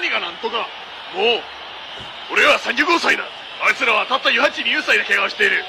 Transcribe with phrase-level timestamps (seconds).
[0.00, 0.64] 何何がなんとか。
[1.12, 1.42] もう
[2.32, 3.24] 俺は35歳だ。
[3.60, 5.62] あいつらはたった42歳で怪我をしている。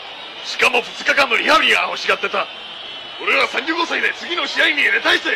[0.45, 2.47] しかも2日間のリハビリが欲しがってた。
[3.21, 5.35] 俺は35歳で次の試合に出たいぜ。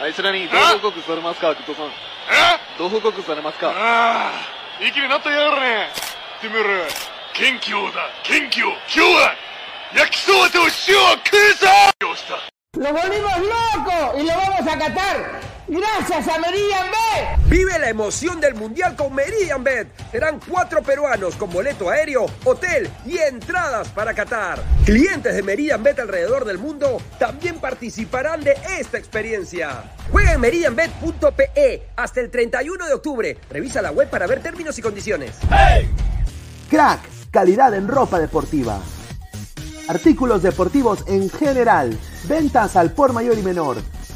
[0.00, 1.86] あいつらにどう報告されますか、グッドさん。
[1.86, 1.90] え？
[2.78, 3.74] どう報告されますか？
[3.74, 5.88] ああいい気になったやがるね
[6.40, 6.68] てめえら
[7.34, 8.06] 元気をだ。
[8.22, 9.34] 元気を今日は
[9.96, 10.70] 焼きそばと塩を
[11.26, 11.66] 食うぞ。
[12.78, 14.12] ¡Lo volvimos loco!
[14.14, 15.55] ¡Y lo vamos a catar!
[15.68, 17.48] ¡Gracias a Meridian Bet!
[17.48, 19.88] Vive la emoción del Mundial con Meridian Bet.
[20.12, 24.62] Serán cuatro peruanos con boleto aéreo, hotel y entradas para Qatar.
[24.84, 29.92] Clientes de Meridian Bet alrededor del mundo también participarán de esta experiencia.
[30.12, 33.36] Juega en meridianbet.pe hasta el 31 de octubre.
[33.50, 35.32] Revisa la web para ver términos y condiciones.
[36.70, 37.00] Crack,
[37.32, 38.80] calidad en ropa deportiva.
[39.88, 41.98] Artículos deportivos en general.
[42.28, 43.78] Ventas al por mayor y menor.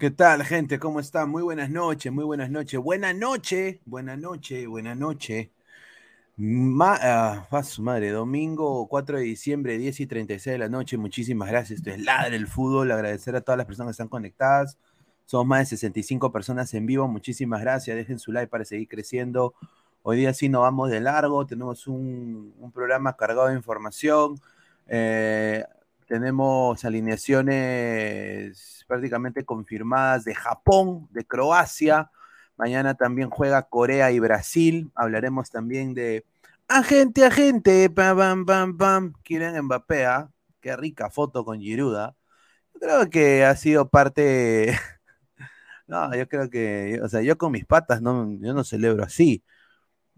[0.00, 0.78] ¿Qué tal, gente?
[0.78, 1.28] ¿Cómo están?
[1.28, 2.80] Muy buenas noches, muy buenas noches.
[2.80, 5.52] Buena noche, buena noche, buena noche.
[6.38, 6.98] Ma
[7.50, 10.96] ah, su madre, domingo 4 de diciembre, 10 y 36 de la noche.
[10.96, 11.80] Muchísimas gracias.
[11.80, 12.90] Esto es Ladre el Fútbol.
[12.90, 14.78] Agradecer a todas las personas que están conectadas.
[15.26, 17.06] Somos más de 65 personas en vivo.
[17.06, 17.94] Muchísimas gracias.
[17.94, 19.52] Dejen su like para seguir creciendo.
[20.00, 21.44] Hoy día sí nos vamos de largo.
[21.44, 24.40] Tenemos un, un programa cargado de información.
[24.88, 25.62] Eh,
[26.10, 32.10] tenemos alineaciones prácticamente confirmadas de Japón, de Croacia.
[32.56, 34.90] Mañana también juega Corea y Brasil.
[34.96, 36.26] Hablaremos también de
[36.66, 39.12] agente, agente, pam, pam, pam, pam.
[39.22, 40.28] Quieren Mbappé, ¿ah?
[40.60, 42.16] Qué rica foto con Giruda.
[42.74, 44.76] Yo creo que ha sido parte.
[45.86, 49.44] no, yo creo que, o sea, yo con mis patas no, yo no celebro así.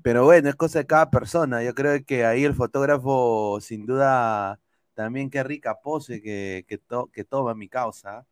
[0.02, 1.62] Pero bueno, es cosa de cada persona.
[1.62, 4.58] Yo creo que ahí el fotógrafo, sin duda,
[4.94, 8.26] también qué rica pose que, que, to- que toma mi causa.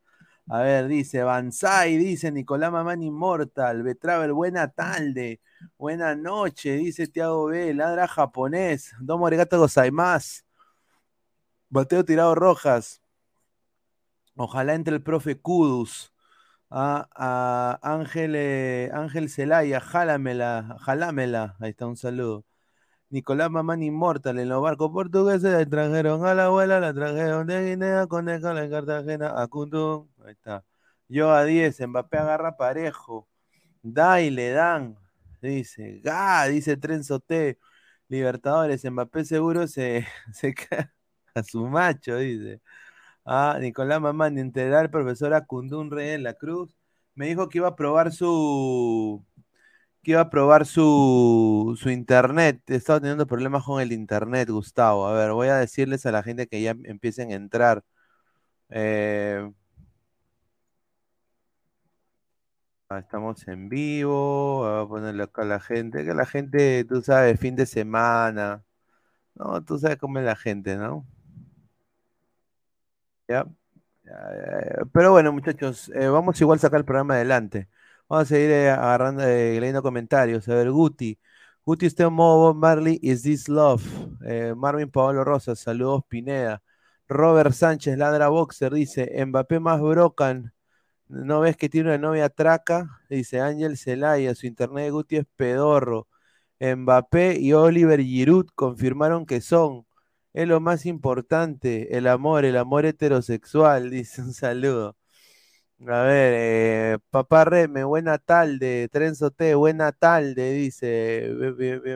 [0.49, 5.39] A ver, dice Banzai, dice Nicolás Mamán Inmortal, Betravel, buena tarde,
[5.77, 10.43] buena noche, dice Tiago B, ladra japonés, Domo Arigato gozaimasu,
[11.71, 13.01] Bateo tirado rojas,
[14.35, 16.13] ojalá entre el profe Kudus,
[16.71, 22.45] a, a Ángel, eh, Ángel Celaya, jálamela, jálamela, ahí está un saludo.
[23.11, 27.71] Nicolás Mamán Inmortal en los barcos portugueses la trajeron a la abuela, la trajeron de
[27.71, 30.07] Guinea, con el en Cartagena, a Cundum.
[30.25, 30.63] Ahí está.
[31.09, 33.27] Yo a 10, Mbappé agarra parejo.
[33.83, 34.97] Da y le dan.
[35.41, 37.59] Dice, ga, dice Trenzo T.
[38.07, 40.89] Libertadores, Mbappé seguro se, se cae
[41.35, 42.61] a su macho, dice.
[43.25, 46.75] Ah, Nicolás Mamán, integral profesor Acundún Rey en la Cruz.
[47.15, 49.25] Me dijo que iba a probar su,
[50.03, 52.61] que iba a probar su, su internet.
[52.69, 55.07] Estaba teniendo problemas con el internet, Gustavo.
[55.07, 57.83] A ver, voy a decirles a la gente que ya empiecen a entrar.
[58.69, 59.51] Eh,
[62.89, 64.65] ah, estamos en vivo.
[64.65, 66.05] A ponerle acá a la gente.
[66.05, 68.63] Que la gente, tú sabes, fin de semana.
[69.35, 71.05] No, tú sabes cómo es la gente, ¿no?
[73.27, 73.45] Ya.
[74.93, 77.67] Pero bueno, muchachos, eh, vamos igual a sacar el programa adelante.
[78.11, 80.45] Vamos a seguir eh, agarrando, eh, leyendo comentarios.
[80.49, 81.17] A ver, Guti.
[81.65, 83.81] Guti, usted modo Bob Marley, is this love?
[84.25, 86.61] Eh, Marvin Pablo Rosas, saludos Pineda.
[87.07, 90.53] Robert Sánchez, ladra boxer, dice, Mbappé más brocan.
[91.07, 93.01] ¿No ves que tiene una novia traca?
[93.09, 96.07] Dice Ángel Celaya, su internet de Guti es pedorro.
[96.59, 99.85] Mbappé y Oliver Giroud confirmaron que son.
[100.33, 104.97] Es lo más importante, el amor, el amor heterosexual, dice un saludo.
[105.87, 111.27] A ver, eh, papá Reme, buena tarde, Trenzo T, buena tarde, dice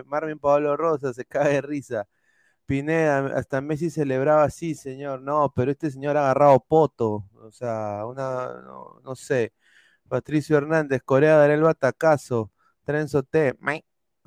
[0.07, 2.07] Marvin Pablo Rosa, se cae de risa.
[2.65, 5.21] Pineda, hasta Messi celebraba así, señor.
[5.21, 7.25] No, pero este señor ha agarrado poto.
[7.35, 8.61] O sea, una,
[9.03, 9.53] no, sé.
[10.09, 12.51] Patricio Hernández, Corea dará el batacazo.
[12.85, 13.55] Trenzo T.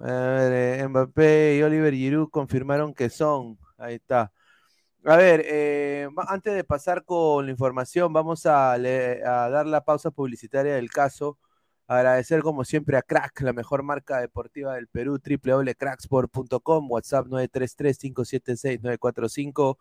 [0.05, 3.59] Eh, Mbappé y Oliver Giroud confirmaron que son.
[3.79, 4.33] Ahí está.
[5.05, 10.11] A ver, eh, antes de pasar con la información, vamos a, a dar la pausa
[10.11, 11.39] publicitaria del caso.
[11.87, 19.79] Agradecer como siempre a Crack, la mejor marca deportiva del Perú, www.cracksport.com, WhatsApp 933-576-945,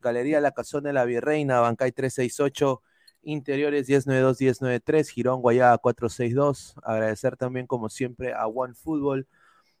[0.00, 2.80] Galería La Casona de la Virreina, Bancay 368,
[3.22, 6.74] Interiores 1092-1093, Girón Guayaba 462.
[6.84, 9.26] Agradecer también como siempre a One Football.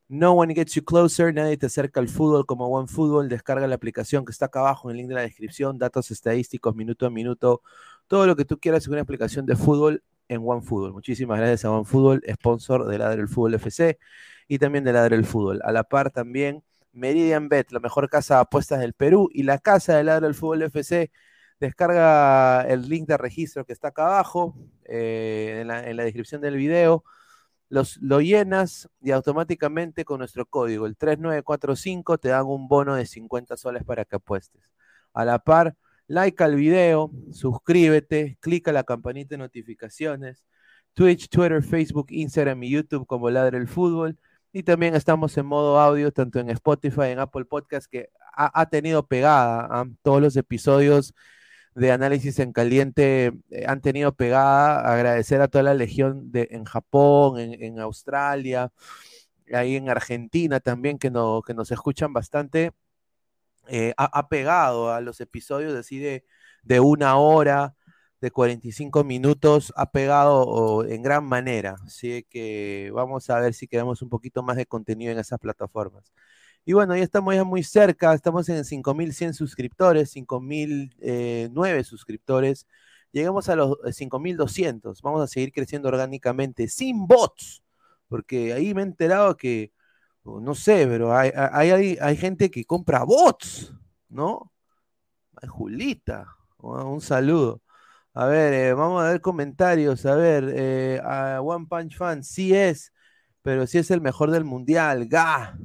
[0.08, 3.28] No one gets you closer, nadie te acerca al fútbol como One Football.
[3.28, 6.74] Descarga la aplicación que está acá abajo en el link de la descripción, datos estadísticos
[6.74, 7.62] minuto a minuto,
[8.06, 10.92] todo lo que tú quieras en una aplicación de fútbol en OneFootball.
[10.92, 13.98] Muchísimas gracias a OneFootball, sponsor de Ladre el Fútbol FC
[14.46, 15.60] y también de Ladre el Fútbol.
[15.64, 16.62] A la par también
[16.92, 20.34] Meridian Bet, la mejor casa de apuestas del Perú y la casa de Ladre el
[20.34, 21.10] Fútbol FC.
[21.60, 27.04] Descarga el link de registro que está acá abajo eh, en, la, descripción del video.
[27.70, 33.06] Los, lo llenas y automáticamente con nuestro código, el 3945, te dan un bono de
[33.06, 34.70] 50 soles para que apuestes.
[35.12, 40.44] A la par, like al video, suscríbete, clica la campanita de notificaciones,
[40.94, 44.18] Twitch, Twitter, Facebook, Instagram y YouTube como Ladre el Fútbol.
[44.52, 49.06] Y también estamos en modo audio, tanto en Spotify, en Apple Podcast, que ha, tenido
[49.06, 49.68] pegada.
[49.70, 49.84] ¿ah?
[50.02, 51.14] Todos los episodios
[51.78, 54.80] de análisis en caliente eh, han tenido pegada.
[54.92, 58.72] Agradecer a toda la legión de, en Japón, en, Australia,
[59.52, 62.72] ahí en Argentina también, que, no, que nos escuchan bastante.
[63.68, 66.24] Eh, ha, pegado a los episodios así de,
[66.62, 67.74] de una hora,
[68.20, 71.76] de 45 minutos, ha pegado en gran manera.
[71.86, 76.12] Así que vamos a ver si queremos un poquito más de contenido en esas plataformas.
[76.68, 82.66] Y bueno, ya estamos ya muy cerca, estamos en 5.100 suscriptores, 5.009 suscriptores.
[83.10, 85.00] Llegamos a los 5.200.
[85.00, 87.62] Vamos a seguir creciendo orgánicamente, sin bots,
[88.06, 89.72] porque ahí me he enterado que
[90.24, 93.72] no sé, pero hay, hay, gente que compra bots,
[94.10, 94.52] ¿no?
[95.48, 97.62] Julita, un saludo.
[98.12, 100.04] A ver, eh, vamos a ver comentarios.
[100.04, 102.92] A ver, eh, a One Punch Fan, sí es,
[103.40, 105.08] pero sí es el mejor del mundial.
[105.08, 105.56] Ga.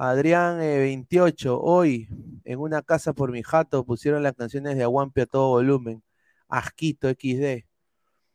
[0.00, 2.08] Adrián 28, eh, hoy
[2.44, 6.04] en una casa por mi jato pusieron las canciones de Aguampi a todo volumen.
[6.48, 7.64] Asquito XD.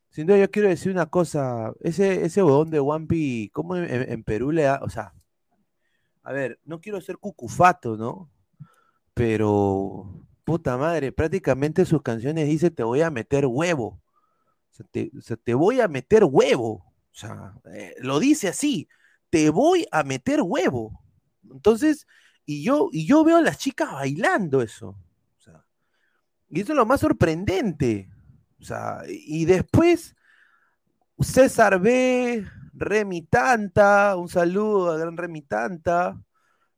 [0.10, 1.74] Sin duda, yo quiero decir una cosa.
[1.80, 4.82] Ese, ese de Wampi, ¿cómo en, Perú le da?
[4.84, 5.14] O sea,
[6.22, 8.30] a ver, no quiero ser cucufato, ¿no?
[9.14, 14.02] Pero, puta madre, prácticamente sus canciones dice te voy a meter huevo.
[14.72, 16.94] O sea, te, voy a meter huevo.
[17.12, 18.90] O sea, eh, lo dice así,
[19.30, 21.03] te voy a meter huevo.
[21.52, 22.08] Entonces,
[22.46, 24.96] y yo, y yo veo a las chicas bailando eso.
[26.50, 28.12] Y eso es lo más sorprendente.
[28.62, 30.16] O sea, y después,
[31.20, 36.22] César B, Remi Tanta, un saludo a gran Remi Tanta.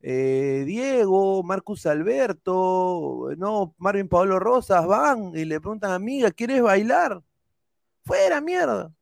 [0.01, 7.23] Eh, Diego, Marcus Alberto, no, Marvin Pablo Rosas van y le preguntan, amiga, ¿quieres bailar?
[8.05, 8.93] Fuera, mierda.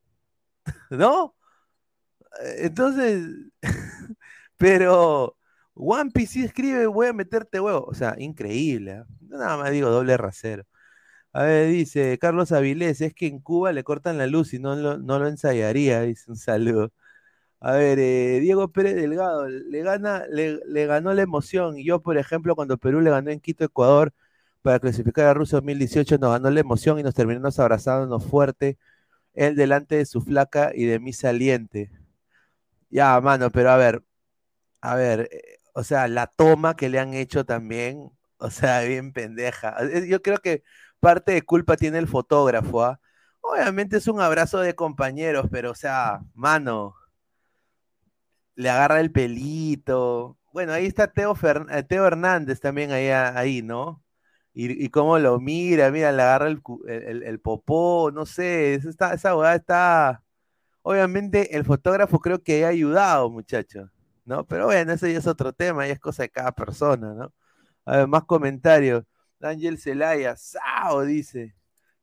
[0.90, 1.34] ¿No?
[2.42, 3.28] Eh, entonces,
[4.56, 5.36] pero
[5.74, 7.84] One Piece escribe, voy a meterte huevo.
[7.86, 8.92] O sea, increíble.
[8.92, 9.04] ¿eh?
[9.22, 10.64] Nada más digo doble rasero.
[11.32, 14.76] A ver, dice Carlos Avilés, es que en Cuba le cortan la luz y no
[14.76, 16.92] lo, no lo ensayaría, dice un saludo.
[17.60, 21.76] A ver, eh, Diego Pérez Delgado, le, gana, le, ganó la emoción.
[21.78, 24.12] Yo, por ejemplo, cuando Perú le ganó en Quito, Ecuador,
[24.62, 28.78] para clasificar a Rusia 2018, nos ganó la emoción y nos terminamos abrazándonos fuerte,
[29.34, 31.90] él delante de su flaca y de mi saliente.
[32.90, 34.02] Ya, mano, pero a ver,
[34.80, 39.12] a ver, eh, o sea, la toma que le han hecho también, o sea, bien
[39.12, 39.76] pendeja.
[40.06, 40.64] Yo creo que
[41.00, 43.00] parte de culpa tiene el fotógrafo, ¿ah?
[43.40, 46.96] Obviamente es un abrazo de compañeros, pero o sea, mano,
[48.56, 50.38] le agarra el pelito.
[50.52, 51.34] Bueno, ahí está Teo,
[51.70, 54.02] eh, Teo Hernández también ahí, ahí ¿no?
[54.54, 56.62] Y, cómo lo mira, mira, le agarra el,
[57.24, 60.22] el, popó, no sé, esa, esa está...
[60.82, 63.90] Obviamente el fotógrafo creo que ha ayudado, muchachos,
[64.24, 64.46] ¿no?
[64.46, 67.32] Pero bueno, ese ya es otro tema, y es cosa de cada persona, ¿no?
[67.84, 69.04] A ver, más comentarios.
[69.40, 71.54] Ángel Celaya, Sao, dice.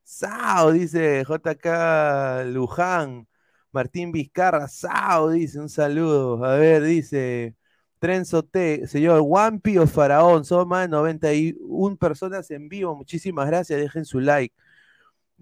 [0.03, 3.27] Sao, dice JK Luján.
[3.71, 6.43] Martín Vizcarra, Sao, dice, un saludo.
[6.45, 7.55] A ver, dice.
[7.99, 12.95] Trenzo T, señor Wampi o Faraón, son más de 91 personas en vivo.
[12.95, 14.55] Muchísimas gracias, dejen su like.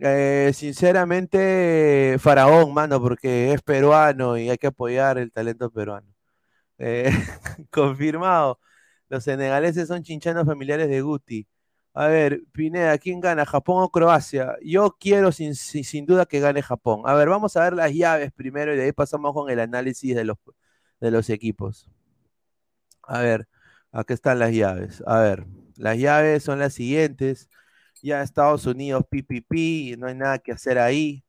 [0.01, 6.07] Eh, sinceramente, Faraón, mano, porque es peruano y hay que apoyar el talento peruano.
[6.79, 7.11] Eh,
[7.71, 8.59] confirmado.
[9.09, 11.47] Los senegaleses son chinchanos familiares de Guti.
[11.93, 13.45] A ver, Pineda, ¿quién gana?
[13.45, 14.55] ¿Japón o Croacia?
[14.63, 17.01] Yo quiero sin, sin, duda que gane Japón.
[17.05, 20.15] A ver, vamos a ver las llaves primero y de ahí pasamos con el análisis
[20.15, 20.37] de los,
[21.01, 21.89] de los equipos.
[23.03, 23.47] A ver,
[23.91, 25.03] aquí están las llaves.
[25.05, 25.45] A ver,
[25.77, 27.49] las llaves son las siguientes.
[28.01, 31.23] Ya Estados Unidos, PPP, no hay nada que hacer ahí.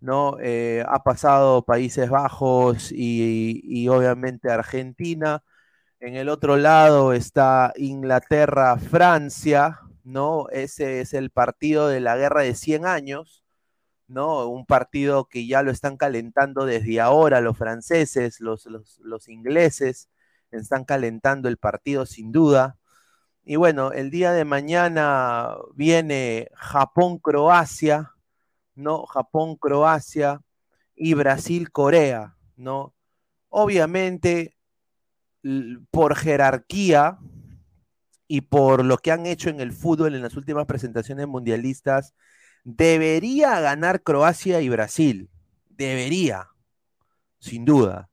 [0.00, 0.36] ¿No?
[0.40, 5.42] Eh, ha pasado Países Bajos y, y, obviamente Argentina.
[6.00, 10.48] En el otro lado está Inglaterra, Francia, ¿no?
[10.50, 13.44] Ese es el partido de la guerra de 100 años,
[14.08, 14.48] ¿no?
[14.48, 20.10] Un partido que ya lo están calentando desde ahora los franceses, los, los, ingleses,
[20.50, 22.78] están calentando el partido sin duda.
[23.44, 28.12] Y bueno, el día de mañana viene Japón-Croacia,
[28.74, 29.06] ¿no?
[29.06, 30.40] Japón-Croacia
[30.94, 32.94] y Brasil-Corea, ¿no?
[33.48, 34.56] Obviamente,
[35.90, 37.18] por jerarquía
[38.28, 42.14] y por lo que han hecho en el fútbol en las últimas presentaciones mundialistas,
[42.64, 45.30] debería ganar Croacia y Brasil.
[45.68, 46.48] Debería,
[47.38, 48.10] sin duda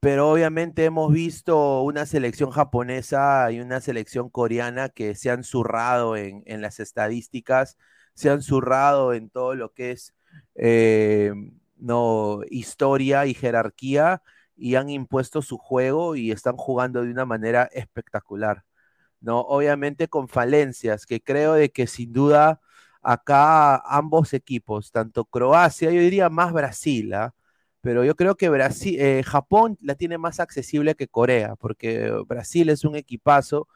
[0.00, 6.16] pero obviamente hemos visto una selección japonesa y una selección coreana que se han zurrado
[6.16, 7.76] en, las estadísticas,
[8.18, 10.12] se han zurrado en todo lo que es
[10.56, 11.32] eh,
[11.76, 14.22] no, historia y jerarquía
[14.56, 18.64] y han impuesto su juego y están jugando de una manera espectacular.
[19.20, 19.40] ¿no?
[19.42, 22.60] Obviamente con falencias, que creo de que sin duda
[23.02, 27.34] acá ambos equipos, tanto Croacia, yo diría más Brasil, ¿ah?
[27.80, 32.68] pero yo creo que Brasil, eh, Japón la tiene más accesible que Corea, porque Brasil
[32.70, 33.68] es un equipazo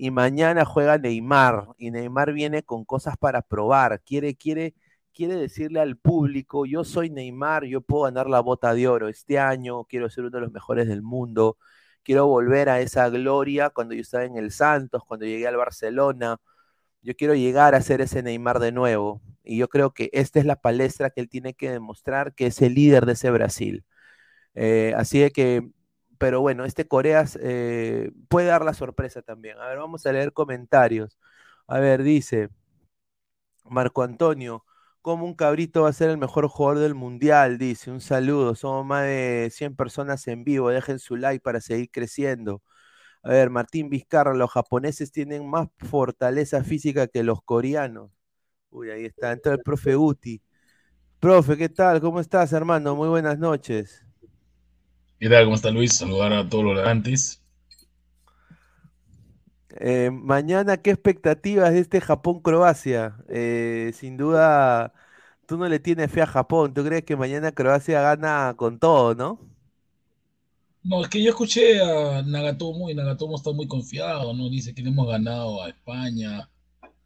[0.00, 4.74] y mañana juega Neymar y Neymar viene con cosas para probar, quiere, quiere,
[5.12, 9.38] quiere decirle al público, yo soy Neymar, yo puedo ganar la bota de oro este
[9.38, 11.58] año, quiero ser uno de los mejores del mundo,
[12.02, 16.38] quiero volver a esa gloria cuando yo estaba en el Santos, cuando llegué al Barcelona,
[17.02, 19.20] yo quiero llegar a ser ese Neymar de nuevo.
[19.44, 22.62] Y yo creo que esta es la palestra que él tiene que demostrar que es
[22.62, 23.84] el líder de ese Brasil.
[24.54, 25.70] Eh, así de que,
[26.20, 29.58] pero bueno, este Corea eh, puede dar la sorpresa también.
[29.58, 31.18] A ver, vamos a leer comentarios.
[31.66, 32.50] A ver, dice
[33.64, 34.64] Marco Antonio,
[35.02, 37.58] ¿cómo un cabrito va a ser el mejor jugador del mundial?
[37.58, 41.90] Dice, un saludo, somos más de 100 personas en vivo, dejen su like para seguir
[41.90, 42.62] creciendo.
[43.22, 48.10] A ver, Martín Vizcarra, los japoneses tienen más fortaleza física que los coreanos.
[48.70, 50.42] Uy, ahí está, entra el profe Uti.
[51.20, 52.00] Profe, ¿qué tal?
[52.00, 52.96] ¿Cómo estás, hermano?
[52.96, 54.06] Muy buenas noches.
[55.20, 55.44] ¿Qué tal?
[55.44, 55.96] ¿Cómo está Luis?
[55.96, 57.40] Saludar a todos los antes.
[59.78, 63.16] Eh, mañana, ¿qué expectativas de este Japón-Croacia?
[63.28, 64.92] Eh, sin duda,
[65.46, 66.74] tú no le tienes fe a Japón.
[66.74, 69.38] ¿Tú crees que mañana Croacia gana con todo, no?
[70.82, 74.48] No, es que yo escuché a Nagatomo y Nagatomo está muy confiado, ¿no?
[74.48, 76.48] Dice que le hemos ganado a España,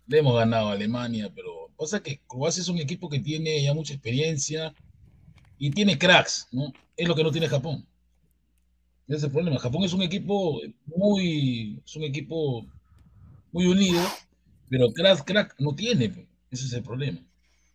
[0.07, 3.75] le hemos ganado a Alemania, pero pasa que Croacia es un equipo que tiene ya
[3.75, 4.75] mucha experiencia
[5.59, 6.73] y tiene cracks, ¿no?
[6.97, 7.87] Es lo que no tiene Japón.
[9.07, 9.59] Ese es el problema.
[9.59, 12.67] Japón es un equipo muy, es un equipo
[13.53, 14.01] muy unido,
[14.69, 16.27] pero crack, crack no tiene.
[16.51, 17.21] Ese es el problema.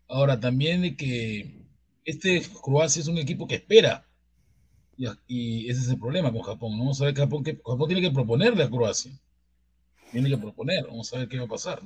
[0.07, 1.65] Ahora, también de que
[2.03, 4.05] este Croacia es un equipo que espera
[5.27, 6.73] y, ese es el problema con Japón.
[6.73, 6.79] ¿no?
[6.79, 9.11] Vamos a ver que Japón, Japón tiene que proponerle a Croacia.
[10.11, 10.87] Tiene que proponer.
[10.87, 11.79] Vamos a ver qué va a pasar.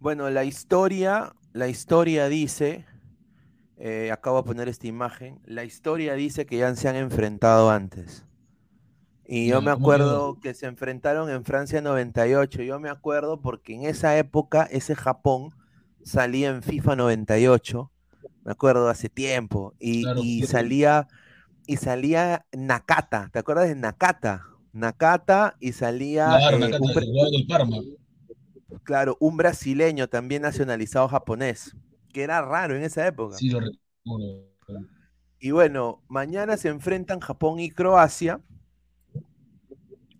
[0.00, 2.84] Bueno, la historia, la historia dice,
[3.78, 8.24] eh, acabo de poner esta imagen, la historia dice que ya se han enfrentado antes.
[9.26, 12.62] Y yo me acuerdo que se enfrentaron en Francia 98.
[12.62, 15.50] Yo me acuerdo porque en esa época ese Japón
[16.02, 17.90] salía en FIFA 98.
[18.42, 19.74] Me acuerdo hace tiempo.
[19.78, 21.08] y salía
[21.68, 23.28] y salía Nakata.
[23.30, 24.46] ¿Te acuerdas de Nakata?
[24.72, 26.26] Nakata y salía.
[26.26, 27.76] Claro, eh, Nakata, un, del Parma.
[28.82, 31.76] Claro, un brasileño también nacionalizado japonés,
[32.18, 33.36] que era raro en esa época.
[33.36, 34.48] Sí, lo recuerdo.
[35.38, 38.40] Y bueno, mañana se enfrentan Japón y Croacia.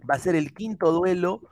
[0.08, 1.42] Va a ser el quinto duelo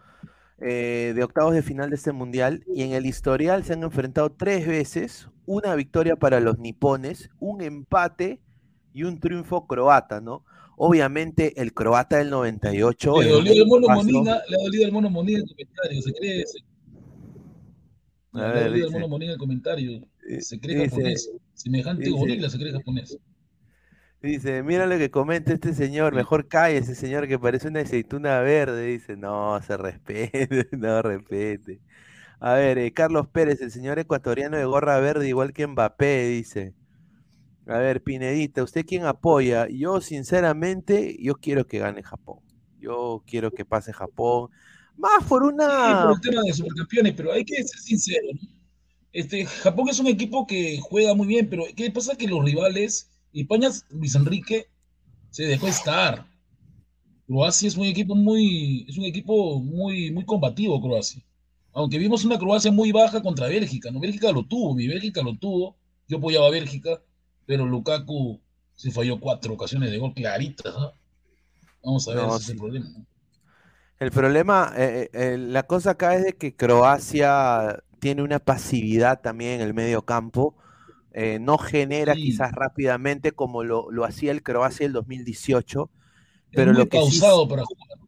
[0.59, 2.63] eh, de octavos de final de este mundial.
[2.69, 5.29] Y en el historial se han enfrentado tres veces.
[5.47, 8.41] Una victoria para los nipones, un empate
[8.95, 10.45] y un triunfo croata, ¿no?
[10.77, 13.21] Obviamente el croata del 98.
[13.21, 16.45] Le dolió el mono Monina, le ha dolido el mono Monina el comentario, ¿se cree?
[18.33, 20.03] A A ver, dice, dice, Mono Monín en el comentario.
[20.29, 21.31] Eh, Se cree dice- japonés.
[21.55, 23.19] Semejante dice- gorila se cree japonés.
[24.23, 28.41] Dice, mira lo que comenta este señor, mejor calle ese señor que parece una aceituna
[28.41, 28.87] verde.
[28.87, 31.81] Dice, no, se respete, no respete.
[32.41, 36.75] A ver, eh, Carlos Pérez, el señor ecuatoriano de gorra verde, igual que Mbappé, dice.
[37.67, 39.69] A ver, Pinedita, ¿usted quién apoya?
[39.69, 42.41] Yo, sinceramente, yo quiero que gane Japón.
[42.79, 44.51] Yo quiero que pase Japón.
[44.97, 46.03] Más por Sí, una...
[46.05, 48.56] por el tema de supercampeones, pero hay que ser sincero, ¿no?
[49.13, 52.17] Este, Japón es un equipo que juega muy bien, pero ¿qué pasa?
[52.17, 54.67] Que los rivales, España, Luis Enrique,
[55.31, 56.27] se dejó estar.
[57.27, 61.23] Croacia es un equipo muy, es un equipo muy, muy combativo, Croacia.
[61.73, 64.01] Aunque vimos una Croacia muy baja contra Bélgica, ¿no?
[64.01, 65.77] Bélgica lo tuvo, mi Bélgica lo tuvo.
[66.09, 67.03] Yo apoyaba a Bélgica,
[67.47, 68.41] pero Lukaku
[68.75, 70.93] se falló cuatro ocasiones de gol claritas, ¿no?
[71.83, 72.89] Vamos a ver, No, ese es el problema.
[72.91, 73.07] ¿no?
[73.99, 79.21] El problema, eh, eh, eh, la cosa acá es de que Croacia tiene una pasividad
[79.23, 80.57] también en el medio campo.
[81.13, 82.23] eh, no genera Sí.
[82.23, 85.91] quizás rápidamente como lo, lo hacía el Croacia el 2018,
[86.51, 87.99] Es pero muy lo que sí para jugar.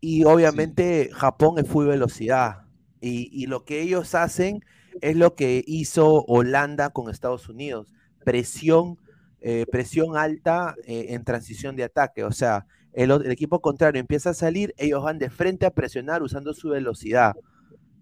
[0.00, 2.62] y obviamente Japón es full velocidad.
[3.00, 4.60] Y, y lo que ellos hacen
[5.00, 7.92] es lo que hizo Holanda con Estados Unidos.
[8.24, 8.98] Presión,
[9.40, 12.24] eh, presión alta eh, en transición de ataque.
[12.24, 16.22] O sea, el, el equipo contrario empieza a salir, ellos van de frente a presionar
[16.22, 17.34] usando su velocidad.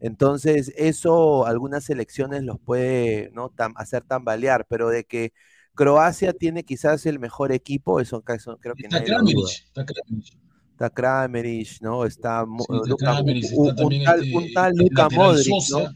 [0.04, 3.50] Entonces, eso algunas selecciones los puede ¿no?
[3.50, 5.32] tam- hacer tambalear, pero de que
[5.74, 9.06] Croacia tiene quizás el mejor equipo, eso, eso creo que Está nadie.
[9.06, 10.34] Kramaric, está Kramaric.
[10.72, 12.04] Está Kramerich, ¿no?
[12.04, 15.08] Está Sí, está Luka- Kramaric, un, está un también tal, este, un tal el Luka
[15.08, 15.94] Modric, Sosa,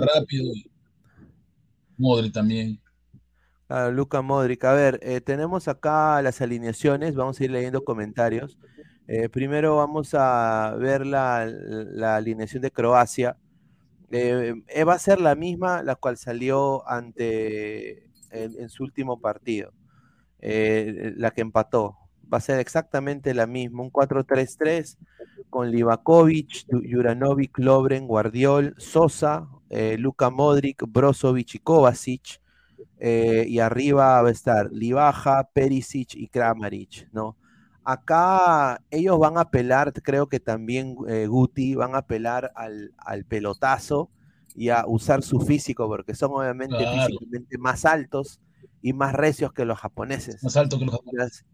[0.00, 0.52] rápido.
[1.98, 2.80] Modric también.
[3.68, 4.64] Ah, Luka Modric.
[4.64, 8.58] A ver, eh, tenemos acá las alineaciones, vamos a ir leyendo comentarios.
[9.10, 11.40] Eh, primero vamos a ver la,
[12.16, 13.38] alineación de Croacia.
[14.10, 19.72] Eh, eh, va a ser la misma la cual salió ante en, su último partido,
[20.40, 21.96] la que empató.
[22.32, 24.98] Va a ser exactamente la misma, un 4-3-3
[25.48, 29.48] con Livakovic, Ju- Juranovic, Lovren, Guardiol, Sosa,
[29.96, 32.42] Luka Modric, Brozovic y Kovacic.
[33.00, 37.36] y arriba va a estar Livaja, Perisic y Kramaric, ¿no?
[37.90, 43.24] Acá ellos van a apelar, creo que también eh, Guti, van a apelar al, al
[43.24, 44.10] pelotazo
[44.54, 47.06] y a usar su físico, porque son obviamente Claro.
[47.06, 48.40] físicamente más altos
[48.82, 50.42] y más recios que los japoneses.
[50.42, 51.46] Más alto que los japoneses.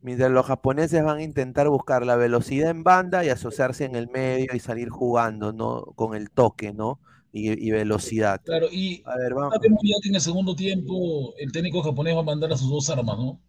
[0.00, 4.08] Mientras, los japoneses van a intentar buscar la velocidad en banda y asociarse en el
[4.08, 5.82] medio y salir jugando, ¿no?
[5.96, 7.00] Con el toque, ¿no?
[7.32, 8.40] Y, y velocidad.
[8.44, 9.54] Claro, y A ver, vamos.
[9.60, 12.88] ya que en el segundo tiempo el técnico japonés va a mandar a sus dos
[12.90, 13.40] armas, ¿no?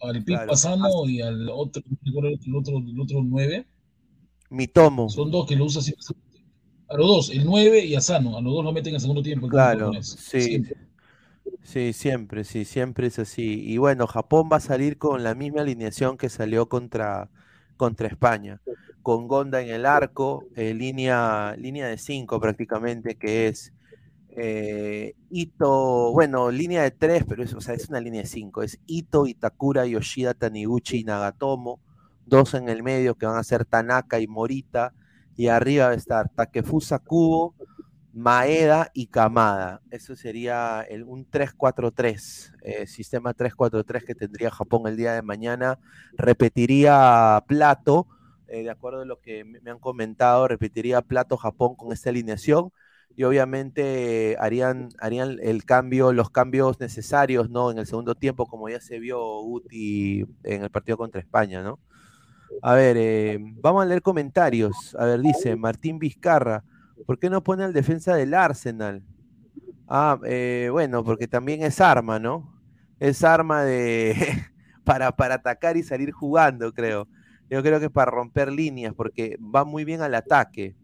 [0.00, 0.52] Al Claro.
[0.52, 3.66] Asano y al otro, el otro, el otro 9.
[4.50, 5.08] Mitomo.
[5.08, 6.04] Son dos que lo usa siempre.
[6.88, 8.36] A los dos, el 9 y Asano.
[8.36, 9.48] A los dos lo meten en segundo tiempo.
[9.48, 10.40] Claro, sí.
[10.40, 10.76] Siempre.
[11.62, 13.62] Sí, siempre, sí, siempre es así.
[13.64, 17.30] Y bueno, Japón va a salir con la misma alineación que salió contra,
[17.76, 18.60] contra España,
[19.02, 23.72] con Gonda en el arco, eh, línea, línea de cinco prácticamente, que es
[24.36, 29.26] eh, Ito, bueno, línea de tres, pero es, es una línea de cinco, es Ito,
[29.26, 31.80] Itakura, Yoshida, Taniguchi y Nagatomo,
[32.26, 34.92] dos en el medio que van a ser Tanaka y Morita,
[35.36, 37.54] y arriba va a estar Takefusa Kubo,
[38.12, 39.80] Maeda y Kamada.
[39.90, 45.78] Eso sería el, un 3-4-3, eh, sistema 3-4-3 que tendría Japón el día de mañana.
[46.16, 48.08] Repetiría Plato,
[48.48, 52.72] eh, de acuerdo a lo que me han comentado, repetiría Plato Japón con esta alineación
[53.16, 57.70] y obviamente harían, harían el cambio, los cambios necesarios, ¿no?
[57.70, 61.78] En el segundo tiempo, como ya se vio Guti en el partido contra España, ¿no?
[62.62, 64.94] A ver, eh, vamos a leer comentarios.
[64.98, 66.64] A ver, dice Martín Vizcarra.
[67.06, 69.02] ¿Por qué no pone al defensa del Arsenal?
[69.88, 72.60] Ah, eh, bueno, porque también es arma, ¿no?
[72.98, 74.14] Es arma de
[74.84, 77.08] para, para atacar y salir jugando, creo.
[77.48, 80.76] Yo creo que es para romper líneas, porque va muy bien al ataque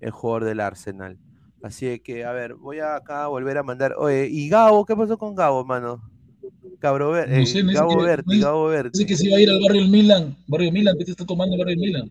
[0.00, 1.18] el jugador del Arsenal.
[1.62, 3.94] Así que, a ver, voy a acá volver a mandar.
[3.98, 4.84] Oye, ¿y Gabo?
[4.86, 6.02] ¿Qué pasó con Gabo, mano?
[6.78, 8.98] Cabro Ver- No eh, sé, me dice Gabo que- Berti, me Gabo Berti.
[8.98, 10.36] Dice que se iba a ir al barrio Milan.
[10.46, 12.10] Barrio Milan, ¿qué te está tomando el barrio Milan?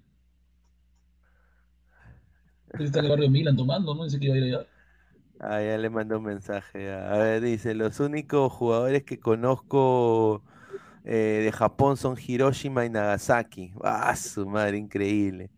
[2.74, 4.04] Él está en el barrio Milan tomando, ¿no?
[4.04, 4.68] Dice que iba a ir allá.
[5.40, 6.92] Ah, ya le mandó un mensaje.
[6.92, 10.44] A ver, dice, los únicos jugadores que conozco
[11.06, 13.74] eh, de Japón son Hiroshima y Nagasaki.
[13.84, 15.50] Ah, su madre, increíble.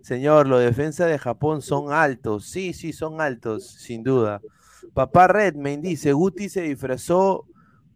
[0.00, 2.46] Señor, los defensas de Japón son altos.
[2.46, 4.40] Sí, sí, son altos, sin duda.
[4.94, 7.46] Papá Redmayne dice, Guti se disfrazó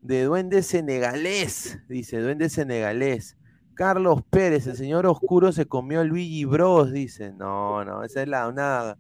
[0.03, 1.79] de duende senegalés.
[1.89, 3.37] Dice, duende senegalés.
[3.75, 6.93] Carlos Pérez, el señor oscuro se comió a Luigi Bros.
[6.93, 8.99] Dice, no, no, esa es la, una,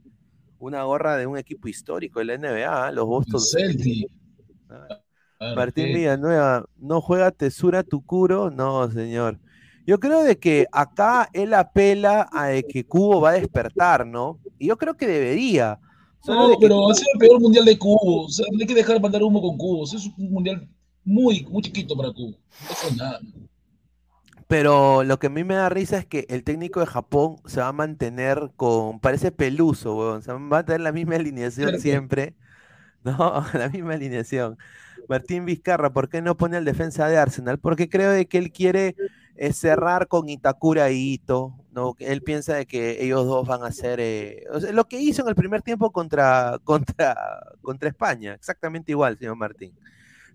[0.59, 2.93] una gorra de un equipo histórico de la NBA, ¿ah?
[2.93, 4.13] los Boston Celtics.
[5.57, 8.51] Martín Villanueva, ¿no juega Tesura Tucuro?
[8.51, 9.39] No, señor.
[9.87, 14.39] Yo creo de que acá él apela a que Cubo va a despertar, ¿no?
[14.59, 15.79] Y yo creo que debería.
[16.27, 18.27] no, pero ha sido el peor mundial de Cubo.
[18.27, 19.85] O sea, hay que dejar de mandar humo con Cubo.
[19.85, 20.69] es un mundial
[21.05, 22.31] muy, muy chiquito para Cubo.
[22.69, 23.21] No fue nada.
[24.47, 27.61] Pero lo que a mí me da risa es que el técnico de Japón se
[27.61, 29.01] va a mantener con.
[29.01, 30.23] Parece peluso, weón.
[30.23, 32.35] Se va a tener la misma alineación siempre.
[33.05, 34.57] No, la misma alineación.
[35.09, 37.59] Martín Vizcarra, ¿por qué no pone al defensa de Arsenal?
[37.59, 38.95] Porque creo de que él quiere
[39.37, 41.95] eh, cerrar con Itakura y Ito, ¿no?
[41.99, 45.35] Él piensa de que ellos dos van a hacer eh, lo que hizo en el
[45.35, 47.17] primer tiempo contra, contra,
[47.61, 49.73] contra España, exactamente igual, señor Martín.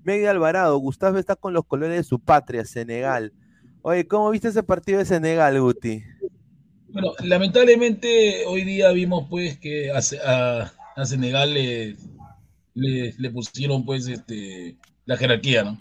[0.04, 3.34] Miguel Alvarado, Gustavo está con los colores de su patria, Senegal.
[3.82, 6.04] Oye, ¿cómo viste ese partido de Senegal, Guti?
[6.90, 11.98] Bueno, lamentablemente hoy día vimos pues que a, a Senegal le
[12.78, 15.78] le, pusieron pues este, la jerarquía, ¿no?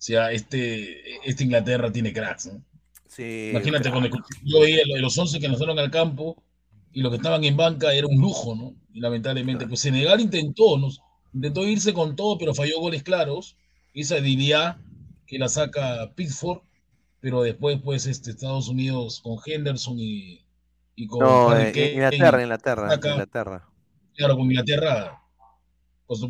[0.00, 2.64] O sea, este, este Inglaterra tiene cracks, ¿no?
[3.06, 4.08] Sí, Imagínate, cuando
[4.44, 6.42] yo veía los 11 que nos fueron al campo
[6.90, 8.74] y los que estaban en banca era un lujo, ¿no?
[8.94, 10.88] Y lamentablemente, pues Senegal intentó, ¿no?
[11.34, 13.58] intentó irse con todo, pero falló goles claros.
[13.92, 14.80] Esa diría
[15.26, 16.62] que la saca Pickford,
[17.20, 20.46] pero después, pues, este, Estados Unidos con Henderson y,
[20.96, 21.20] y con.
[21.20, 23.68] No, eh, Inglaterra, Inglaterra, Inglaterra.
[24.14, 25.20] Claro, con Inglaterra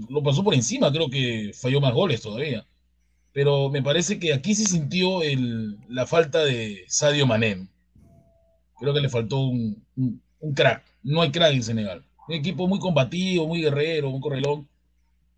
[0.09, 2.67] lo pasó por encima, creo que falló más goles todavía.
[3.33, 5.21] Pero me parece que aquí se sintió
[5.89, 7.69] la falta de Sadio Mané.
[8.79, 9.85] Creo que le faltó un,
[10.55, 10.85] crack.
[11.03, 12.05] No hay crack en Senegal.
[12.29, 14.69] Un equipo muy combativo, muy guerrero, muy correlón.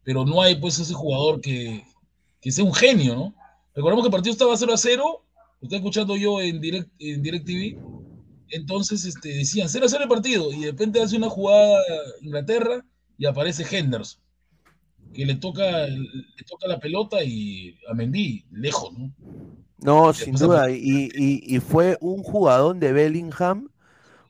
[0.05, 1.85] Pero no hay pues ese jugador que,
[2.41, 3.35] sea un genio, ¿no?
[3.75, 5.25] Recordemos que el partido estaba 0 a 0.
[5.61, 7.79] Lo estoy escuchando yo en Direct, en direct TV.
[8.49, 10.53] Entonces este, decían 0 a 0 el partido.
[10.53, 11.79] Y de repente hace una jugada
[12.23, 12.85] Inglaterra
[13.19, 14.23] y aparece Henderson
[15.13, 19.13] que le toca, le toca la pelota y a Mendy, lejos, ¿no?
[19.79, 23.69] No, sin duda, y, fue un jugador de Bellingham,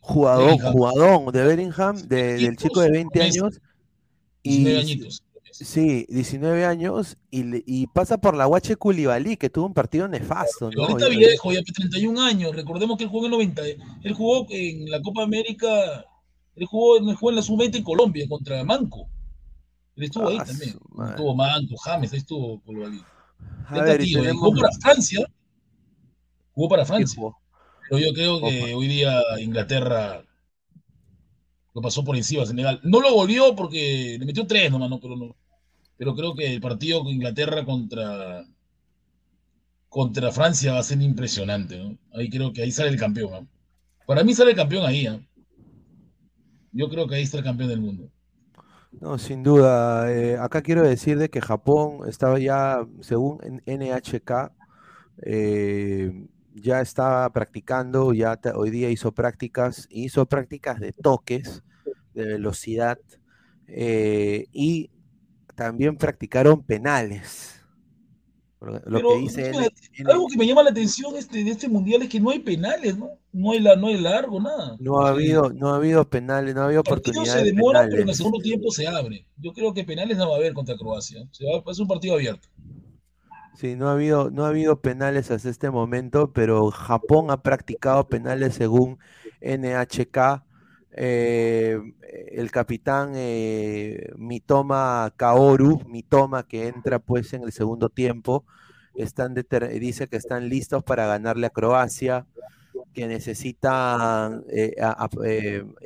[0.00, 3.60] jugador, jugador de Bellingham, del chico de 20 años.
[4.42, 5.22] Y, 19 añitos.
[5.52, 10.70] Sí, 19 años y, pasa por la Guache Koulibaly, que tuvo un partido nefasto.
[10.70, 10.84] ¿no?
[10.84, 12.56] Ahorita viejo, ya 31 años.
[12.56, 13.62] Recordemos que él jugó en 90.
[14.02, 16.06] Él jugó en la Copa América,
[16.56, 19.08] él jugó, él jugó en la Sub-20 en Colombia contra Manco.
[19.96, 20.78] Él estuvo ahí ah, también.
[21.10, 23.02] Estuvo Manco, James, ahí estuvo Koulibaly.
[24.32, 25.26] Jugó para Francia.
[26.52, 27.22] Jugó para Francia.
[27.88, 30.24] Pero yo creo que hoy día Inglaterra
[31.74, 32.80] lo pasó por encima a Senegal.
[32.82, 35.36] No lo volvió porque le metió tres nomás, no, pero no.
[35.96, 38.44] Pero creo que el partido con Inglaterra contra
[39.88, 41.98] contra Francia va a ser impresionante, ¿no?
[42.14, 43.46] Ahí creo que ahí sale el campeón.
[44.06, 45.20] Para mí sale el campeón ahí, ¿eh?
[46.72, 48.10] Yo creo que ahí está el campeón del mundo.
[49.00, 50.12] No, sin duda.
[50.12, 54.52] Eh, acá quiero decir de que Japón estaba ya, según NHK,
[55.22, 61.62] eh, ya estaba practicando, ya hoy día hizo prácticas, hizo prácticas de toques,
[62.14, 62.98] de velocidad,
[63.66, 64.90] eh, y
[65.56, 67.61] también practicaron penales.
[68.86, 69.52] Lo que dice
[70.06, 72.96] algo que me llama la atención este, de este mundial es que no hay penales,
[72.96, 73.10] ¿no?
[73.32, 74.76] No hay, la, no hay largo, nada.
[74.78, 77.32] No ha habido, no ha habido penales, no ha habido oportunidades.
[77.32, 79.26] se demora, pero en el segundo tiempo se abre.
[79.38, 81.26] Yo creo que penales no va a haber contra Croacia.
[81.32, 82.48] Se va, es un partido abierto.
[83.56, 88.08] Sí, no ha habido, no ha habido penales hasta este momento, pero Japón ha practicado
[88.08, 88.98] penales según
[89.40, 90.44] NHK.
[90.94, 91.80] Eh,
[92.32, 98.44] el capitán eh, Mitoma Kaoru, Mitoma que entra pues en el segundo tiempo,
[98.94, 102.26] dice que están listos para ganarle a Croacia,
[102.92, 104.74] que necesitan eh,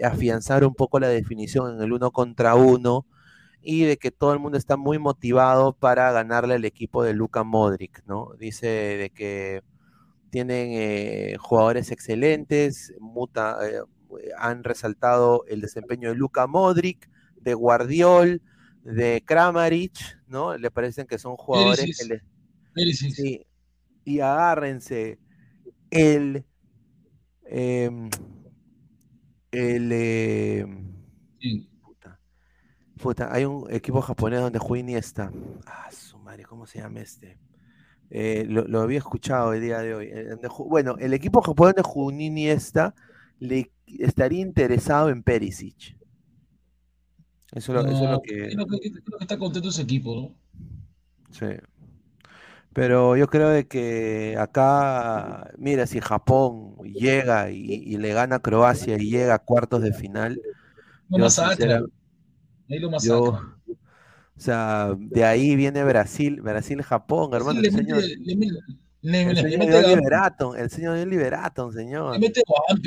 [0.02, 3.06] afianzar un poco la definición en el uno contra uno
[3.62, 7.44] y de que todo el mundo está muy motivado para ganarle al equipo de Luka
[7.44, 8.32] Modric, ¿no?
[8.38, 9.62] Dice de que
[10.30, 13.58] tienen jugadores excelentes, muta,
[14.38, 17.08] han resaltado el desempeño de Luka Modric,
[17.40, 18.42] de Guardiol,
[18.82, 20.56] de Kramaric, ¿no?
[20.56, 21.96] Le parecen que son jugadores
[22.74, 23.46] sí.
[24.04, 25.18] Y agárrense,
[25.90, 26.44] el
[27.44, 28.10] em,
[29.50, 30.96] el em,
[32.98, 35.32] puta, hay un equipo japonés donde juega Iniesta.
[35.66, 37.38] Ah, su madre, ¿cómo se llama este?
[38.10, 40.06] Eh, lo, había escuchado el día de hoy.
[40.12, 40.36] Eh,
[40.68, 42.94] bueno, el equipo japonés de juega Iniesta
[43.38, 45.96] le estaría interesado en Perisic.
[47.52, 48.50] Eso, es lo que...
[48.50, 50.34] Creo que, está contento ese equipo, ¿no?
[51.30, 51.46] Sí.
[52.72, 58.96] Pero yo creo de que acá, mira, si Japón llega y, le gana a Croacia
[58.98, 60.40] y llega a cuartos de final,
[61.08, 61.82] Lo Yo, sincera-
[62.68, 63.54] Ahí lo yo, masacran.
[64.36, 67.60] o sea, de ahí viene Brasil, Brasil-Japón, hermano.
[67.60, 68.58] le El señor, mete, le, mete-
[69.02, 72.12] le- el le señor mete dio Gampi, Liberaton, el señor dio Liberaton, señor.
[72.12, 72.42] le mete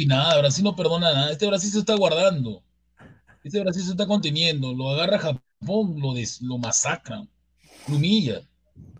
[0.07, 1.31] nada, Brasil no perdona nada.
[1.31, 2.63] Este Brasil se está guardando.
[3.43, 4.73] Este Brasil se está conteniendo.
[4.73, 7.29] Lo agarra Japón, lo, des- lo masacran,
[7.87, 8.41] lo humilla.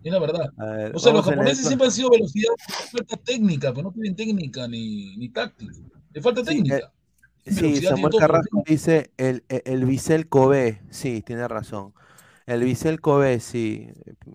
[0.02, 0.50] Es la verdad.
[0.56, 2.52] Ver, O sea, los japoneses siempre han sido velocidad,
[2.92, 5.72] falta técnica, pero no tienen técnica ni, ni táctica.
[6.12, 6.92] Le falta Sí, técnica.
[7.46, 11.94] eh, Sí, Samuel Carrasco dice el, el, el Kobe, sí, tiene razón.
[12.46, 13.88] El Bisel Kobe, sí.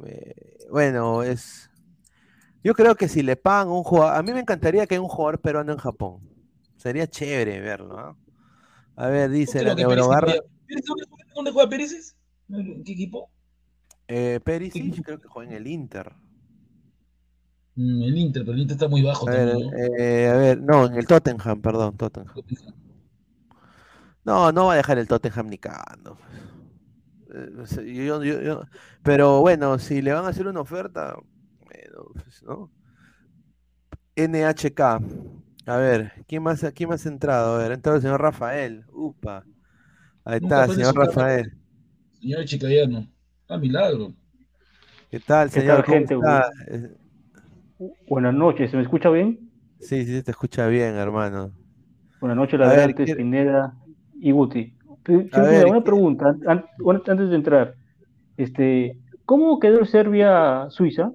[0.06, 0.34] Eh,
[0.72, 1.70] bueno, es.
[2.66, 4.16] Yo creo que si le pagan un jugador.
[4.16, 6.28] A mí me encantaría que haya un jugador peruano en Japón.
[6.78, 8.18] Sería chévere verlo, ¿ah?
[8.96, 10.42] A ver, dice la ¿Perisic dónde juega-
[11.36, 12.16] ¿Dónde juega Perisic?
[12.50, 13.30] ¿En qué equipo?
[14.08, 16.12] Eh, Perisic, creo que juega en el Inter.
[17.76, 19.78] Mm, el Inter, pero el Inter está muy bajo A ver, también, ¿no?
[19.78, 22.34] eh, a ver, no, en el Tottenham, perdón, Tottenham.
[24.24, 26.18] No, no va a dejar el Tottenham ni cagando.
[27.32, 28.64] Eh, yo- yo- yo-
[29.04, 31.16] pero bueno, si le van a hacer una oferta,
[31.96, 32.70] bueno, pues, ¿no?
[34.16, 35.00] NHK.
[35.68, 37.56] A ver, ¿quién más, quién más ha entrado?
[37.56, 38.86] A ver, ha entrado el señor Rafael.
[38.92, 39.44] Upa.
[40.24, 40.96] Ahí está, señor.
[40.96, 41.54] Rafael.
[42.20, 43.08] Señor Chicayano.
[43.48, 44.14] Ah, milagro.
[45.10, 45.84] ¿Qué tal, ¿Qué señor?
[45.84, 46.16] tal, ¿Cómo gente?
[46.70, 46.90] Eh,
[48.08, 49.52] Buenas noches, ¿se me escucha bien?
[49.80, 51.52] Sí, sí, te escucha bien, hermano.
[52.20, 53.76] Buenas noches, Ladrantes, ¿qué- Pineda
[54.20, 54.74] y Guti.
[55.34, 57.76] A ver, una ¿qué- pregunta antes de entrar.
[58.38, 61.12] Este, ¿cómo quedó Serbia-Suiza?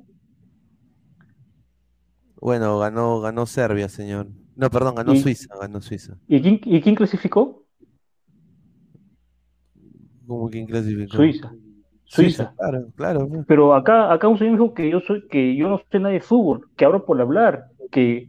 [2.40, 4.28] Bueno, ganó, ganó Serbia, señor.
[4.56, 6.16] No, perdón, ganó Y- Suiza, ganó Suiza.
[6.28, 7.64] ¿Y quién, y quién clasificó?
[10.26, 11.16] ¿Cómo quién clasificó?
[11.16, 11.52] Suiza.
[12.04, 12.54] Suiza, Suiza.
[12.56, 13.28] claro, claro.
[13.46, 16.12] Pero acá, acá un señor me dijo que yo soy, que yo no sé nada
[16.12, 18.28] de fútbol, que hablo por hablar, que,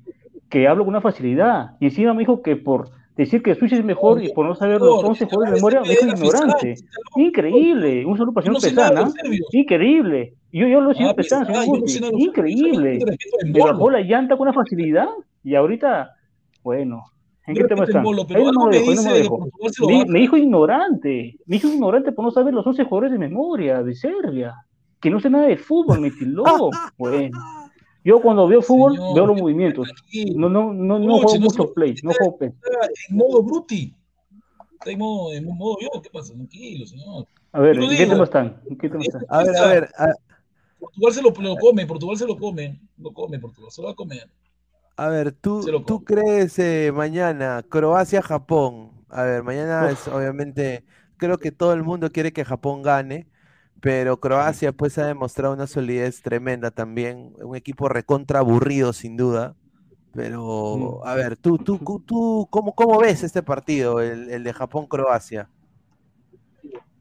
[0.49, 1.77] que hablo con una facilidad.
[1.79, 4.79] Y encima me dijo que por decir que Suiza es mejor y por no saber
[4.79, 6.75] los 11 jugadores de memoria, me dijo ignorante.
[7.15, 8.05] Increíble.
[8.05, 9.11] Un saludo para el no señor sé Pesana.
[9.51, 10.35] Increíble.
[10.51, 12.13] Yo, yo lo señor Ah, señor yo los serbios.
[12.17, 12.99] Increíble.
[13.45, 15.07] Me bajó la llanta con una facilidad
[15.43, 16.13] y ahorita,
[16.63, 17.03] bueno,
[17.47, 18.03] ¿en Yo qué tema están?
[18.03, 23.17] No me no dijo ignorante, me dijo ignorante por no saber los 11 jugadores de
[23.17, 24.53] memoria de Serbia,
[24.99, 26.43] que no sé nada de fútbol, me tildó.
[26.97, 27.37] Bueno,
[28.03, 29.89] yo cuando veo fútbol Señor, veo los movimientos,
[30.35, 32.51] no, no, no, no juego no mucho play, no juego play.
[32.51, 33.95] Está en modo Bruti.
[34.73, 36.01] Está en modo, en modo yo.
[36.01, 36.33] ¿Qué pasa?
[36.33, 37.25] Tranquilo, señor.
[37.53, 38.61] A ver, ¿en qué tema están?
[38.69, 39.23] ¿En qué tema están?
[39.29, 40.07] A ver, a ver, a,
[40.81, 42.81] Portugal se lo, lo come, Portugal se lo come.
[42.97, 44.29] Lo come, Portugal se lo va a comer.
[44.97, 48.91] a ver, tú, tú crees eh, mañana Croacia-Japón.
[49.09, 50.85] A ver, mañana es obviamente,
[51.17, 53.29] creo que todo el mundo quiere que Japón gane,
[53.81, 59.57] pero Croacia pues ha demostrado una solidez tremenda también, un equipo recontra aburrido sin duda.
[60.13, 64.53] Pero, a ver, tú, tú, tú, tú, ¿cómo, cómo ves este partido, el, el de
[64.53, 65.51] Japón-Croacia?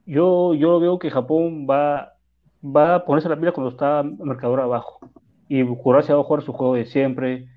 [0.06, 2.12] Yo, yo veo que Japón va,
[2.64, 4.98] va a ponerse la pila cuando está marcador abajo.
[5.48, 7.48] Y Croacia va a jugar su juego de siempre.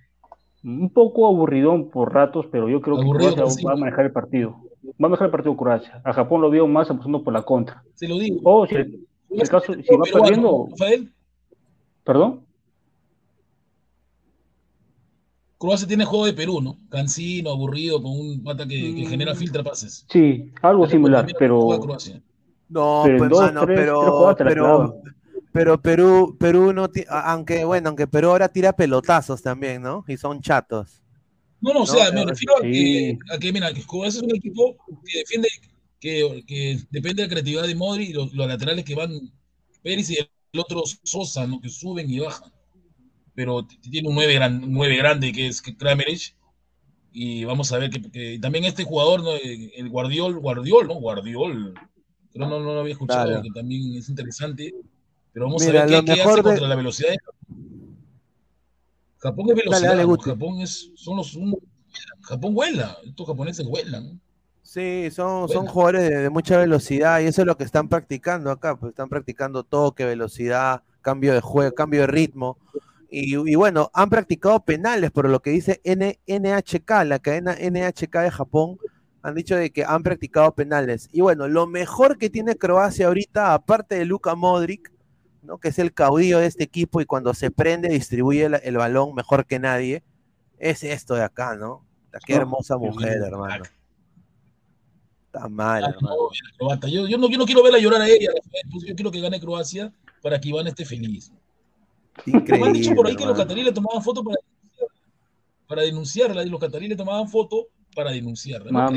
[0.64, 3.64] Un poco aburridón por ratos, pero yo creo que Croacia sí.
[3.66, 4.52] va a manejar el partido.
[4.86, 6.02] Va a manejar el partido Croacia.
[6.04, 7.84] A Japón lo veo más apostando por la contra.
[7.96, 8.40] Se lo digo.
[8.44, 11.12] O si, el- si el caso, si va perdiendo, Rafael,
[12.04, 12.42] perdón.
[15.58, 16.78] Croacia tiene juego de Perú, ¿no?
[16.90, 20.06] Cansino, aburrido, con un pata que, que genera filtra pases.
[20.10, 21.68] Sí, algo similar, pero.
[22.74, 25.02] No, Pero pues, dos, mano, tres- pero, tres pero,
[25.52, 30.04] pero Perú, Perú no aunque bueno, aunque Perú ahora tira pelotazos también, ¿no?
[30.08, 31.04] Y son chatos.
[31.62, 34.24] No, no, o sea, me no, refiero a, que, a que, mira, que Croacia es
[34.24, 35.48] un equipo que defiende,
[36.00, 39.12] que, que depende de la creatividad de Modri y los, los laterales que van
[39.84, 41.62] Pérez y el otro Sosa, ¿no?
[41.62, 42.52] Que suben y bajan.
[43.36, 46.36] Pero tiene un 9, gran, un nueve grande que es Kramerich.
[47.12, 49.32] Y vamos a ver que, que también este jugador, ¿no?
[49.36, 50.96] el Guardiol, Guardiol, ¿no?
[50.96, 51.76] Guardiol.
[52.34, 53.44] Pero no, no lo había escuchado, Claro.
[53.44, 54.74] que también es interesante.
[55.32, 57.18] Pero vamos Mira, a ver qué, qué hace de- contra la velocidad de
[59.20, 59.90] Japón es velocidad.
[59.90, 60.18] dale, ¿no?
[60.18, 61.38] Japón es, son los
[62.22, 64.20] Japón vuela, estos japoneses vuelan.
[64.62, 68.50] Sí, son, son jugadores de, de mucha velocidad y eso es lo que están practicando
[68.50, 72.58] acá, pues están practicando toque, velocidad, cambio de juego, cambio de ritmo.
[73.10, 78.22] Y, y bueno, han practicado penales, por lo que dice N- NHK, la cadena NHK
[78.24, 78.78] de Japón,
[79.24, 81.10] han dicho de que han practicado penales.
[81.14, 84.92] Y bueno, lo mejor que tiene Croacia ahorita, aparte de Luka Modric,
[85.42, 85.58] ¿no?
[85.58, 89.16] que es el caudillo de este equipo y cuando se prende distribuye el, el balón
[89.16, 90.04] mejor que nadie,
[90.60, 91.86] es esto de acá, ¿no?
[92.26, 93.64] Qué hermosa mujer, hermano.
[95.26, 96.30] Está mal, hermano.
[96.88, 98.30] Yo, yo, no, yo no quiero verla llorar a ella,
[98.70, 101.32] yo quiero que gane Croacia para que Iván esté feliz.
[102.26, 102.68] Me Increíble.
[102.68, 104.38] han dicho por ahí que los cataríes le tomaban foto para,
[105.68, 108.66] para denunciarla y los cataríes le tomaban foto para denunciar.
[108.72, 108.92] No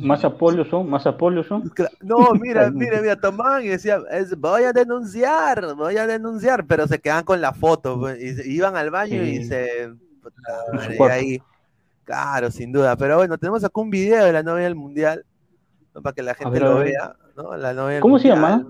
[0.00, 1.72] Más, apoyos son, más apoyos son.
[2.00, 6.86] No, mira, mira, mira, tomaban y decían, es, voy a denunciar, voy a denunciar, pero
[6.86, 9.92] se quedaban con la foto, pues, y iban al baño y se...
[10.98, 11.42] y ahí,
[12.04, 15.24] claro, sin duda, pero bueno, tenemos acá un video de la novia del mundial,
[15.94, 16.02] ¿no?
[16.02, 17.56] para que la gente ver, lo vea, ¿no?
[17.56, 18.66] La novia del ¿Cómo se llama?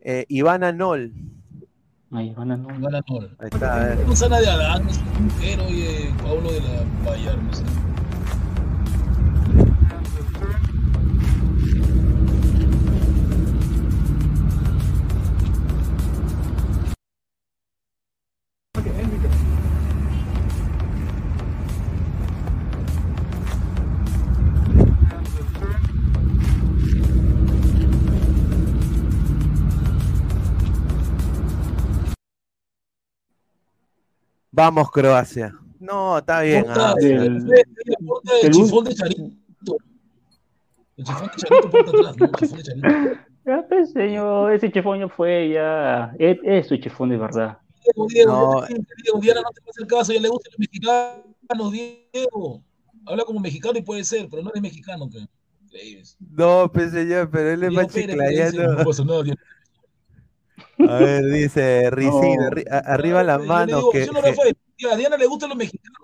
[0.00, 1.12] Eh, Ivana Nol,
[2.16, 2.68] Ay, van a no.
[2.68, 3.36] Van a Nol.
[3.40, 4.06] ahí está, a ver.
[4.06, 7.64] Susana de Adán, es un mujer, oye, Pablo de la Bayern, no sé.
[34.56, 35.52] Vamos Croacia.
[35.80, 36.64] No, está bien.
[36.68, 37.64] Ah, del del-
[38.52, 39.76] chifón de Charito.
[40.96, 42.24] El chifón de Charito porta atrás, ¿no?
[42.26, 42.88] El chifón de Charito.
[43.46, 46.14] Ya, pues, señor, ese chefón ya fue, ya.
[46.20, 47.58] Es, es su chefón de verdad.
[47.82, 48.66] Diego, Diego, No.
[49.02, 52.62] Diego, Diana no te hacer caso, ya le gustan los mexicanos, Diego.
[53.06, 55.10] Habla como mexicano y puede ser, pero no eres mexicano.
[55.64, 56.16] Increíbles.
[56.30, 58.84] No, pues señor, pero él es Diego más chiclayano.
[59.04, 59.22] no.
[60.78, 62.50] A ver, dice Ricín, No.
[62.50, 64.02] arri- a- arriba la Yo le mano digo, que,
[64.90, 65.98] A Diana le gustan los mexicanos.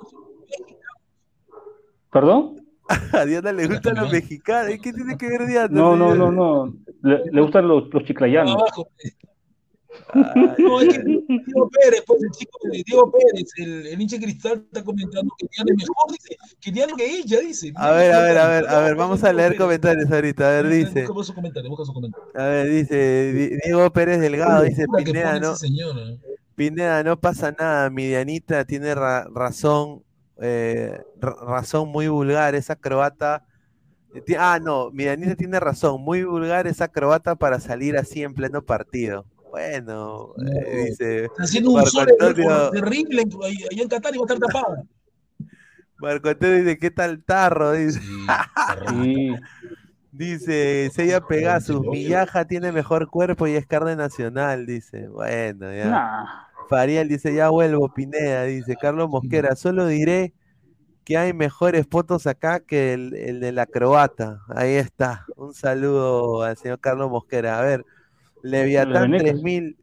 [2.12, 2.56] ¿Perdón?
[3.12, 4.74] a Diana le gustan los mexicanos.
[4.74, 5.68] ¿Y ¿Qué tiene que ver Diana?
[5.70, 6.74] No, no, no, no.
[7.02, 8.54] Le, le gustan los, los chiclayanos.
[8.56, 8.88] Abajo.
[10.12, 14.18] Ay, No, es que Diego Pérez, pues el chico de Diego Pérez, el, el hincha
[14.18, 17.72] cristal está comentando que Diana es mejor, dice, que Diana que ella, dice.
[17.76, 20.48] A ver, a ver, a ver, a ver, vamos a leer comentarios ahorita.
[20.48, 22.30] A ver, dice, Busca su comentario, busca su comentario.
[22.34, 26.18] a ver, dice Di- Diego Pérez Delgado, dice Pineda, no, ¿eh?
[26.54, 30.02] Pineda, no pasa nada, mi Dianita tiene ra- razón,
[30.42, 33.44] eh, ra- razón muy vulgar, esa croata.
[34.14, 38.34] eh, Ah, no, mi Dianita tiene razón, muy vulgar esa croata para salir así en
[38.34, 39.24] pleno partido.
[39.50, 42.70] Bueno, eh, dice Está haciendo un Marco sol Antonio.
[42.70, 44.84] terrible allá en Qatar y va a estar tapada.
[45.98, 47.72] Marco Antonio dice, ¿qué tal tarro?
[47.72, 48.00] Dice,
[48.88, 49.34] Sí.
[50.12, 51.80] dice Sella Pegasus.
[51.86, 55.08] Millaja tiene mejor cuerpo y es carne nacional, dice.
[55.08, 55.84] Bueno, ya.
[55.90, 56.26] Nah.
[56.68, 60.32] Fariel dice, ya vuelvo, Pineda, dice Carlos Mosquera, solo diré
[61.04, 64.40] que hay mejores fotos acá que el, el de la croata.
[64.48, 65.26] Ahí está.
[65.36, 67.58] Un saludo al señor Carlos Mosquera.
[67.58, 67.84] A ver,
[68.42, 69.40] Leviatán venecas.
[69.40, 69.76] 3000,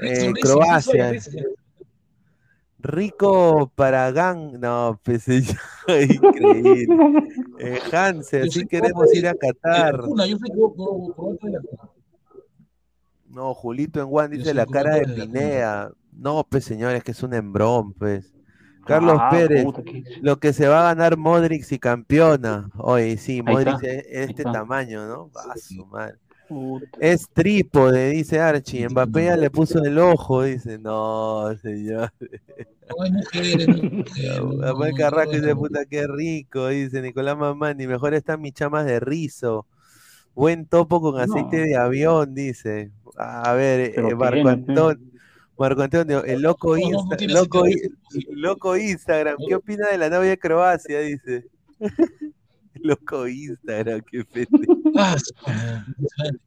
[0.00, 1.12] eh, Croacia.
[2.80, 5.26] Rico Paragán, no, pues
[5.88, 6.86] increíble.
[7.60, 10.00] Eh, Hanse, así queremos ir a Qatar.
[13.26, 15.06] No, Julito en Juan dice la cara de.
[15.06, 15.90] Pinea.
[16.12, 18.32] No, pues señores, que es un embrón, pues.
[18.86, 19.82] Carlos Ah, Pérez, puta,
[20.22, 22.70] lo que se va a ganar Modric si campeona.
[22.76, 25.30] Oye, sí, Modric es, este tamaño, ¿no?
[25.30, 26.16] Va su madre.
[27.00, 28.88] Es trípode, dice Archie.
[28.88, 30.78] Mbappé ya le puso el ojo, dice.
[30.78, 32.12] No, señor.
[32.20, 33.66] No hay mujeres,
[34.58, 39.66] Manuel Carrasco dice, puta, qué rico, dice Nicolás Mamani, mejor están mis chamas de rizo.
[40.34, 41.64] Buen topo con aceite No.
[41.64, 42.90] de avión, dice.
[43.16, 45.04] A ver, eh, Marco, Antonio,
[45.58, 47.64] Marco Antonio, el loco, Insta- loco,
[48.30, 51.00] loco Instagram, ¿qué opina de la novia de Croacia?
[51.00, 51.44] Dice.
[52.82, 54.66] loco Instagram, qué pete.
[54.96, 55.16] Ah,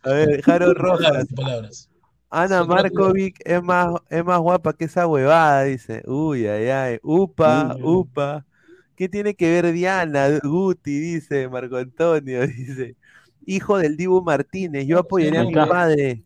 [0.03, 1.89] A ver, Jaro Rojas, palabras.
[2.29, 6.01] Ana Markovic es más, es más guapa que esa huevada, dice.
[6.07, 6.99] Uy, ay, ay.
[7.03, 8.45] Upa, Uy, upa.
[8.95, 10.39] ¿Qué tiene que ver Diana?
[10.41, 12.95] Guti, dice Marco Antonio, dice.
[13.45, 16.23] Hijo del Dibu Martínez, yo No, apoyaría a mi padre.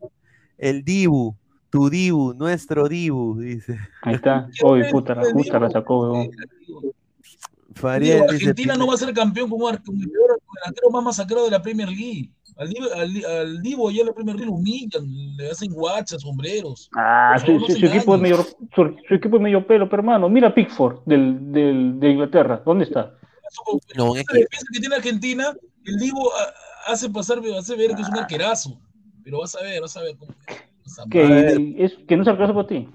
[0.58, 1.36] El Dibu,
[1.72, 3.80] tu Dibu, nuestro Dibu, dice.
[4.04, 4.48] Ahí está.
[4.64, 6.30] Uy, puta, la justa la sacó, weón.
[7.76, 8.50] Fariel Digo, dice.
[8.50, 11.52] Argentina no va a ser campeón con un ar- con el delantero más masacrado de
[11.52, 12.32] la Premier League.
[12.58, 15.04] Al, Divo- al, al Divo allá en la Premier League lo humillan,
[15.36, 16.90] le hacen guachas, sombreros.
[16.96, 18.38] Ah, su, equipo es medio,
[18.74, 22.86] su, su equipo es medio pelo, pero hermano, mira Pickford del, del, de Inglaterra, ¿dónde
[22.86, 23.14] está?
[23.96, 25.54] No, defensa que tiene Argentina,
[25.86, 26.54] el Divo ah,
[26.94, 28.80] hace pasar, hace ver que es un arquerazo.
[29.24, 30.34] Pero vas a ver, vas a ver cómo.
[31.10, 32.88] Que, es, que no es alcanza para ti.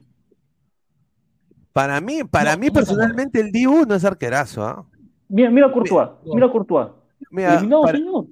[1.73, 4.85] Para mí, para No, mí personalmente el Dibu no es arquerazo, ¿ah?
[5.29, 6.89] Mira, mira Courtois, mira Courtois.
[7.31, 8.27] Mira, Eliminado, para, señor.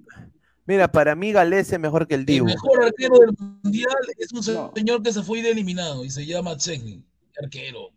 [0.67, 2.47] mira, para mí Galés es mejor que el El Dibu.
[2.47, 4.73] mejor arquero del mundial es un No.
[4.75, 7.05] señor que se fue de eliminado y se llama Chesney.
[7.41, 7.91] Arquero,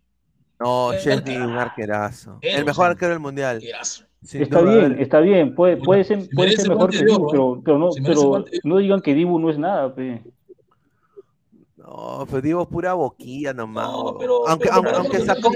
[0.59, 1.47] No, Eh, Chesney, arquero.
[1.49, 2.31] un arquerazo.
[2.33, 3.55] Arquero, El mejor arquero del mundial.
[3.55, 4.03] arquerazo.
[4.23, 7.27] Sin Está duda, bien, está bien, puede, puede ser, puede ser mejor que Dibu, oro,
[7.31, 10.21] pero, pero, no, pero no digan que Dibu no es nada, pe.
[11.91, 13.91] No, pero digo pura boquilla nomás.
[13.91, 15.49] No, pero, aunque pero aunque, aunque sacó.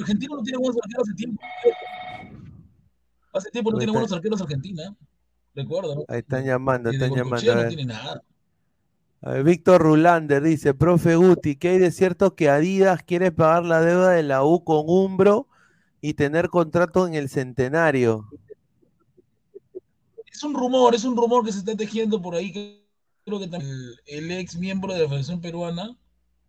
[0.00, 1.42] Argentina no- tiene buenos arqueros hace tiempo.
[3.34, 4.96] Hace tiempo no tiene buenos arqueros Argentina.
[5.54, 6.04] Recuerda, ¿no?
[6.08, 7.54] Ahí están llamando, están llamando.
[7.54, 8.22] no tiene nada.
[9.44, 14.10] Víctor Rulander dice, profe Guti, ¿qué hay de cierto que Adidas quiere pagar la deuda
[14.10, 15.48] de la U con Umbro
[16.00, 18.30] y tener contrato en el centenario?
[20.30, 22.52] Es un rumor, es un rumor que se está tejiendo por ahí.
[22.52, 22.85] que
[23.26, 25.98] Creo que también el, el ex miembro de la Federación Peruana,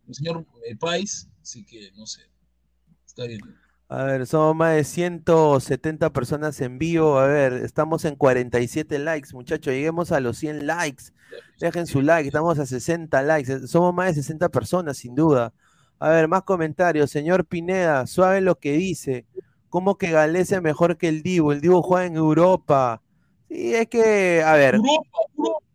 [0.06, 2.20] el señor eh, Pais, así que no sé.
[3.04, 3.40] Está bien.
[3.88, 7.18] A ver, somos más de 170 personas en vivo.
[7.18, 9.74] A ver, estamos en 47 likes, muchachos.
[9.74, 11.06] Lleguemos a los 100 likes.
[11.58, 13.66] Dejen su like, estamos a 60 likes.
[13.66, 15.52] Somos más de 60 personas, sin duda.
[15.98, 17.10] A ver, más comentarios.
[17.10, 19.26] Señor Pineda, suave lo que dice.
[19.68, 21.50] ¿Cómo que Galese es mejor que el Divo?
[21.50, 23.02] El Divo juega en Europa.
[23.48, 25.67] Sí, es que, a ver, Europa, Europa.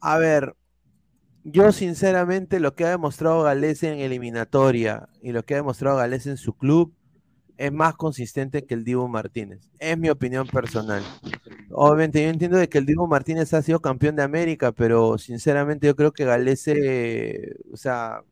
[0.00, 0.54] A ver,
[1.44, 6.30] yo sinceramente lo que ha demostrado Galese en eliminatoria y lo que ha demostrado Galese
[6.30, 6.94] en su club
[7.58, 9.70] es más consistente que el Dibu Martínez.
[9.78, 11.02] Es mi opinión personal.
[11.70, 15.86] Obviamente yo entiendo de que el Dibu Martínez ha sido campeón de América, pero sinceramente
[15.86, 18.22] yo creo que Galese, o sea,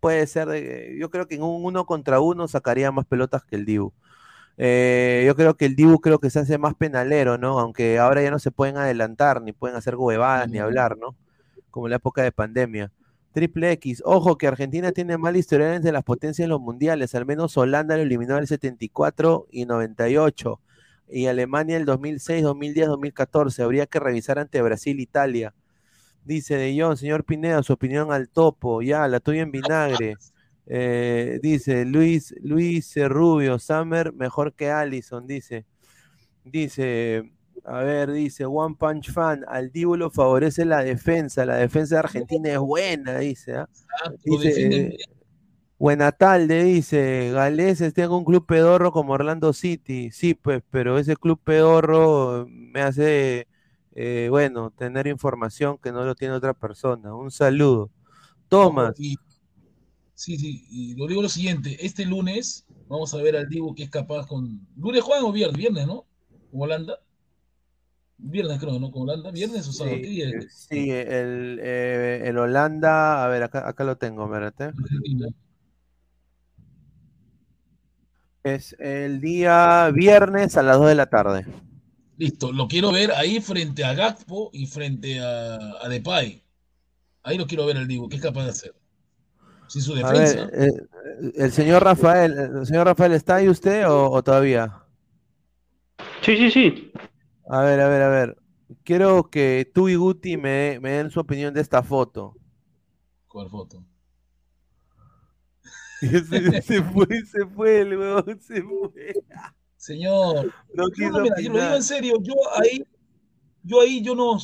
[0.00, 3.56] puede ser, de- yo creo que en un uno contra uno sacaría más pelotas que
[3.56, 3.92] el Dibu.
[4.60, 7.60] Eh, yo creo que el Dibu creo que se hace más penalero, ¿no?
[7.60, 11.16] Aunque ahora ya no se pueden adelantar, ni pueden hacer huevadas, ni hablar, ¿no?
[11.70, 12.90] Como en la época de pandemia.
[13.32, 17.24] Triple X, ojo que Argentina tiene mal historial entre las potencias en los mundiales, al
[17.24, 20.60] menos Holanda lo eliminó en el 74 y 98,
[21.08, 25.54] y Alemania el 2006, 2010, 2014, habría que revisar ante Brasil, Italia.
[26.24, 30.16] Dice De Jong, señor Pineda, su opinión al topo, ya, la tuya en vinagre.
[30.70, 35.64] Eh, dice Luis, Luis Rubio, Summer mejor que Allison, dice.
[36.44, 37.32] Dice,
[37.64, 42.00] a ver, dice One Punch Fan, al Dibu lo favorece la defensa, la defensa de
[42.00, 43.56] Argentina es buena, dice.
[43.56, 43.68] ¿ah?
[44.24, 45.18] Dice, defienden eh, bien.
[45.78, 47.30] Buena tarde, dice.
[47.32, 50.10] Galeses tengo un club pedorro como Orlando City.
[50.10, 53.46] Sí, pues, pero ese club pedorro me hace,
[53.94, 57.14] eh, bueno, tener información que no lo tiene otra persona.
[57.14, 57.90] Un saludo.
[58.48, 59.18] Tomás, Y,
[60.18, 63.84] sí, sí, y lo digo lo siguiente, este lunes vamos a ver al Dibu que
[63.84, 64.66] es capaz con...
[64.76, 65.56] ¿Lunes juegan o viernes?
[65.56, 66.06] Viernes, ¿no?
[66.50, 66.98] ¿Con Holanda?
[68.16, 68.90] Viernes creo, ¿no?
[68.90, 69.30] ¿Con Holanda?
[69.30, 70.00] ¿Viernes o sábado?
[70.00, 70.66] ¿Qué sí, día es?
[70.68, 74.72] sí, el, eh, el Holanda, a ver, acá, acá lo tengo, espérate.
[78.42, 81.46] Es el día viernes a las 2 de la tarde.
[82.16, 86.42] Listo, lo quiero ver ahí frente a Gakpo y frente a, a Depay.
[87.22, 88.74] Ahí lo quiero ver al Dibu, ¿qué es capaz de hacer?
[89.68, 90.50] Sin su A defensa.
[90.50, 94.82] ver, eh, el señor Rafael, el señor Rafael, ¿está ahí usted o, o todavía?
[96.22, 96.92] Sí, sí, sí.
[97.48, 98.36] A ver, a ver, a ver.
[98.84, 102.34] Quiero que tú y Guti me, me den su opinión de esta foto.
[103.26, 103.84] ¿Cuál foto?
[106.00, 109.14] se, se fue, se fue el huevón, se fue.
[109.76, 112.84] Señor, No yo, quiso no, mira, yo lo digo en serio, yo ahí,
[113.62, 114.38] yo ahí, yo no,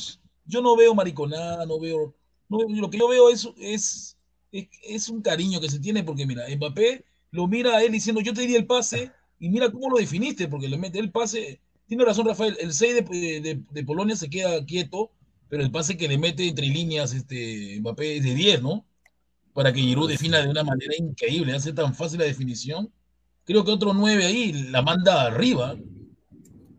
[0.45, 2.15] yo no veo mariconada, no veo,
[2.49, 4.14] no, lo que yo veo es, es,
[4.59, 8.21] es, es un cariño que se tiene, porque mira, Mbappé lo mira a él diciendo,
[8.21, 11.59] yo te diría el pase, y mira cómo lo definiste, porque le mete el pase,
[11.87, 15.11] tiene razón Rafael, el 6 de, de, de Polonia se queda quieto,
[15.49, 18.85] pero el pase que le mete entre líneas este, Mbappé es de 10, ¿no?
[19.53, 22.91] Para que Giroud defina de una manera increíble, hace tan fácil la definición.
[23.45, 25.77] Creo que otro 9 ahí la manda arriba,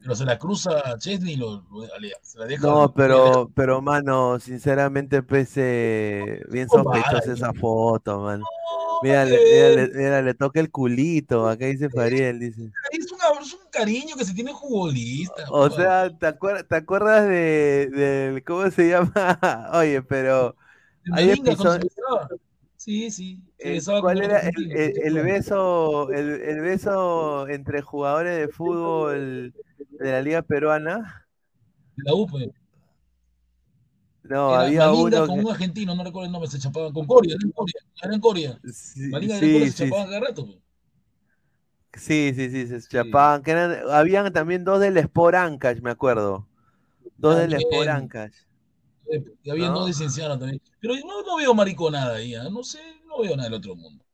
[0.07, 2.65] pero se la cruza a Chesney y lo, lo- le- se la deja.
[2.65, 8.45] No, pero, pero, mano, sinceramente, pese bien sospechosa esa foto, mano.
[9.03, 12.71] Mírale, mírale, mírale, le toca el culito, acá dice Fariel, dice.
[12.93, 15.45] Es, una- es un cariño que se tiene futbolista.
[15.51, 19.11] O sea, ¿te acuerdas, te acuerdas de, ¿cómo se llama?
[19.75, 20.55] Oye, pero
[21.13, 21.93] hay episodios.
[22.77, 23.41] Sí, sí.
[23.59, 29.53] eh, besaba ¿cuál era el, beso, el, el beso entre jugadores de fútbol
[29.99, 31.27] de la liga peruana?
[31.97, 32.49] La U, pues.
[34.25, 36.93] No, Era había Malinga uno con que, un argentino, no recuerdo el nombre, se chapaban
[36.93, 38.61] con Coria, era en Coria, era en Coria.
[38.73, 40.47] sí, Malinga era en Coria, sí, se sí, chapaban cada rato.
[40.47, 40.59] pues.
[41.95, 46.49] sí, sí, sí, se chapaban, que eran, habían también dos del Sport Ancash, me acuerdo,
[47.17, 47.91] dos del Sport También.
[47.91, 48.37] Ancash.
[49.13, 49.73] Eh, Y había ¿No?
[49.73, 50.63] dos de Cienciano también.
[50.81, 52.49] Pero no, no veo mariconada ahí, ¿ah?
[52.51, 54.06] no sé, no veo nada del otro mundo.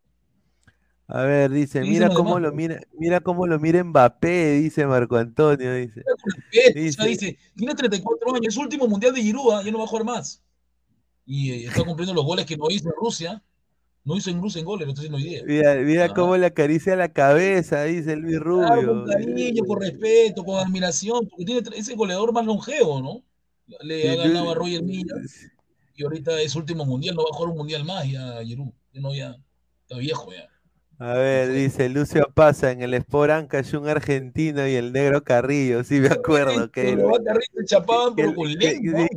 [1.15, 4.87] A ver, dice, ¿Qué mira cómo demás, lo mira, mira cómo lo mira Mbappé, dice
[4.87, 6.03] Marco Antonio, dice.
[6.75, 9.63] Dice- dice, tiene 34 años, es último mundial de Giroud, ¿ah?
[9.63, 10.43] ya no va a jugar más.
[11.27, 13.43] Y eh, está cumpliendo los goles que no hizo en Rusia.
[14.05, 15.43] No hizo en Rusia en goles, lo está haciendo día.
[15.47, 16.15] Mira, mira Ah.
[16.15, 18.89] cómo le acaricia la cabeza, dice Luis Claro, Rubio.
[18.89, 23.23] con cariño, con respeto, con admiración, porque tiene ese goleador más longevo, ¿no?
[23.83, 25.15] Le ha ganado a Roger Milla
[25.95, 28.73] y ahorita es último mundial, no va a jugar un mundial más ya Giroud.
[28.95, 29.37] Ya no, ya
[29.83, 30.49] está viejo ya.
[31.03, 35.82] A ver, dice Lucio Pasa en el Sport es un argentino y el negro Carrillo,
[35.82, 36.96] sí me acuerdo que,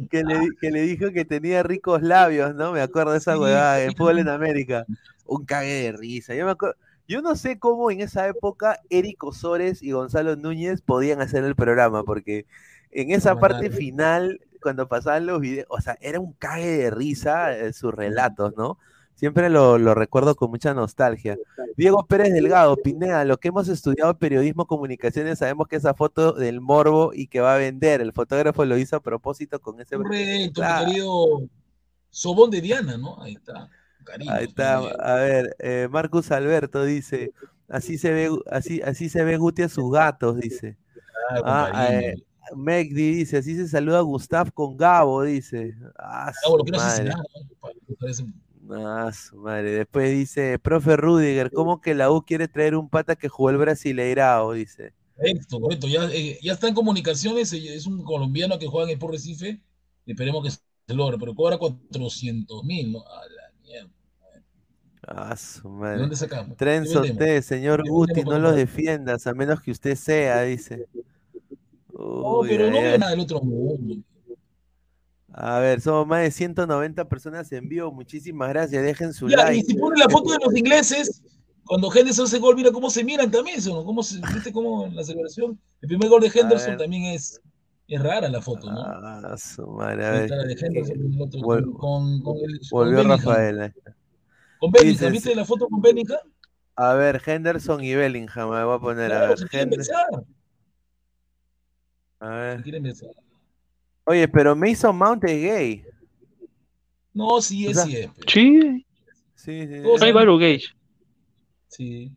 [0.09, 2.71] que, le, que le dijo que tenía ricos labios, ¿no?
[2.71, 4.87] Me acuerdo de esa huevada, el fútbol en América.
[5.27, 6.33] Un cague de risa.
[6.33, 6.75] Yo me acuerdo,
[7.07, 11.53] yo no sé cómo en esa época Eric Osores y Gonzalo Núñez podían hacer el
[11.55, 12.47] programa, porque
[12.89, 17.55] en esa parte final, cuando pasaban los videos, o sea, era un cague de risa
[17.55, 18.79] eh, sus relatos, ¿no?
[19.15, 21.37] Siempre lo, lo recuerdo con mucha nostalgia.
[21.77, 26.59] Diego Pérez Delgado, Pineda, lo que hemos estudiado periodismo, comunicaciones, sabemos que esa foto del
[26.61, 29.95] morbo y que va a vender, el fotógrafo lo hizo a propósito con ese...
[29.95, 30.85] Correcto, Claro.
[30.85, 31.49] querido
[32.09, 33.21] Sobón de Diana, ¿no?
[33.21, 33.69] Ahí está.
[34.03, 37.31] Cariño, Ahí está, a ver, eh, Marcus Alberto dice,
[37.67, 40.77] así se ve, así, así se ve Guti a sus gatos, dice.
[41.29, 42.15] Claro, con Ah, eh,
[42.55, 45.73] Megdi dice, así se saluda Gustav con Gabo, dice.
[45.97, 47.23] Ah, Ah, su lo quiero asesinar, ¿no?
[48.71, 49.71] Ah, su madre.
[49.71, 53.57] Después dice, profe Rudiger, ¿cómo que la U quiere traer un pata que jugó el
[53.57, 54.53] Brasileirao?
[54.53, 54.93] Dice.
[55.15, 55.87] Correcto, correcto.
[55.87, 59.13] Ya, eh, ya está en comunicaciones, eh, es un colombiano que juega en el Sport
[59.13, 59.61] Recife.
[60.05, 62.99] Esperemos que se logre, pero cobra 400 mil, ¿no?
[63.01, 63.89] A la mierda.
[65.07, 65.99] Ah, su ¿De madre.
[65.99, 66.57] dónde sacamos?
[66.57, 67.03] Trenzo
[67.43, 70.87] señor ¿Qué Guti, no los defiendas, a menos que usted sea, dice.
[71.93, 73.95] No, pero no veo nada del otro mundo.
[75.37, 77.91] A ver, somos más de 190 personas en vivo.
[77.91, 78.81] Muchísimas gracias.
[78.83, 79.65] Dejen su Ya, y like.
[79.67, 81.21] si ponen la foto de los ingleses,
[81.65, 83.83] cuando Henderson hace gol, mira cómo se miran también, ¿no?
[83.83, 85.59] ¿Cómo se, ¿Viste cómo en la celebración?
[85.81, 87.41] El primer gol de Henderson también es,
[87.89, 88.81] es rara la foto, ¿no?
[88.81, 90.05] Ah, su madre.
[90.05, 90.31] A ver.
[90.31, 93.03] Henderson otro, Vol- con, con el, Volvió.
[93.03, 93.61] Rafael.
[93.63, 93.93] está.
[94.59, 96.19] Con Bellingham, ¿viste la foto con Bellingham?
[96.77, 98.51] A ver, Henderson y Bellingham.
[98.51, 99.37] Me voy a poner a ver.
[99.37, 100.05] se quieren Hender- besar.
[102.21, 102.63] a ver.
[102.63, 103.09] quieren besar.
[104.05, 105.83] Oye, pero Mason Mount es gay.
[107.13, 108.21] No, sí O es sea, cierto.
[108.27, 108.85] Sí,
[109.35, 109.81] Sí, sí.
[110.01, 110.75] Hay varios gays.
[111.67, 112.11] Sí.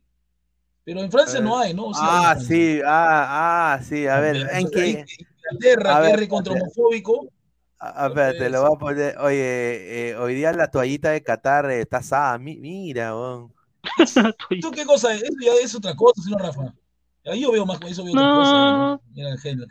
[0.85, 1.93] Pero en Francia no hay, ¿no?
[1.93, 4.07] Sí Ah, sí, ah, ah, sí.
[4.07, 5.05] A ver, Entonces, ¿en qué?
[5.51, 7.29] Inglaterra, que es recontra homofóbico.
[7.81, 9.19] A a ver, te lo voy a poner.
[9.19, 12.39] Oye, eh, hoy día la toallita de Qatar eh, está asada.
[12.39, 13.53] Mi- mira, weón.
[14.61, 15.23] ¿Tú qué cosa es?
[15.23, 16.75] Eso ya es otra cosa, señor Rafa.
[17.31, 18.53] Ahí yo veo más, eso veo otra cosa.
[18.53, 19.01] No, ¿no?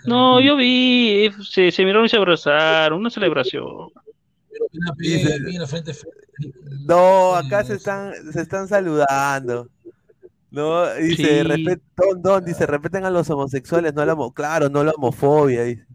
[0.05, 3.65] No, yo vi, eh, se, se miraron y se abrazaron, una celebración.
[6.87, 9.69] No, acá se están, se están saludando.
[10.49, 11.47] No, dice, Sí.
[11.47, 15.63] respet- Don, Don, dice, respeten a los homosexuales, no la homo- claro, no la homofobia.
[15.63, 15.85] Dice,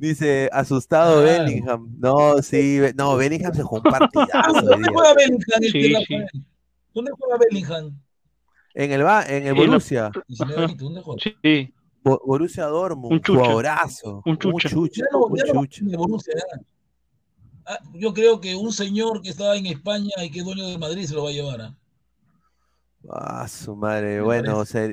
[0.00, 1.44] Dice, asustado Claro.
[1.44, 1.88] Bellingham.
[1.98, 4.58] No, sí, no, Bellingham se jugó un partidazo.
[4.60, 4.92] hoy ¿Dónde día.
[4.94, 5.60] juega Bellingham?
[5.62, 5.94] este Sí?
[6.94, 7.98] ¿Dónde juega Bellingham?
[8.78, 10.10] En el, en el Borussia.
[10.28, 11.20] 19 añitos, ¿dónde juega?
[11.42, 11.74] Sí,
[12.04, 13.38] Bo- Borussia Dortmund, Un chucha.
[13.40, 14.22] jugadorazo.
[14.24, 14.68] Un chucha.
[14.68, 15.84] chucha, Ya un ya chucha.
[15.84, 16.60] de Borussia, ya.
[17.66, 20.78] Ah, yo creo que un señor que estaba en España y que es dueño de
[20.78, 21.60] Madrid se lo va a llevar.
[21.60, 21.74] ¿ah?
[23.10, 24.20] Ah, su madre.
[24.20, 24.88] Bueno, o sea,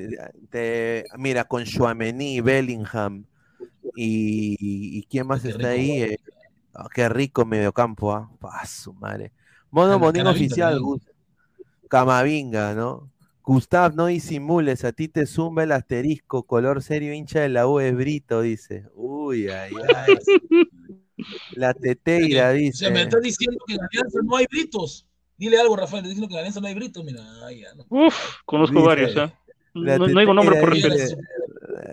[0.50, 3.24] te- mira, con Chouameni, Bellingham
[3.94, 4.56] y,
[4.98, 5.90] y quién más Qué está rico ahí.
[6.02, 6.18] Eh,
[6.74, 8.28] ah, qué rico mediocampo, ¿ah?
[8.42, 9.32] Ah, su madre.
[9.70, 10.80] Mono Monín oficial,
[11.88, 13.08] Camavinga, ¿no?
[13.46, 17.78] Gustav, no disimules, a ti te zumba el asterisco, color serio hincha de la U
[17.78, 18.86] es Brito, dice.
[18.94, 20.14] Uy, ay, ay.
[21.52, 22.78] La teteira, O dice.
[22.78, 25.06] sea, me estás diciendo que en Alianza no hay britos.
[25.38, 27.04] Dile algo, Rafael, te diciendo que en Alianza no hay britos.
[27.04, 27.86] Mira, ay, ya, no.
[27.88, 31.16] Uf, conozco Dice, varios, la No, no digo nombre por respeto.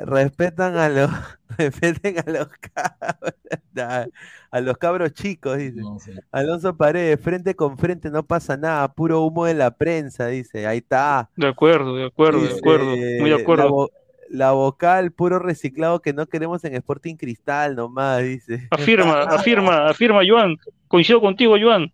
[0.06, 1.12] respetan a los
[1.58, 3.34] respeten a los cabros,
[3.78, 4.06] a,
[4.52, 5.82] a los cabros chicos, dice.
[5.82, 5.98] No.
[6.32, 10.66] Alonso Paredes, frente con frente, no pasa nada, puro humo de la prensa, dice.
[10.68, 11.30] Ahí está.
[11.36, 13.70] De acuerdo, de acuerdo, de acuerdo, muy de La, acuerdo.
[13.70, 13.90] vo-
[14.30, 18.68] la vocal, puro reciclado que no queremos en Sporting Cristal nomás, dice.
[18.72, 20.58] Afirma, afirma, afirma, Joan.
[20.88, 21.92] Coincido contigo, Joan.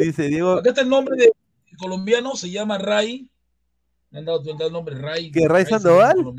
[0.00, 1.30] Dice Diego, Acá está el nombre de
[1.78, 3.28] colombiano, se llama Ray.
[4.10, 5.30] Me han dado, me han dado el nombre Ray.
[5.30, 6.16] ¿Qué, Ray llama Sandoval?
[6.22, 6.32] No,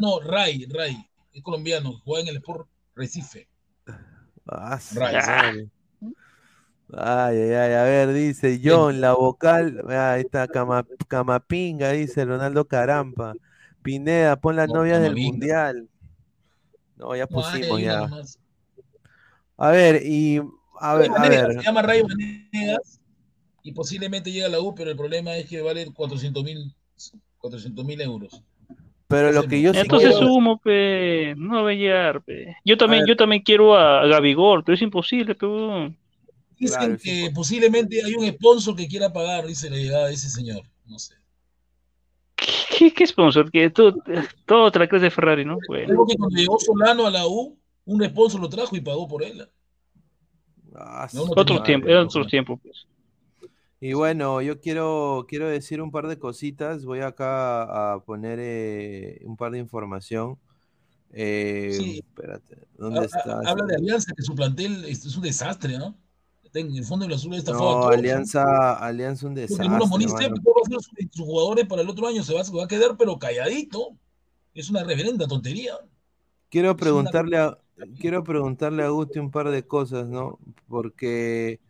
[0.00, 0.96] no, Ray, Ray.
[1.34, 3.48] Es colombiano, juega en el Sport Recife.
[4.46, 4.78] Ah.
[6.96, 12.24] Ay, ay, ay, a ver, dice John, la vocal, ah, ahí está, Cama- Camapinga, dice
[12.24, 13.34] Ronaldo Carampa.
[13.82, 15.88] Pineda, pon las No, novias del mundial.
[16.96, 18.08] No, ya pusimos ya.
[19.56, 20.40] A ver, y
[20.78, 23.00] a ver, a ver, Se llama Ray Vanegas
[23.62, 26.72] y posiblemente llega a la U, pero el problema es que vale 400 mil
[27.38, 28.42] 400 mil euros.
[29.14, 32.56] Pero lo que yo sí Entonces quiero, sumo, pe, no bellar, pe.
[32.64, 35.46] Yo también, yo también quiero a, a Gabigol, pero es imposible, pe.
[36.58, 40.28] Dicen Claro, que posiblemente hay un sponsor que quiera pagar, dice la llegada de ese
[40.28, 40.62] señor.
[40.86, 41.14] No sé.
[42.76, 43.50] ¿Qué, qué sponsor?
[43.50, 43.94] Que todo,
[44.46, 45.58] todo te la crees de Ferrari, ¿no?
[45.68, 49.06] Bueno, Creo que cuando llegó Solano a la U, un sponsor lo trajo y pagó
[49.06, 49.48] por él.
[50.74, 52.86] Ah, No, no eran otros tiempos, pues.
[53.86, 56.86] Y bueno, yo quiero, quiero decir un par de cositas.
[56.86, 60.38] Voy acá a poner eh, un par de información.
[61.12, 61.98] Eh, Sí.
[61.98, 63.40] Espérate, ¿dónde Ha- está?
[63.40, 65.94] ha- Habla de Alianza, que su plantel es, es un desastre, ¿no?
[66.54, 69.68] En el fondo de la azul está No, Alianza, Alianza un desastre.
[69.68, 72.96] va a sus, sus jugadores para el otro año, se va, se va a quedar,
[72.96, 73.90] pero calladito.
[74.54, 75.74] Es una reverenda tontería.
[76.48, 77.58] Quiero preguntarle a,
[78.00, 80.38] quiero preguntarle a Guti un par de cosas, ¿no?
[80.68, 81.60] Porque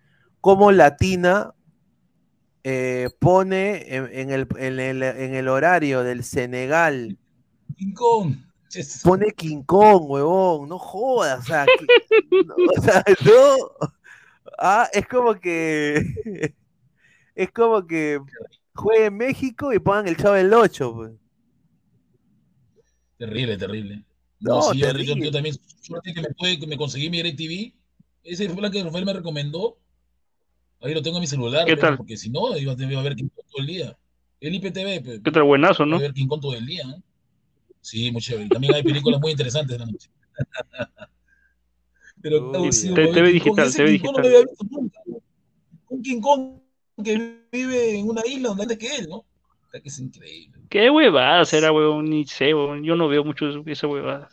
[0.41, 1.55] como Latina
[2.65, 7.19] eh, pone en, en el, en, el, en el horario del Senegal,
[7.77, 8.37] King Kong.
[9.03, 11.87] pone King Kong, huevón, no jodas, o sea, que-
[12.45, 13.91] no, o sea, no.
[14.59, 15.97] Ah, es como que
[17.35, 18.21] es como que
[18.75, 21.13] juegue en México y pongan el Chavo del 8, pues.
[23.19, 24.05] Terrible, terrible.
[24.41, 25.25] No, sí, yo- yo, terrible.
[25.27, 27.75] yo también, suerte que me, pude, que me conseguí mi DirecTV.
[28.25, 29.79] Ese fue la que Rafael me recomendó.
[30.81, 31.65] Ahí lo tengo en mi celular.
[31.67, 31.97] ¿Qué pero- tal?
[31.97, 33.97] Porque si no, iba a, iba a ver King Kong todo el día.
[34.41, 35.97] El IPTV, pues, Qué tal buenazo, iba ¿no?
[35.97, 36.83] a ver King Kong todo el día.
[36.83, 37.01] ¿eh?
[37.81, 38.49] Sí, muy chévere.
[38.49, 40.11] También hay películas muy interesantes en la noche.
[42.21, 44.35] Pero claro, sí, TV digital, ese TV King Kong no lo digital.
[44.35, 45.01] había visto nunca.
[45.89, 46.59] Un King Kong
[47.05, 49.17] que vive en una isla donde antes que él, ¿no?
[49.17, 49.27] O
[49.71, 50.61] sea, que es increíble.
[50.71, 52.83] Qué huevadas era, weón, ni sé, weón.
[52.85, 54.29] Yo no veo mucho de esa huevada.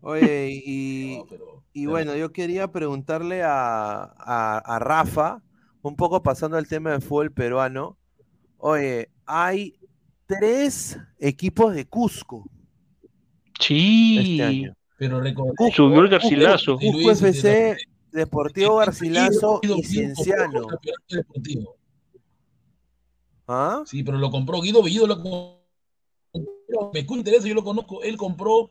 [0.00, 5.42] Oye, y, No, pero- y bueno, yo quería preguntarle a, a- a Rafa,
[5.82, 7.98] un poco pasando al tema del fútbol peruano.
[8.56, 9.78] Oye, hay
[10.26, 12.48] tres equipos de Cusco
[13.58, 14.40] este Sí.
[14.40, 14.74] año.
[14.98, 16.78] Pero recordemos- Subió el Garcilaso.
[16.78, 17.76] Cusco Luis, FC,
[18.10, 20.66] Deportivo Garcilaso y Cienciano.
[23.46, 23.82] ¿Ah?
[23.86, 26.90] Sí, pero lo compró Guido Bellido lo compró.
[26.92, 28.02] Me interesa, yo lo conozco.
[28.02, 28.70] Él compró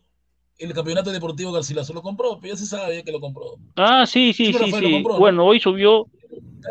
[0.58, 1.94] el campeonato deportivo Garcilaso.
[1.94, 3.58] Lo compró, pero ya se sabe que lo compró.
[3.76, 4.94] Ah, sí, sí, Sí, sí, Rafael lo sí.
[4.96, 5.20] compró, ¿no?
[5.20, 6.08] Bueno, hoy subió,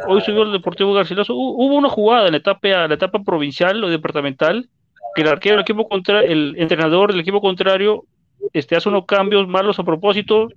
[0.09, 1.35] hoy subió el Deportivo Garcilaso.
[1.35, 4.68] Hu- Hubo una jugada en la etapa, la etapa provincial o departamental,
[5.14, 8.05] que el arquero del equipo contra, el entrenador del equipo contrario,
[8.53, 10.49] este, hace unos cambios malos a propósito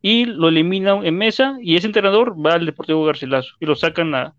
[0.00, 4.14] y lo eliminan en mesa y ese entrenador va al Deportivo Garcilaso y lo sacan
[4.14, 4.34] a,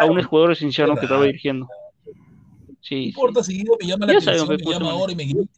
[0.00, 1.66] a un jugador esencial que estaba dirigiendo.
[1.66, 3.04] No Sí, sí.
[3.08, 5.52] importa si Guido me llama la Ya atención, pues, me llama ahora y me grita.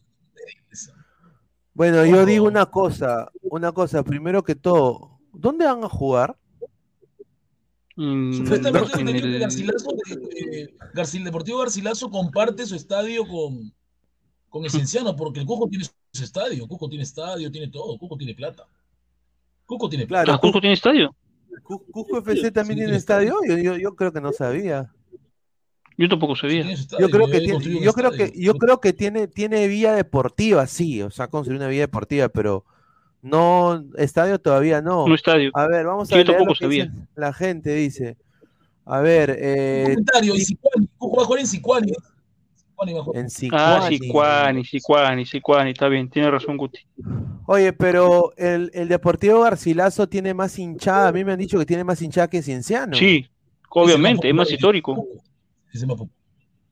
[1.79, 6.37] Bueno, yo digo una cosa, una cosa, primero que todo, ¿dónde van a jugar?
[7.95, 13.73] Mm, Supuestamente el Garcilaso, de- Garcil Deportivo Garcilaso comparte su estadio con,
[14.49, 16.67] con el Cienciano, porque el Cusco tiene su estadio.
[16.67, 17.97] Cusco tiene estadio, tiene todo.
[17.97, 18.67] Cusco tiene plata.
[19.65, 20.25] Cusco tiene plata.
[20.25, 21.15] Claro, Ah, Cusco tiene estadio.
[21.63, 23.35] Cu- ¿Cusco FC también Sí, tiene tiene estadio?
[23.47, 24.93] Yo, yo, yo creo que no sabía.
[25.99, 26.65] Yo tampoco sabía.
[26.99, 30.65] Yo creo que tiene, un yo creo que, yo creo que tiene, tiene vía deportiva,
[30.69, 32.65] sí, o sea, construir una vía deportiva, pero
[33.21, 35.09] no, estadio todavía no.
[35.09, 35.51] No estadio.
[35.55, 38.17] A ver, vamos a yo leer lo tampoco que dice la gente, dice.
[38.85, 41.93] A ver, Un eh, comentario, y Sicuani, a jugar en Sicuani.
[42.55, 43.99] Sicuani en Ah, Sicuani.
[43.99, 46.79] Sicuani, Sicuani, Sicuani, está bien, tiene razón Guti.
[47.47, 51.67] Oye, pero el, el Deportivo Garcilaso tiene más hinchada, a mí me han dicho que
[51.67, 52.97] tiene más hinchada que Cienciano.
[52.97, 53.27] Sí,
[53.69, 55.05] obviamente, es más histórico.
[55.73, 56.17] Ese es más popular.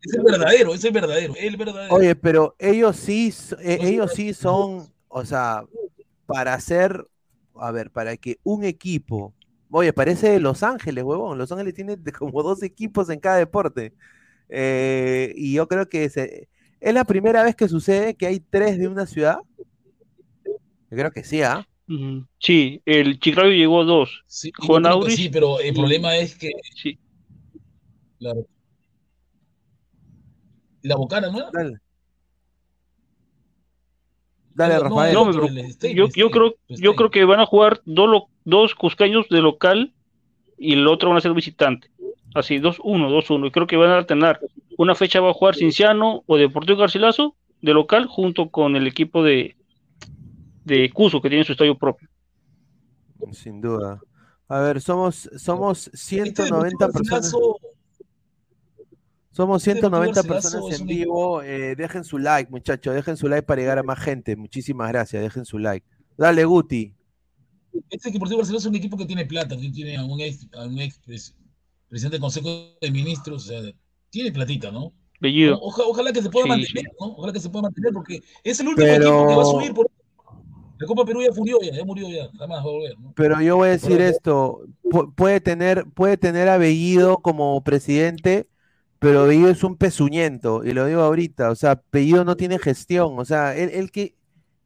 [0.03, 1.94] Es el verdadero, es el verdadero, el verdadero.
[1.97, 5.64] Oye, pero ellos sí, eh, ellos sí son, o sea,
[6.26, 7.07] para hacer,
[7.57, 9.34] a ver, para que un equipo,
[9.70, 13.92] oye, parece Los Ángeles, huevón, Los Ángeles tiene como dos equipos en cada deporte.
[14.49, 16.49] Eh, y yo creo que se-
[16.80, 19.38] es la primera vez que sucede que hay tres de una ciudad.
[20.90, 21.66] Yo creo que sí, ¿ah?
[22.38, 24.22] Sí, el Chiclayo llegó a dos.
[24.26, 26.99] Sí, Juan sí, pero el y- problema es que Sí,
[28.18, 28.47] claro,
[30.87, 31.51] la Bocana, ¿no?
[31.53, 31.78] Dale.
[34.55, 35.14] Dale, No, no, Rafael.
[35.14, 35.30] no,
[35.70, 39.43] Stay, yo, yo creo, el yo creo que van a jugar dos, dos cusqueños de
[39.43, 39.93] local
[40.57, 41.91] y el otro van a ser visitante.
[42.34, 43.47] Así, 2-1, 2-1.
[43.47, 44.41] Y creo que van a alternar.
[44.78, 49.22] Una fecha va a jugar Cinciano o Deportivo Garcilaso de local junto con el equipo
[49.22, 49.57] de,
[50.64, 52.09] de Cuso, que tiene su estadio propio.
[53.32, 54.01] Sin duda.
[54.49, 57.32] A ver, somos, somos Este 190 Deportivo personas.
[57.32, 57.57] Garcilaso,
[59.37, 61.43] Somos Este Deportivo 190 Garcilaso personas en vivo.
[61.43, 62.95] eh, dejen su like, muchachos.
[62.95, 64.34] Dejen su like para llegar a más gente.
[64.34, 65.22] Muchísimas gracias.
[65.22, 65.87] Dejen su like.
[66.16, 66.95] Dale, Guti.
[67.91, 70.64] Este Deportivo Garcilaso es un equipo que tiene plata, que tiene a un ex, a
[70.64, 71.34] un ex pres-
[71.89, 72.49] presidente del Consejo
[72.80, 73.61] de Ministros, o sea,
[74.09, 74.95] tiene platita, ¿no?
[75.20, 75.59] Bellido.
[75.61, 76.84] Oja- ojalá que se pueda Sí, mantener.
[76.99, 77.07] ¿no?
[77.09, 79.74] Ojalá que se pueda mantener, porque es el último Pero- equipo que va a subir
[79.74, 79.91] por
[80.78, 83.12] la Copa Perú ya murió ya, ya murió ya, jamás va a volver, ¿no?
[83.14, 84.61] Pero yo voy a decir Pero- esto.
[84.84, 88.47] pu- puede tener, puede tener a Bellido como presidente,
[88.99, 90.64] pero Bellido es un pezuñento.
[90.64, 91.51] Y lo digo ahorita.
[91.51, 93.18] O sea, Bellido no tiene gestión.
[93.18, 94.14] O sea, él, él que.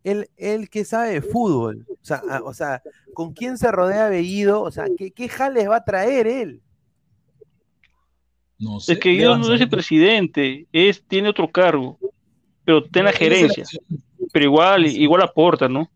[0.05, 2.83] Él, él que sabe de fútbol, o sea, a- o sea,
[3.15, 4.63] ¿con quién se rodea Bellido?
[4.63, 6.63] O sea, ¿qué, qué jales va a traer él?
[8.59, 8.93] No sé.
[8.93, 11.99] Es que yo no es el presidente, es, tiene otro cargo,
[12.65, 13.65] pero en la gerencia.
[14.33, 15.91] Pero igual, igual aporta, ¿no?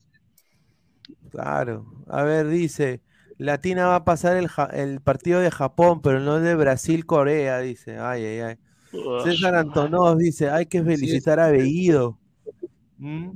[1.31, 1.87] Claro.
[2.07, 3.01] A ver, dice,
[3.45, 7.99] Latina va a pasar el, ja- el partido de Japón, pero no de Brasil-Corea, dice.
[7.99, 8.57] Ay, ay, ay.
[9.25, 12.19] César Antonov dice, hay que felicitar a Bellido.
[12.99, 13.31] ¿Mm?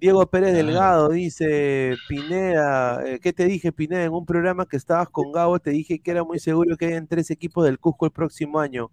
[0.00, 0.66] Diego Pérez Claro.
[0.66, 4.04] Delgado dice, Pineda, eh, ¿qué te dije, Pineda?
[4.04, 7.06] En un programa que estabas con Gabo, te dije que era muy seguro que hayan
[7.06, 8.90] tres equipos del Cusco el próximo año.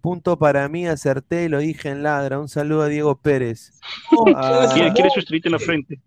[0.00, 2.38] Punto para mí, acerté y lo dije en ladra.
[2.38, 3.72] Un saludo a Diego Pérez.
[4.36, 6.00] Ah, Quiere, quiere su estrellita en la frente.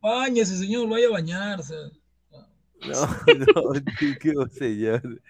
[0.00, 1.74] Báñese, señor, vaya a bañarse.
[3.26, 3.80] No, no,
[4.20, 5.20] qué señor.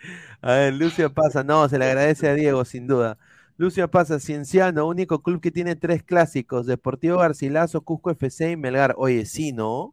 [0.41, 3.19] A ver, Lucio Pasa, no, se le agradece a Diego, sin duda.
[3.57, 8.95] Lucio Pasa, Cienciano, único club que tiene tres clásicos, Deportivo Garcilaso, Cusco FC y Melgar.
[8.99, 9.93] Oye, sí, ¿no?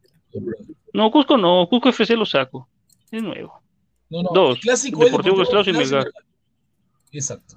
[0.92, 2.68] No, Cusco no, Cusco FC lo saco.
[3.10, 3.62] Es nuevo.
[4.10, 6.06] No, no, Dos, clásico es Deportivo Garcilaso y Melgar.
[7.12, 7.56] Exacto.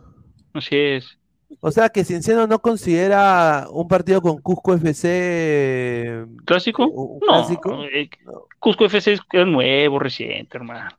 [0.53, 1.17] Así es.
[1.59, 6.87] O sea que Cienciano no considera un partido con Cusco FC ¿Clásico?
[6.87, 7.83] un No, clásico.
[7.85, 8.09] eh,
[8.59, 10.89] Cusco FC es nuevo, reciente, hermano.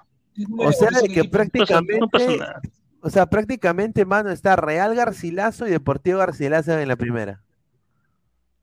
[0.58, 2.60] O sea de que equipo- No pasa, no pasa prácticamente, nada.
[3.00, 7.42] o sea, prácticamente, mano, está Real Garcilaso y Deportivo Garcilaso en la primera.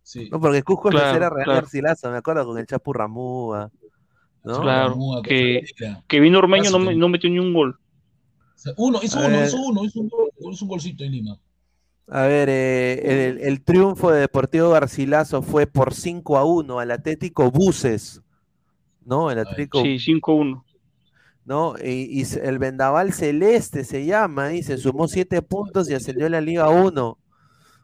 [0.01, 0.29] Sí.
[0.31, 1.61] No, porque Cusco FC era Real claro.
[1.61, 3.71] Garcilaso, me acuerdo, con el Chapu Ramúa.
[4.43, 4.61] ¿no?
[4.61, 5.61] Claro, que-
[6.07, 7.77] Que vino Ormeño no, no metió ni un gol.
[8.55, 9.47] O sea, Uno, hizo uno, ver.
[9.47, 11.39] hizo uno, hizo un, gol- hizo un golcito en Lima.
[12.07, 16.91] A ver, eh, el, el triunfo de Deportivo Garcilaso fue por 5 a 1 al
[16.91, 18.21] Atlético Buses,
[19.05, 19.31] ¿no?
[19.31, 20.63] El Atlético, Sí, 5-1.
[21.45, 21.75] ¿no?
[21.81, 26.25] Y, y s- el Vendaval Celeste se llama, y se sumó 7 puntos y ascendió
[26.27, 27.17] a la Liga 1.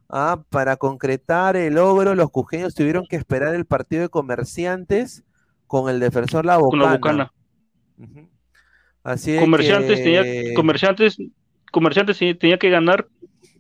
[0.10, 5.24] Ah, para concretar el logro, los cujeños tuvieron que esperar el partido de comerciantes
[5.68, 7.32] con el defensor La Con la Bocana.
[9.04, 11.18] Así es Comerciantes que- tenía, comerciantes,
[11.72, 13.08] comerciantes tenía que ganar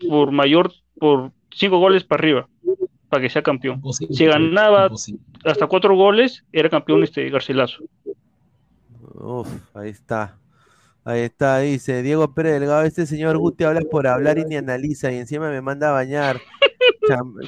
[0.08, 2.50] por mayor, por cinco goles para arriba,
[3.10, 3.76] para que sea campeón.
[3.76, 4.16] Imposible.
[4.16, 5.22] Si ganaba Imposible.
[5.46, 7.84] hasta cuatro goles, era campeón este Garcilaso.
[9.16, 10.38] Uf, ahí está.
[11.06, 15.12] Ahí está, dice Diego Pérez Delgado, este señor Guti habla por hablar y ni analiza
[15.12, 16.40] y encima me manda a bañar.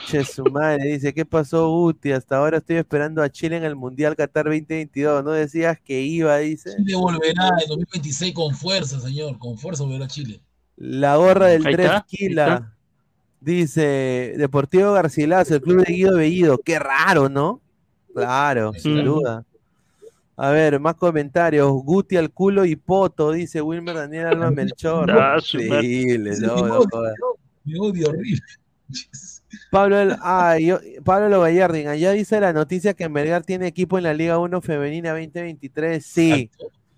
[0.08, 2.12] Che, su madre, dice, ¿qué pasó Guti?
[2.12, 5.24] Hasta ahora estoy esperando a Chile en el Mundial Qatar 2022.
[5.24, 6.76] No decías que iba, dice.
[6.78, 9.38] Chile volverá en 2026 con fuerza, señor.
[9.38, 10.42] Con fuerza volverá Chile.
[10.84, 12.44] La gorra del Ahí Tres está, ahí Kila.
[12.56, 12.74] está.
[13.40, 16.58] Dice, Deportivo Garcilaso, el club de Guido Bellido.
[16.58, 17.62] Qué raro, ¿no?
[18.16, 19.20] Claro, sin Ujú.
[19.20, 19.46] duda.
[20.38, 21.70] A ver, más comentarios.
[21.72, 25.10] Guti al culo y poto, dice Wilmer Daniel Alba Melchor.
[25.12, 25.38] Ah.
[25.54, 26.80] Increíble, no, me no.
[27.64, 28.42] Me odio horrible.
[29.72, 33.98] Pablo, el- ah, yo- Pablo Lo Gallardín, allá dice la noticia que Melgar tiene equipo
[33.98, 36.04] en la Liga 1 Femenina 2023.
[36.06, 36.50] Sí,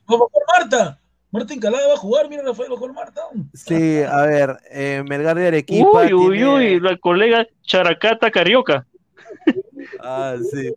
[0.05, 0.99] Vamos con Marta.
[1.33, 2.29] Marta Encalada va a jugar.
[2.29, 3.21] Mira, Rafael, con Marta.
[3.53, 6.03] sí, a ver, eh, Melgar de Arequipa.
[6.05, 8.85] Uy, uy, tiene- uy, la colega Characata Carioca.
[9.99, 10.71] Ah, sí.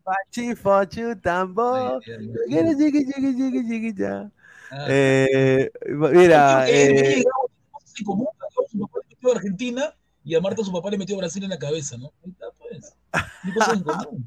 [2.49, 4.31] Llegue, llegue, ya.
[4.71, 4.87] ay.
[4.89, 8.27] Eh, mira, eh, llegaba con cosas en común.
[8.27, 9.95] A Gabo Su papá le metió a Argentina
[10.25, 12.13] y a Marta su papá le metió a Brasil en la cabeza, ¿no?
[12.25, 12.97] Ahí está, pues.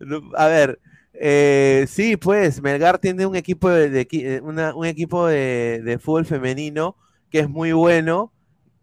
[0.00, 0.78] No, a ver,
[1.20, 6.96] eh, sí, pues Melgar tiene un equipo de, eh, un equipo de, fútbol femenino
[7.28, 8.32] que es muy bueno,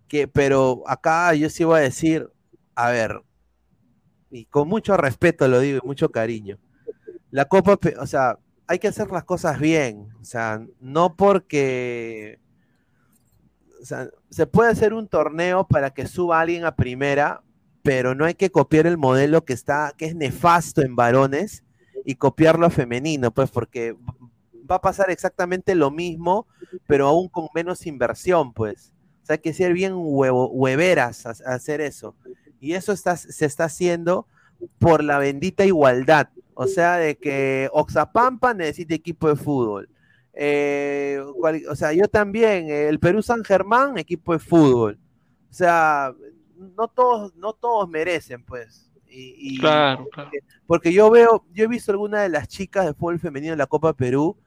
[0.09, 2.29] que, pero acá yo sí voy a decir,
[2.75, 3.21] a ver,
[4.29, 6.59] y con mucho respeto lo digo y mucho cariño,
[7.31, 12.39] la Copa, o sea, hay que hacer las cosas bien, o sea, no porque,
[13.81, 17.43] o sea, se puede hacer un torneo para que suba alguien a primera,
[17.81, 21.64] pero no hay que copiar el modelo que está, que es nefasto en varones
[22.05, 23.97] y copiarlo a femenino, pues porque
[24.69, 26.47] va a pasar exactamente lo mismo,
[26.87, 28.93] pero aún con menos inversión, pues.
[29.23, 32.15] O sea, hay que ser bien huevo, hueveras a, hacer eso.
[32.59, 34.27] Y eso está, se está haciendo
[34.79, 36.29] por la bendita igualdad.
[36.53, 39.89] O sea, de que Oxapampa necesita equipo de fútbol.
[40.33, 41.19] Eh,
[41.69, 44.99] o sea, yo también, el Perú San Germán, equipo de fútbol.
[45.49, 46.13] O sea,
[46.77, 48.91] no todos, no todos merecen, pues.
[49.17, 50.29] Y, y- Claro, claro.
[50.67, 53.67] porque yo veo, yo he visto algunas de las chicas de fútbol femenino en la
[53.67, 54.37] Copa Perú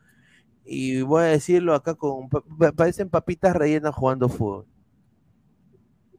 [0.65, 4.67] y voy a decirlo acá con pa- pa- parecen papitas rellenas jugando fútbol.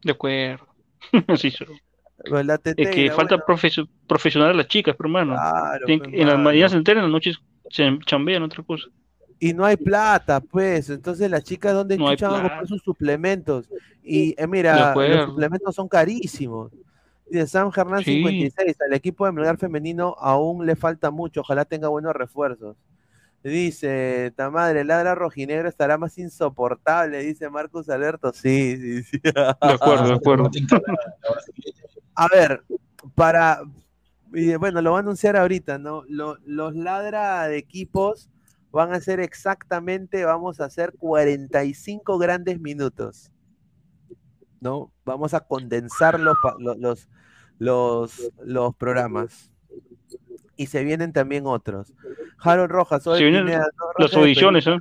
[0.04, 0.66] De acuerdo.
[1.38, 1.66] Sí, sí.
[2.76, 3.38] Es que falta
[4.08, 5.34] profesional a las chicas, pero hermano.
[5.36, 7.38] claro, en las mañanas se enteran, en las noches
[7.70, 8.88] se chambean otra cosa.
[9.39, 10.89] Y no hay plata, pues.
[10.89, 12.66] Entonces las chicas, ¿dónde No a comprar plata.
[12.66, 13.70] sus suplementos?
[14.04, 16.74] Y eh, mira, los suplementos son carísimos.
[17.30, 18.23] Dice Sam Hernán Sí.
[18.23, 22.75] 56, al equipo de Melgar femenino aún le falta mucho, ojalá tenga buenos refuerzos.
[23.43, 28.34] Dice, ta madre, ladra rojinegro estará más insoportable, dice Marcus Alberto.
[28.34, 29.19] Sí, sí, sí.
[29.23, 30.49] De acuerdo, de acuerdo.
[32.15, 32.63] A ver,
[33.15, 33.61] para.
[34.34, 36.03] y bueno, lo va a anunciar ahorita, ¿no?
[36.09, 38.30] Lo- los ladra de equipos
[38.71, 43.32] van a ser exactamente, vamos a hacer 45 grandes minutos.
[44.61, 44.91] ¿No?
[45.05, 46.36] Vamos a condensar los,
[46.77, 47.07] los,
[47.60, 49.51] los, los programas.
[50.55, 51.93] Y se vienen también otros.
[52.39, 54.68] Harold Rojas, hoy Pineda, no las audiciones.
[54.68, 54.78] ¿eh?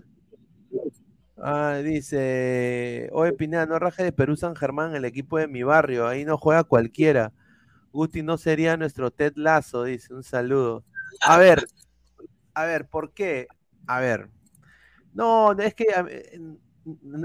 [1.40, 6.08] Ah, dice, oye Pineda, no raje de Perú San Germán, el equipo de mi barrio,
[6.08, 7.32] ahí no juega cualquiera.
[7.92, 10.84] Gusti no sería nuestro Ted Lazo, dice, un saludo.
[11.22, 11.64] A ver,
[12.54, 13.46] a ver, ¿por qué?
[13.86, 14.30] A ver,
[15.14, 16.06] no, es que a-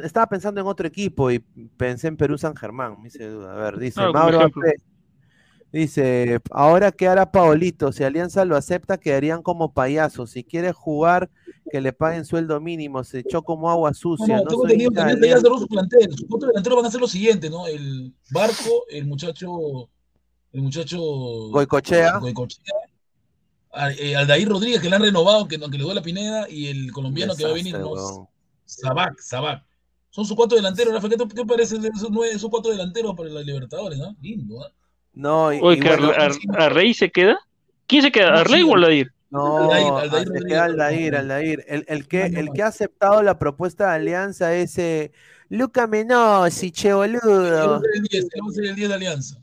[0.04, 1.39] estaba pensando en otro equipo y
[1.78, 3.54] pensé en Perú San Germán, me hice duda.
[3.54, 4.51] A ver, dice Ah, Mauro.
[5.74, 11.32] Dice, ahora qué hará Paolito, si Alianza lo acepta quedarían como payasos, si quiere jugar
[11.71, 15.28] que le paguen sueldo mínimo, se echó como agua sucia, no, no tengo entendido que
[15.30, 16.11] ya cerró su plantel.
[16.11, 17.65] Sus cuatro delanteros van a ser los siguientes, ¿no?
[17.65, 19.89] El Barco, el muchacho.
[20.51, 20.99] El muchacho.
[20.99, 22.19] Goicochea.
[22.19, 22.76] Goicochea,
[23.97, 26.91] eh, Aldair Rodríguez, que le han renovado, que, aunque le duele la Pineda, y el
[26.91, 28.30] colombiano que va a venir, Desastre, ¿no?
[28.65, 29.65] Sabac, Sabac.
[30.11, 31.09] Son sus cuatro delanteros, Rafa.
[31.09, 34.15] ¿Qué, te- qué parece de esos, nueve, esos cuatro delanteros para la Libertadores, ¿no?
[34.21, 34.71] Lindo, ¿ah?
[35.14, 37.38] No, y, Oye, y que bueno, Ar- Ar- Arrey se queda.
[37.88, 38.39] ¿Quién se queda?
[38.39, 39.11] ¿Arley sí, o Aldair?
[39.30, 41.16] no, Aldair, Aldair Aldair.
[41.16, 41.66] Aldair.
[41.68, 45.11] El, el que, el que ha aceptado la propuesta de Alianza es eh,
[45.49, 47.82] Luca Menossi, che boludo.
[47.93, 49.38] el 10, él va a ser el 10 de Alianza.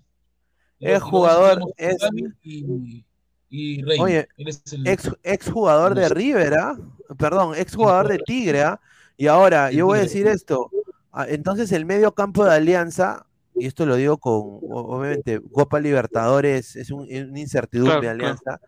[0.81, 1.97] Es jugador, es-
[2.43, 3.05] Y,
[3.51, 3.99] y Rey.
[4.01, 6.15] Oye, Él es el- Ex, ex jugador de No sé.
[6.15, 6.79] River, ¿ah?
[7.19, 8.81] Perdón, ex jugador de Tigre, ¿ah?
[9.17, 10.71] Y ahora, yo voy a decir esto.
[11.13, 13.27] Ah, Entonces, el medio campo de Alianza,
[13.61, 18.61] y esto lo digo con, obviamente, Copa Libertadores, es un, una incertidumbre Claro, de Alianza.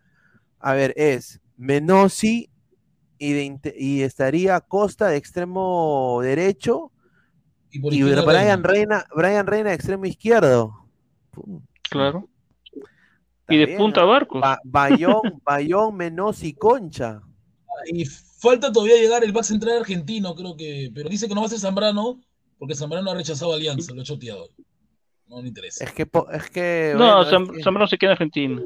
[0.58, 2.50] A ver, es Menossi
[3.18, 6.92] y, de y estaría Costa de extremo derecho
[7.70, 9.06] y Brian Reina.
[9.16, 10.86] Brian Reina de extremo izquierdo.
[11.90, 12.28] Claro.
[13.48, 14.04] Y de punta ¿ah?
[14.04, 14.40] Barcos.
[14.40, 17.20] Ba- Bayón, Bayón, Menossi, Concha.
[17.86, 20.90] Y falta todavía llegar el back central argentino, creo que.
[20.94, 22.20] Pero dice que no va a ser Zambrano,
[22.58, 24.48] porque Zambrano ha rechazado Alianza, lo ha choteado.
[25.32, 25.82] No le interesa.
[25.84, 26.02] Es que,
[26.32, 28.62] es que, No, bueno, es Zam- que- Zambrano se queda en Argentina.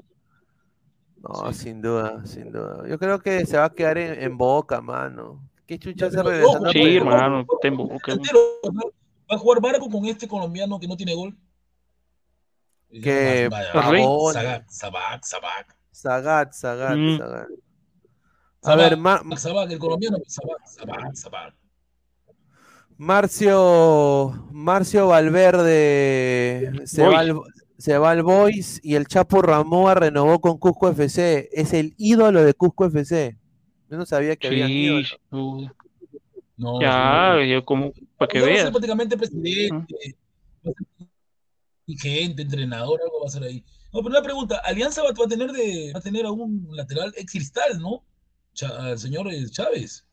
[1.23, 1.61] no, Sí.
[1.61, 2.87] sin duda, sin duda.
[2.89, 5.49] Yo creo que se va a quedar en, en Boca, mano.
[5.67, 8.15] ¿Qué chucha se regresando Sí, hermano, está en Boca.
[9.29, 11.37] Va a jugar Barco con este colombiano que no tiene gol.
[12.91, 13.49] Que
[14.69, 15.77] Sabac, Sabac.
[15.91, 17.19] Sagat, Sagat, Mm.
[17.19, 17.49] Sagat.
[18.63, 18.93] A ver,
[19.71, 21.55] el colombiano, Sabac, Sabac, Sabac.
[22.99, 27.15] Marcio, Marcio Valverde se Boys.
[27.15, 27.41] va, al,
[27.79, 31.49] se va al Boys y el Chapo Ramoa renovó con Cusco FC.
[31.53, 33.37] Es el ídolo de Cusco FC.
[33.91, 35.75] Yo no sabía que había Sí, sin duda.
[36.57, 37.45] No, Ya, no.
[37.45, 38.71] yo como para que Ya va a ser veas.
[38.71, 39.95] prácticamente presidente,
[40.63, 40.75] ser
[41.87, 43.63] dirigente, entrenador, algo va a ser ahí.
[43.93, 46.67] No, pero una pregunta, Alianza va, va a tener de, va a tener a un
[46.71, 48.05] lateral ex cristal, ¿no?
[48.55, 50.06] Cha- al señor eh, Chávez.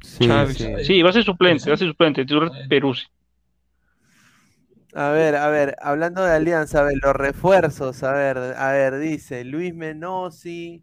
[0.00, 0.56] Sí, Chávez.
[0.56, 0.84] sí.
[0.84, 2.22] Sí, va a ser suplente, va a ser suplente.
[2.22, 3.06] titular sí.
[4.94, 8.98] A ver, a ver, hablando de Alianza, a ver, los refuerzos, a ver, a ver,
[8.98, 10.82] dice Luis Menossi,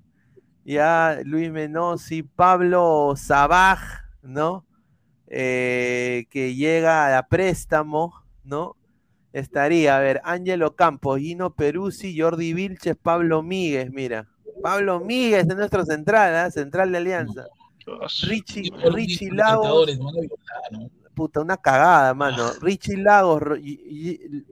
[0.63, 3.79] ya Luis Menossi, Pablo Sabaj,
[4.21, 4.65] ¿no?
[5.27, 8.77] Eh, que llega a préstamo, ¿no?
[9.33, 14.27] Estaría, a ver, Ángelo Campos, Gino Peruzzi, Jordi Vilches, Pablo Míguez, mira.
[14.61, 16.51] Pablo Míguez es nuestro central, ¿ah?
[16.51, 17.47] Central de Alianza.
[18.27, 19.97] Richie, Richie Lagos,
[21.13, 22.51] puta, una cagada, mano.
[22.61, 23.41] Richie Lagos,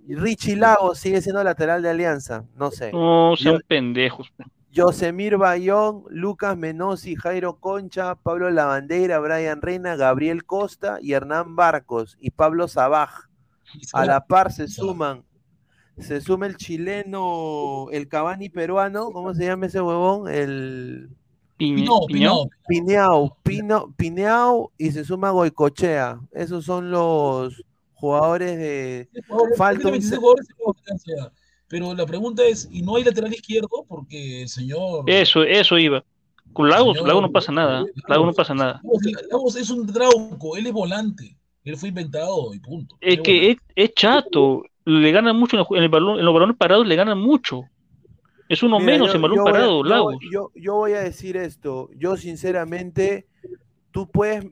[0.08, 2.92] Richie Lagos sigue siendo lateral de Alianza, no sé.
[2.92, 4.32] No, sean Yo- pendejos.
[4.72, 12.18] Yosemir Bayón, Lucas Menossi, Jairo Concha, Pablo Lavandeira, Brian Reina, Gabriel Costa y Hernán Barcos
[12.20, 13.28] y Pablo Sabaj.
[13.94, 15.24] A la par se suman,
[16.00, 20.28] se suma el chileno, el Cavani peruano, ¿cómo se llama ese huevón?
[20.28, 21.10] El
[22.68, 26.20] Pineau, Pino, Pineau y se suma Goicochea.
[26.32, 29.10] Esos son los jugadores de.
[29.58, 31.32] Falta tiene un 26 ce- jugadores en la vacancia.
[31.68, 33.84] Pero la pregunta es, ¿y no hay lateral izquierdo?
[33.88, 35.04] Porque el señor...
[35.08, 36.04] Eso, eso iba.
[36.52, 37.84] Con Lagos, Señor- Lagos no pasa nada.
[38.08, 38.82] Lagos no pasa nada.
[39.32, 41.36] Lagos, es un trauco, él es volante.
[41.64, 42.96] Él fue inventado y punto.
[43.02, 44.64] Es que es, es chato.
[44.86, 47.18] Le ganan mucho en el, ju- en el balón, en los balones parados le ganan
[47.18, 47.64] mucho.
[48.50, 50.94] Es uno Mira, menos yo- en balón yo voy a- parado, yo, yo- yo voy
[50.94, 51.90] a decir esto.
[51.96, 53.28] Yo, sinceramente,
[53.92, 54.46] tú puedes,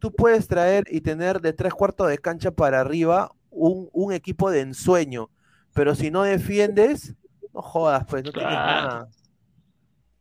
[0.00, 4.50] tú puedes traer y tener de tres cuartos de cancha para arriba un, un equipo
[4.50, 5.30] de ensueño.
[5.74, 7.14] Pero si no defiendes,
[7.54, 9.08] no jodas, pues no tienes nada.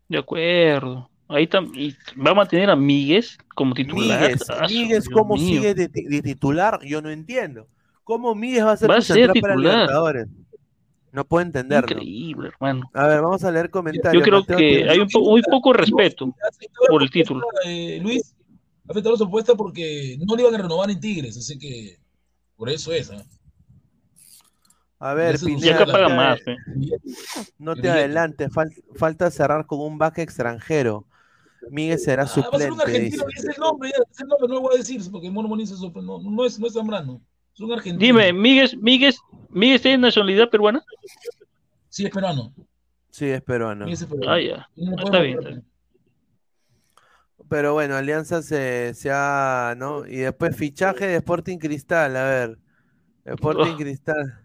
[0.08, 1.10] De acuerdo.
[1.28, 4.22] Ahí y va a mantener a Míguez como titular.
[4.22, 5.46] Míguez, Ah, Míguez, ¿cómo mío.
[5.48, 6.80] sigue de, ti- de titular?
[6.86, 7.68] Yo no entiendo.
[8.04, 9.58] ¿Cómo Míguez va a ser Va a ser para titular.
[9.74, 10.28] Libertadores?
[11.16, 11.96] No puedo entenderlo.
[11.96, 12.90] Increíble, hermano.
[12.94, 14.22] A ver, vamos a leer comentarios.
[14.22, 16.36] Yo creo Mateo que hay un po- muy poco respeto
[16.90, 17.48] por el título.
[17.66, 18.36] eh, Luis,
[18.86, 21.98] ha aceptado la propuesta porque no le iban a renovar en Tigres, así que
[22.58, 23.12] por eso es.
[23.12, 23.24] ¿ah?
[25.00, 26.40] A ver, Y Pineda, acá Ya, paga no te- más.
[26.48, 26.58] eh.
[27.60, 31.06] No te adelantes, fal- falta cerrar con un back extranjero.
[31.70, 32.84] Miguel será Ah, va a ser un suplente.
[32.98, 33.48] argentino, dice.
[33.48, 35.48] es el nombre, ya, ese es el nombre, no lo voy a decir, porque Mono
[35.48, 37.22] Moniz es, no, no es, no es Zambrano,
[37.56, 38.00] es un argentino.
[38.00, 39.18] Dime, Míguez, Míguez,
[39.50, 40.84] Míguez tiene nacionalidad peruana.
[41.90, 42.54] Sí, es peruano.
[43.10, 43.86] Sí, es peruano.
[43.88, 44.32] Es peruano.
[44.32, 44.70] Ah, ya.
[44.76, 45.50] No está bien, poner.
[45.54, 45.66] está bien.
[47.48, 50.06] Pero bueno, Alianza se, se ha, ¿no?
[50.06, 52.60] Y después fichaje de Sporting Cristal, a ver.
[53.24, 53.78] Sporting Oh.
[53.78, 54.40] Cristal.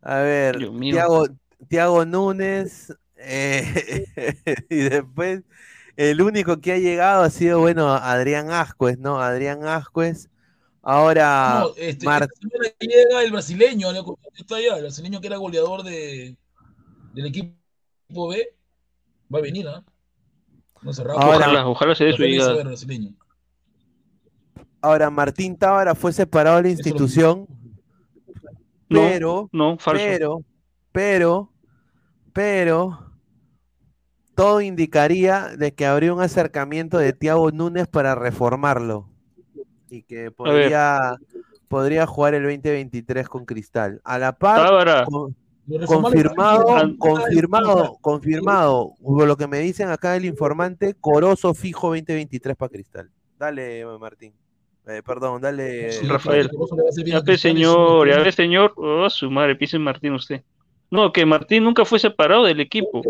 [0.00, 0.56] A ver.
[0.80, 1.26] Tiago,
[1.68, 2.92] Tiago Núñez.
[3.16, 4.06] eh,
[4.70, 5.42] y después,
[5.96, 9.20] el único que ha llegado ha sido, bueno, Adrián Ascuez, ¿no?
[9.20, 10.28] Adrián Ascuez.
[10.86, 14.02] Ahora, No, este, Mar- esta semana llega el brasileño, le-
[14.34, 16.36] está allá, el brasileño que era goleador de,
[17.14, 18.54] del equipo B,
[19.34, 19.82] va a venir, ¿ah?
[20.82, 21.18] No cerrado.
[21.18, 22.62] Ahora- Ojalá, ojalá se dé su llegada.
[24.82, 27.46] ahora Martín Tábara fue separado de la institución,
[28.90, 30.02] No, pero, no, falso.
[30.04, 30.42] pero,
[30.92, 31.50] pero,
[32.34, 33.10] pero,
[34.34, 39.08] todo indicaría de que habría un acercamiento de Tiago Núñez para reformarlo
[39.94, 41.16] y que podría,
[41.68, 44.00] podría jugar el 2023 con Cristal.
[44.04, 45.34] A la par, con-
[45.86, 46.64] confirmado,
[46.98, 53.10] confirmado, confirmado, por lo que me dicen acá el informante, Corozo fijo 2023 para Cristal.
[53.38, 54.32] Dale, Martín.
[54.86, 55.92] Eh, perdón, dale.
[55.92, 56.50] Sí, Rafael.
[57.06, 58.74] ya a ve, señor, ya ve, señor.
[58.76, 60.42] Oh, su madre, pise Martín usted.
[60.90, 63.02] No, que Martín nunca fue separado del equipo.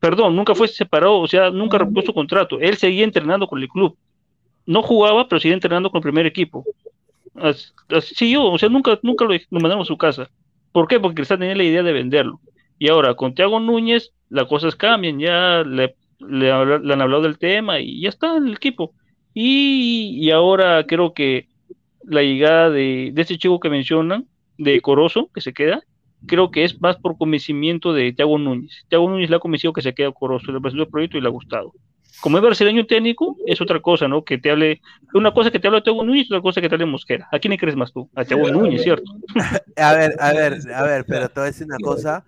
[0.00, 2.58] Perdón, nunca fue separado, o sea, nunca rompió su contrato.
[2.60, 3.96] Él seguía entrenando con el club.
[4.68, 6.64] No jugaba, pero seguía entrenando con el primer equipo.
[7.34, 10.30] As- Así siguió, o sea, nunca, nunca lo, mandaron a su casa.
[10.72, 11.00] ¿Por qué?
[11.00, 12.40] Porque Cristal tenía la idea de venderlo.
[12.78, 15.94] Y ahora, con Thiago Núñez, las cosas cambian, ya le,
[16.52, 18.92] han hablado del tema y ya está en el equipo.
[19.34, 21.48] Y, y ahora creo que
[22.04, 24.26] la llegada de, de este chico que mencionan,
[24.58, 25.82] de Corozo, que se queda,
[26.26, 28.84] creo que es más por convencimiento de Thiago Núñez.
[28.88, 31.28] Thiago Núñez le ha convencido que se queda Corozo, le presentó el proyecto y le
[31.28, 31.72] ha gustado.
[32.20, 34.24] Como es brasileño técnico, es otra cosa, ¿no?
[34.24, 34.80] Que te hable,
[35.14, 37.28] una cosa que te habla Thiago Núñez, otra cosa que te hable Mosquera.
[37.30, 38.08] ¿A quién le crees más tú?
[38.14, 39.12] A Thiago Núñez, ¿cierto?
[39.76, 42.24] A ver, a ver, a ver, pero te voy a decir una cosa.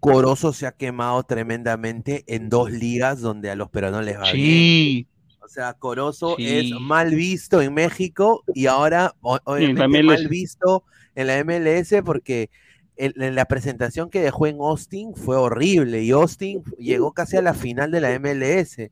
[0.00, 4.34] Corozo se ha quemado tremendamente en dos ligas donde a los peruanos les va bien.
[4.34, 5.06] Sí,
[5.40, 6.46] O sea, Corozo Sí.
[6.46, 10.84] es mal visto en México y ahora obviamente mal visto
[11.14, 12.50] en la MLS porque
[12.96, 17.42] en, en la presentación que dejó en Austin fue horrible y Austin llegó casi a
[17.42, 18.90] la final de la MLS.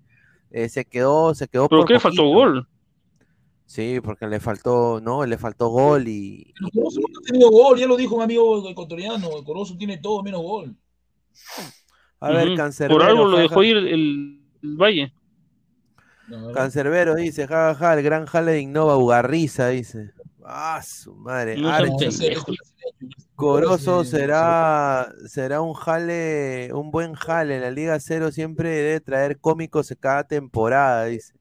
[0.51, 2.69] Eh, se quedó, se quedó ¿pero por qué le faltó gol?
[3.67, 7.79] Sí, porque le faltó, no, le faltó gol y, Pero Corozo nunca ha tenido gol,
[7.79, 10.77] ya lo dijo un amigo ecuatoriano, Corozo tiene todo menos gol.
[12.21, 12.57] a ver, Ujú.
[12.57, 15.13] Cancerbero, Por algo lo dejó ir el, Valle.
[16.29, 20.13] No, Cancerbero dice, jajaja, el gran jale de Innova Ugarriza, dice.
[20.45, 21.57] Ah, su madre.
[21.57, 22.45] No Archie, no,
[23.37, 27.57] Corozo será, será un jale, un buen jale.
[27.57, 31.35] En la Liga Cero siempre debe traer cómicos cada temporada, dice.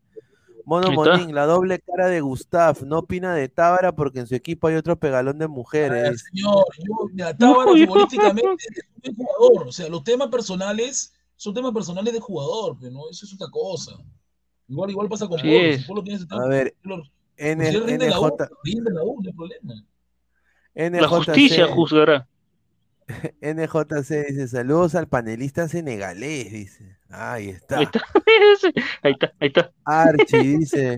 [0.65, 0.91] Mono.
[0.91, 4.75] Monín, la doble cara de Gustav, no opina de Tábara porque en su equipo hay
[4.75, 6.11] otro pegalón de Ah, mujeres.
[6.11, 6.25] dice.
[6.33, 9.67] señor, yo, mira, Tábara No, yo- futbolísticamente es un buen jugador.
[9.67, 13.47] O sea, los temas personales son temas personales de jugador, pero no, eso es otra
[13.51, 13.91] cosa.
[14.67, 15.77] Igual, igual pasa con Sí Polo.
[15.77, 16.75] Si Polo tiene ese tema, A ver,
[17.37, 19.73] si él rinde en la U, rinde la U, no hay problema.
[20.75, 22.27] La justicia juzgará.
[23.41, 26.97] NJC dice, saludos al panelista senegalés, dice.
[27.09, 27.77] Ahí está.
[27.77, 28.01] Ahí está,
[29.03, 29.71] ahí está, ahí está.
[29.85, 30.97] Archie dice,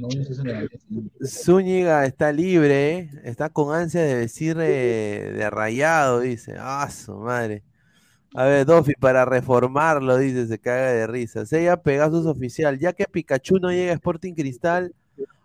[1.24, 6.56] Zúñiga está libre, está con ansia de eh, de rayado, dice.
[6.58, 7.64] Ah, su madre.
[8.34, 11.46] A ver, Dofi, para reformarlo, dice, se caga de risa.
[11.46, 14.94] Sella Pegasus oficial, ya que Pikachu no llega a Sporting Cristal,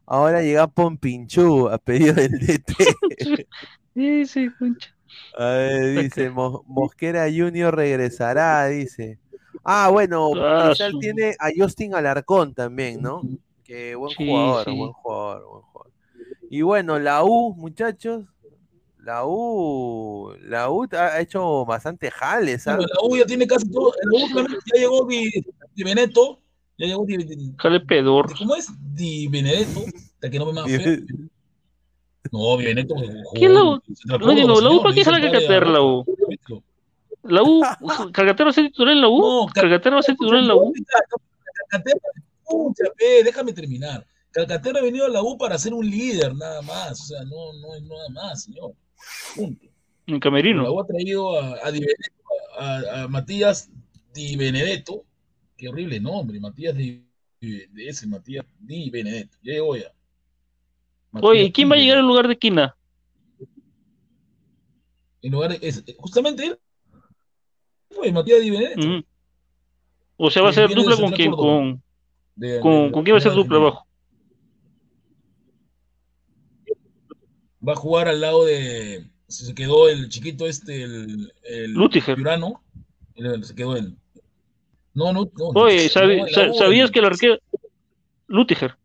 [0.07, 3.47] ahora llega Pompinchu a pedido del DT.
[3.95, 4.95] Sí, sí, concha.
[5.37, 9.19] A ver, dice, Mo- Mosquera Junior regresará, dice.
[9.65, 13.23] Ah, bueno, Ah, su- tiene a Justin Alarcón también, ¿no?
[13.65, 14.77] Que buen Sí, jugador, sí.
[14.77, 15.93] buen jugador, buen jugador.
[16.51, 18.27] Y bueno, la U, muchachos,
[18.99, 22.77] la U, la U ha hecho bastante jales, ¿ah?
[22.77, 23.93] Bueno, la U ya tiene casi todo.
[24.03, 25.31] La U ya llegó Di,
[25.75, 26.41] Di Benedetto.
[26.79, 28.37] Ya llegó Di, Di- Jale pedor.
[28.37, 28.69] ¿Cómo es?
[28.95, 29.81] Di Benedetto.
[30.15, 30.71] Hasta que no me más.
[32.31, 32.95] No, Benedetto.
[33.35, 33.81] ¿Qué es la U?
[33.95, 36.05] Central No ¿la U para qué jala Carcater la U?
[37.25, 37.61] La U,
[38.13, 39.19] Cargatero va a ser titular en la U.
[39.21, 40.73] No, Cargatero va a ser titular en la U.
[41.71, 42.01] Carcater-
[42.43, 42.85] escucha,
[43.25, 44.07] déjame terminar.
[44.31, 46.93] Calcaterra ha venido a la U para ser un líder, nada más.
[47.01, 48.73] O sea, no, no es nada más, señor.
[49.37, 49.67] Punto.
[50.07, 50.63] En Camerino.
[50.63, 52.23] La U ha traído a, a, Di Benedetto,
[52.59, 53.69] a- a Matías
[54.15, 55.05] Di Benedetto.
[55.57, 57.05] Qué horrible nombre, Matías Di,
[57.41, 59.37] de ese Matías Di Benedetto.
[59.43, 59.93] Ya llegó ya.
[61.21, 62.77] Oye, ¿y quién va a llegar en lugar de Quina?
[65.21, 66.59] En lugar de, es- justamente él
[67.91, 68.81] fue Matías Di Benedetto.
[70.17, 71.83] O sea, va a ser dupla con quién, con,
[72.35, 73.87] De- con, de- con quién va a ser dupla abajo.
[77.67, 79.07] Va a jugar al lado de.
[79.29, 81.33] Se quedó el chiquito este, el.
[81.45, 82.17] el Lutiger.
[83.43, 83.97] Se quedó él.
[84.95, 85.49] No, no, no.
[85.55, 87.39] Oye, no, ¿sabi- en la sa- U, ¿sabías que el arquero...
[88.27, 88.77] Lutiger.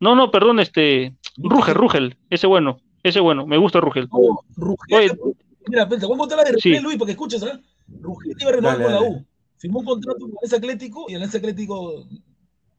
[0.00, 1.14] No, no, perdón, este...
[1.36, 2.16] Rugel, Rugel.
[2.30, 3.46] Ese bueno, ese bueno.
[3.46, 4.08] Me gusta Rugel.
[4.12, 5.10] No, Rugel.
[5.12, 5.34] Oye,
[5.66, 6.80] Mira, te voy a contar la de Rugel, Sí.
[6.80, 7.60] Luis, para que escuches, ¿ah?
[8.00, 9.00] Rugel iba a renovar con la.
[9.02, 9.24] U.
[9.56, 12.06] Firmó un contrato con ese Atlético y el ese Atlético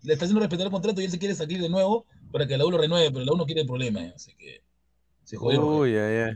[0.03, 2.57] le está haciendo respetar el contrato y él se quiere salir de nuevo para que
[2.57, 4.13] la U lo renueve, pero la U no quiere problemas, ¿eh?
[4.15, 4.61] así que
[5.23, 5.65] se jodió.
[5.65, 6.33] Uy, ay, ay.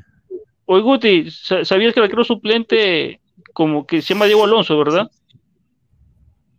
[0.65, 3.21] Oye, Guti, sa- ¿sabías que el arquero suplente
[3.53, 5.09] como que se llama Diego Alonso, verdad?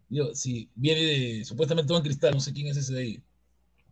[0.09, 3.23] Yo, sí, viene de, supuestamente en cristal, no sé quién es ese de ahí.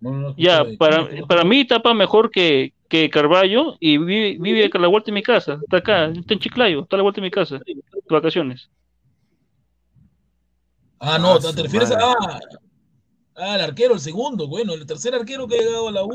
[0.00, 4.64] No, no, no, Ya, para, para mí tapa mejor que, que Carballo y vive, vive
[4.64, 5.58] acá a la vuelta de mi casa.
[5.62, 7.58] Está acá, está en Chiclayo, está a la vuelta de mi casa.
[7.58, 7.74] De
[8.08, 8.70] vacaciones.
[11.00, 11.98] Ah, no, Ah, te refieres a.
[13.40, 16.10] Ah, el arquero, el segundo, bueno, el tercer arquero que ha llegado a la U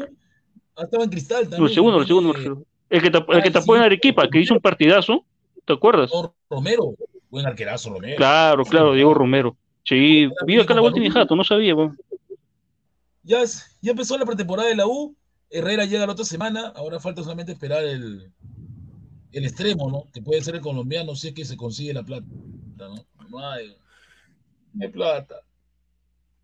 [0.76, 1.70] ah, estaba en cristal también.
[1.70, 2.34] El segundo, el segundo.
[2.34, 2.64] refiero.
[2.90, 3.84] El que, tap- el que Ah, tapó en.
[3.84, 5.26] Arequipa, que hizo un partidazo.
[5.66, 6.12] ¿Te acuerdas?
[6.12, 6.94] Ro- Romero,
[7.30, 8.18] buen arquerazo Romero.
[8.18, 9.56] Claro, claro, Diego Romero.
[9.86, 11.76] Sí, vive acá a la vuelta de mi jato, no sabía.
[11.76, 11.98] weón.
[13.24, 15.16] Ya, es- ya empezó la pretemporada de la U,
[15.50, 18.32] Herrera llega la otra semana, ahora falta solamente esperar el,
[19.32, 20.10] el extremo, ¿no?
[20.12, 22.26] Que puede ser el colombiano si es que se consigue la plata,
[22.78, 23.06] ¿no?
[23.30, 23.76] No hay,
[24.74, 25.36] no hay plata.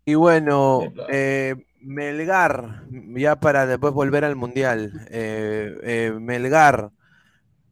[0.04, 0.80] Y bueno,
[1.10, 5.06] eh, Melgar, ya para después volver al Mundial.
[5.10, 6.90] eh, eh, Melgar,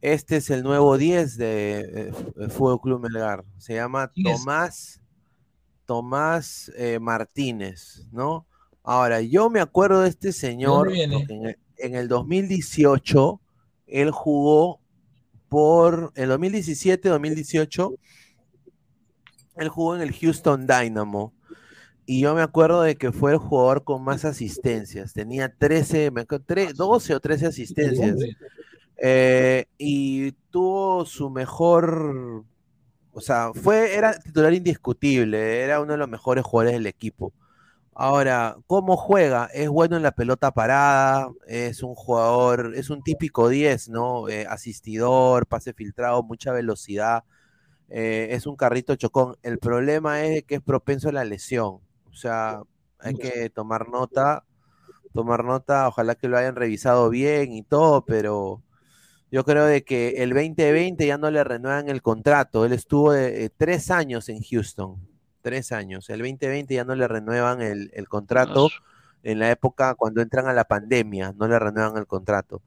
[0.01, 2.13] este es el nuevo 10 de
[2.49, 3.43] Fútbol Club Melgar.
[3.57, 4.11] Se llama.
[4.23, 5.01] Tomás,
[5.85, 6.71] Tomás
[7.01, 8.45] Martínez, ¿no?
[8.91, 10.87] Ahora, yo me acuerdo de este señor,
[11.29, 13.39] en el, en el 2018,
[13.85, 14.79] él jugó
[15.47, 17.95] por, el 2017-2018,
[19.57, 21.33] él jugó en el Houston Dynamo.
[22.07, 25.13] Y yo me acuerdo de que fue el jugador con más asistencias.
[25.13, 28.15] Tenía 13, me acuerdo, tre- 12 o 13 asistencias.
[28.97, 32.43] Eh, y tuvo su mejor,
[33.11, 37.31] o sea, fue, era titular indiscutible, era uno de los mejores jugadores del equipo.
[38.01, 39.47] Ahora, ¿cómo juega?
[39.53, 44.29] Es bueno en la pelota parada, es un jugador, es un típico 10, ¿no?
[44.29, 47.25] Eh, asistidor, pase filtrado, mucha velocidad,
[47.89, 49.37] eh, es un carrito chocón.
[49.43, 52.63] El problema es que es propenso a la lesión, o sea,
[52.99, 54.45] hay que tomar nota,
[55.13, 58.63] tomar nota, ojalá que lo hayan revisado bien y todo, pero
[59.31, 62.65] yo creo de que el 2020 ya no le renuevan el contrato.
[62.65, 65.08] Él estuvo de, eh, tres años en Houston.
[65.41, 66.09] Tres años.
[66.09, 68.69] El 2020 ya no le renuevan el, el contrato.
[69.23, 72.61] En la época cuando entran a la pandemia, no le renuevan el contrato.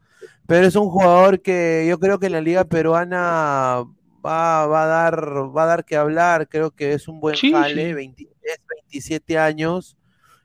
[0.47, 3.85] Pero es un jugador que yo creo que en la liga peruana
[4.25, 6.49] va, va a dar, va a dar que hablar.
[6.49, 7.87] Creo que es un buen Sí, jale.
[7.89, 7.93] sí.
[7.95, 9.97] 20 es 27 años.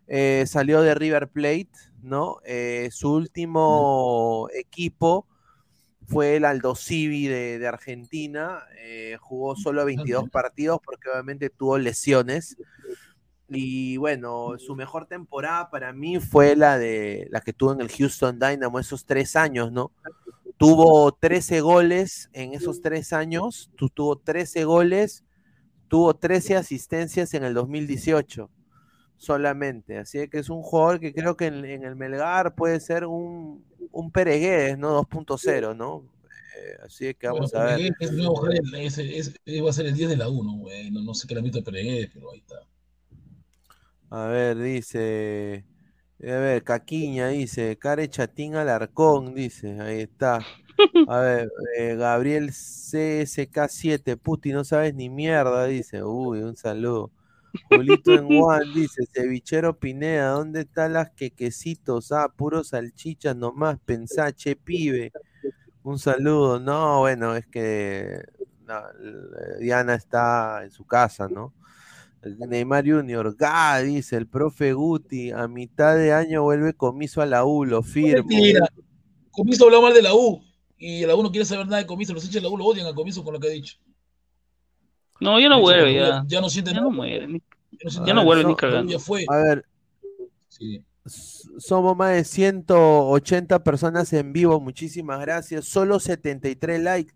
[0.07, 1.69] eh, salió de River Plate,
[2.01, 2.37] ¿no?
[2.45, 5.25] Eh, su último equipo
[6.07, 11.77] fue el Aldo Civi de, de Argentina, eh, jugó solo 22 partidos porque obviamente tuvo
[11.77, 12.57] lesiones.
[13.49, 17.89] Y bueno, su mejor temporada para mí fue la de la que tuvo en el
[17.89, 19.91] Houston Dynamo esos tres años, ¿no?
[20.57, 25.23] Tuvo 13 goles en esos tres años, tu- tuvo 13 goles,
[25.87, 28.49] tuvo 13 asistencias en el 2018
[29.17, 29.97] solamente.
[29.97, 33.65] Así que es un jugador que creo que en, en el Melgar puede ser un,
[33.91, 35.01] un Peregués, ¿no?
[35.01, 36.03] 2.0, ¿no?
[36.57, 37.93] Eh, así que vamos bueno, a ver.
[37.99, 40.53] Peregués es ese va a ser el 10 de la U, ¿no?
[40.57, 40.89] güey?
[40.91, 42.61] No, no sé qué le meto a Peregués, pero ahí está.
[44.09, 45.65] A ver, dice.
[46.21, 47.77] A ver, Caquiña dice.
[47.77, 49.79] Care Chatín Alarcón, dice.
[49.81, 50.39] Ahí está.
[51.07, 54.17] A ver, eh, Gabriel CSK7.
[54.17, 56.03] Puti, no sabes ni mierda, dice.
[56.03, 57.11] Uy, un saludo.
[57.69, 62.11] Julito en Juan dice, cevichero Pineda, ¿dónde están las quequecitos?
[62.11, 65.11] Ah, puro salchichas nomás, pensá, che pibe.
[65.83, 66.59] Un saludo.
[66.59, 68.21] No, bueno, es que
[68.65, 71.53] no, l- Diana está en su casa, ¿no?
[72.23, 77.45] Neymar Junior, ga, dice el profe Guti, a mitad de año vuelve comiso a la
[77.45, 78.27] U, lo firmo.
[78.27, 78.67] Mentira.
[79.31, 80.41] Comiso habló mal de la U.
[80.79, 82.13] Y la U no quiere saber nada de Comiso.
[82.13, 83.77] Los hinchas de la U lo odian a Comiso con lo que ha dicho.
[85.19, 86.23] No, ya no vuelve, ya.
[86.27, 86.89] Ya no siente Ya nada.
[86.89, 87.27] no muere.
[87.27, 87.41] ni-
[88.05, 88.91] Ya no vuelve ni cagando.
[88.91, 89.25] Ya fue.
[89.29, 89.65] A ver.
[90.47, 90.83] Sí.
[91.59, 94.59] Somos más de 180 personas en vivo.
[94.59, 95.65] Muchísimas gracias.
[95.65, 97.13] Solo 73 likes.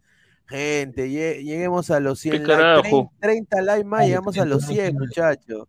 [0.48, 3.08] Gente, lleguemos a los 100 likes.
[3.20, 5.68] 30, likes más, llegamos a los 100, muchachos.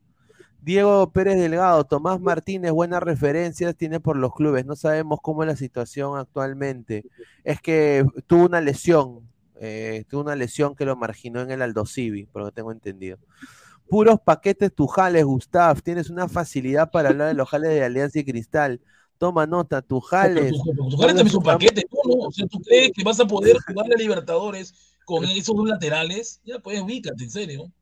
[0.61, 4.65] Diego Pérez Delgado, Tomás Martínez, buenas referencias tiene por los clubes.
[4.65, 7.05] No sabemos cómo es la situación actualmente.
[7.43, 9.21] Es que tuvo una lesión,
[9.65, 12.73] eh, tuvo una lesión que lo marginó en el Aldo Civi, por lo que tengo
[12.73, 13.19] entendido.
[13.89, 15.83] Puros paquetes Tujales, Gustav.
[15.83, 18.81] Tienes una facilidad para hablar de los jales de Alianza y Cristal.
[19.19, 20.53] Toma nota, Tujales.
[20.53, 22.27] Tujales también es un paquete, ¿no?
[22.27, 24.75] O sea, ¿tú crees que vas a poder jugar a Libertadores
[25.05, 26.41] con esos dos laterales?
[26.45, 27.73] Ya, pues ubícate, en serio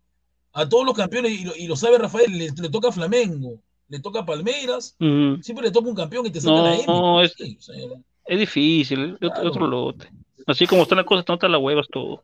[0.53, 4.27] a todos los campeones, y lo, sabe Rafael, le, toca a Flamengo, le toca a
[4.27, 6.85] Palmeiras, siempre le toca un campeón y te saca la M.
[6.87, 10.11] No, es, es difícil, otro lote.
[10.47, 12.21] Así como están las cosas, están las huevas todos.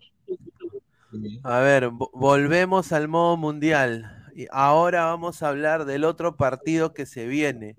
[1.42, 4.24] A ver, volvemos al modo mundial.
[4.34, 7.76] Y ahora vamos a hablar del otro partido que se viene.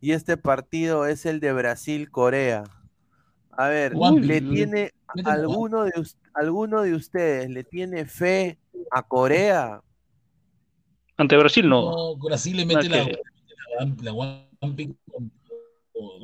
[0.00, 2.64] Y este partido es el de Brasil-Corea.
[3.52, 4.92] A ver, ¿le tiene
[5.24, 5.92] alguno de,
[6.34, 8.58] alguno de ustedes le tiene fe
[8.90, 9.82] a Corea.
[11.16, 11.90] Ante Brasil no.
[11.90, 13.06] No, Brasil le mete la,
[14.02, 14.46] la,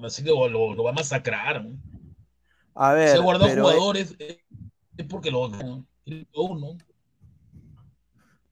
[0.01, 1.67] Brasil lo, va a masacrar.
[2.77, 3.11] A ver.
[3.11, 4.39] Se guardado jugadores eh,
[4.97, 5.51] es porque lo
[6.35, 6.79] uno.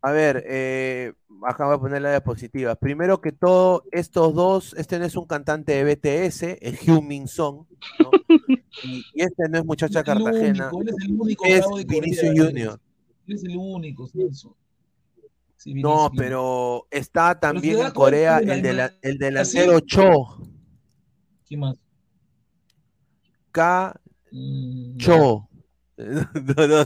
[0.00, 1.14] A ver, eh,
[1.46, 2.74] acá voy a poner la diapositiva.
[2.74, 7.26] Primero que todo, estos dos, este no es un cantante de BTS, es Hugh Min
[7.26, 7.64] Song,
[8.82, 10.70] y, este no es muchacha cartagena,
[11.46, 12.80] es, Vinicius Junior.
[13.26, 14.06] Es el único,
[15.66, 20.38] no, pero está también en Corea el, de el delantero Cho.
[21.46, 21.76] ¿Quién más?
[23.50, 23.98] K.
[24.34, 25.48] Mm, Cho.
[25.96, 26.84] No, no,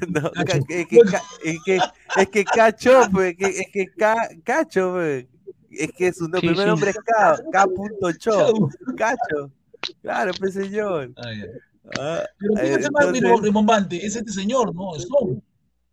[0.08, 1.78] no, es que, es que,
[2.16, 3.86] es que Cacho, pues, es que
[4.42, 5.26] Cacho, pues,
[5.70, 7.66] es que su primer nombre es K, K.
[8.18, 9.52] Cho, Cacho.
[10.02, 11.12] Claro, pues señor.
[11.98, 14.94] Ah, pero fíjate eh, más rimbombante, es este señor, ¿no?
[14.94, 15.42] Son.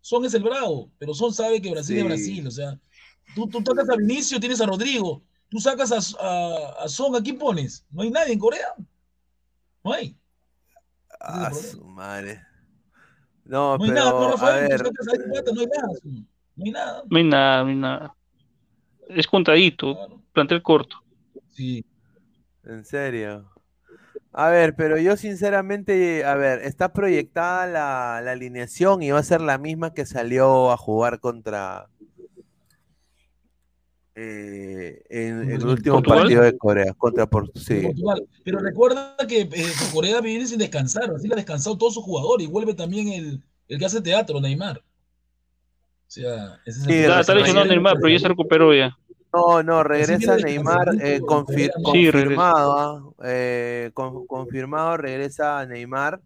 [0.00, 2.80] Son es el bravo, pero Son sabe que Brasil es Brasil, o sea,
[3.34, 7.22] tú, tú tocas a Vinicio, tienes a Rodrigo, tú sacas a, a, a Son, ¿a
[7.22, 7.84] quién pones?
[7.90, 8.74] No hay nadie en Corea.
[9.84, 10.16] No hay.
[11.20, 12.42] Ah, su madre.
[13.44, 14.82] No, no pero, hay nada, no, Rafael, a ver.
[14.82, 15.88] no hay nada.
[16.54, 17.02] No hay nada.
[17.08, 18.14] No hay nada, no hay nada.
[19.08, 20.22] Es contadito, claro.
[20.32, 20.96] plantel corto.
[21.50, 21.84] Sí.
[22.64, 23.50] En serio.
[24.32, 29.22] A ver, pero yo sinceramente, a ver, está proyectada la, la, alineación y va a
[29.22, 31.88] ser la misma que salió a jugar contra
[34.20, 38.26] eh, en, el último partido de Corea, contra Portugal.
[38.42, 42.48] Pero recuerda que eh, Corea viene sin descansar, así le ha descansado todos sus jugadores
[42.48, 44.78] y vuelve también el, el que hace teatro, Neymar.
[44.78, 44.82] O
[46.08, 48.98] sea, ese es el sí, está lesionado Neymar, pero ya se recuperó ya.
[49.32, 53.24] No, no, regresa Neymar eh, confirmado, ¿ah?
[53.24, 56.20] eh, confirmado, regresa Neymar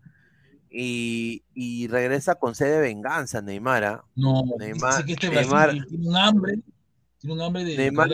[0.70, 3.85] y, y, regresa con sede de venganza Neymar.
[3.85, 4.05] ¿ah?
[4.14, 6.59] No, Neymar, que este Neymar tiene un hambre,
[7.23, 8.11] tiene un hambre de, Neymar,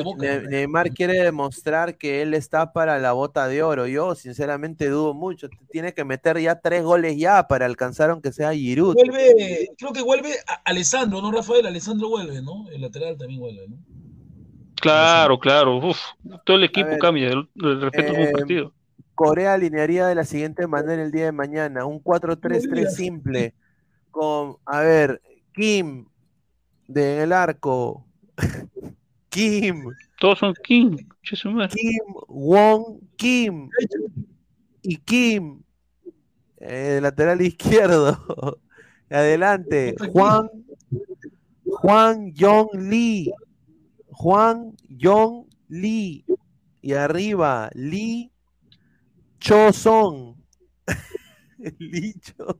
[0.51, 3.86] Neymar quiere demostrar que él está para la bota de oro.
[3.86, 5.48] Yo sinceramente dudo mucho.
[5.70, 8.97] Tiene que meter ya tres goles ya para alcanzar aunque sea Giroud.
[8.97, 11.66] Vuelve, creo que vuelve Alessandro, ¿no, Rafael?
[11.66, 12.68] Alessandro vuelve, ¿no?
[12.68, 13.78] El lateral también vuelve, ¿no?
[14.74, 15.78] Claro, claro.
[15.78, 15.98] Uf,
[16.44, 18.74] todo el equipo cambia el, respeto eh, partido.
[19.14, 23.55] Corea alinearía de la siguiente manera el día de mañana: un 4-3-3 simple.
[24.10, 25.22] Con, a ver,
[25.55, 26.05] Kim
[26.86, 28.05] de el arco.
[29.28, 29.84] Kim.
[30.18, 30.96] Todos son Kim.
[31.22, 33.68] Kim, Wong, Kim.
[34.82, 35.62] Y Kim.
[36.59, 38.60] Eh, lateral izquierdo.
[39.10, 39.94] Adelante.
[40.12, 40.48] Juan.
[41.64, 43.30] Juan Yong Lee.
[44.10, 46.24] Juan Yong Lee.
[46.80, 48.32] Y arriba, Lee
[49.38, 50.36] Cho Song.
[51.78, 52.59] Lee Cho.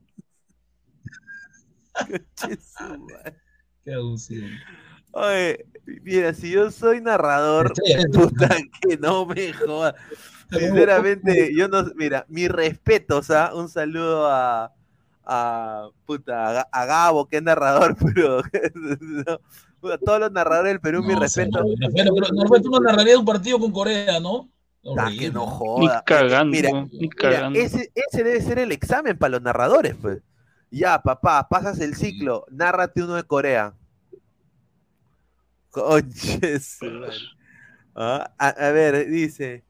[3.83, 4.47] Qué abusivo.
[5.13, 5.65] Oye,
[6.03, 7.73] mira, si yo soy narrador,
[8.13, 8.49] puta,
[8.81, 9.95] que no me joda.
[10.51, 14.73] Sinceramente, yo no, mira, mi respeto, o sea, un saludo a,
[15.23, 21.13] a, puta, a, Gabo, que es narrador, pero a todos los narradores del Perú, mi
[21.13, 21.63] respeto.
[21.63, 24.49] No, tú no narrarías un partido con Corea, ¿no?
[24.97, 25.97] Ah, que no joda.
[25.97, 27.59] Ni cagando, mira, ni cagando.
[27.59, 30.19] ese, ese, debe ser el examen para los narradores, pues.
[30.71, 33.73] Ya, papá, pasas el ciclo, nárrate uno de Corea.
[35.79, 36.77] Conches.
[37.95, 39.63] Ah, a, ver, dice.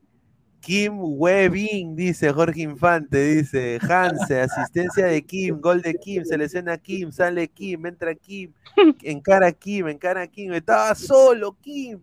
[0.62, 7.14] Kim Webin, dice Jorge Infante, dice Hanse, asistencia de Kim, gol de Kim, selecciona Kim,
[7.14, 8.52] sale Kim, entra Kim,
[9.02, 12.02] encara Kim, encara Kim, estaba solo Kim.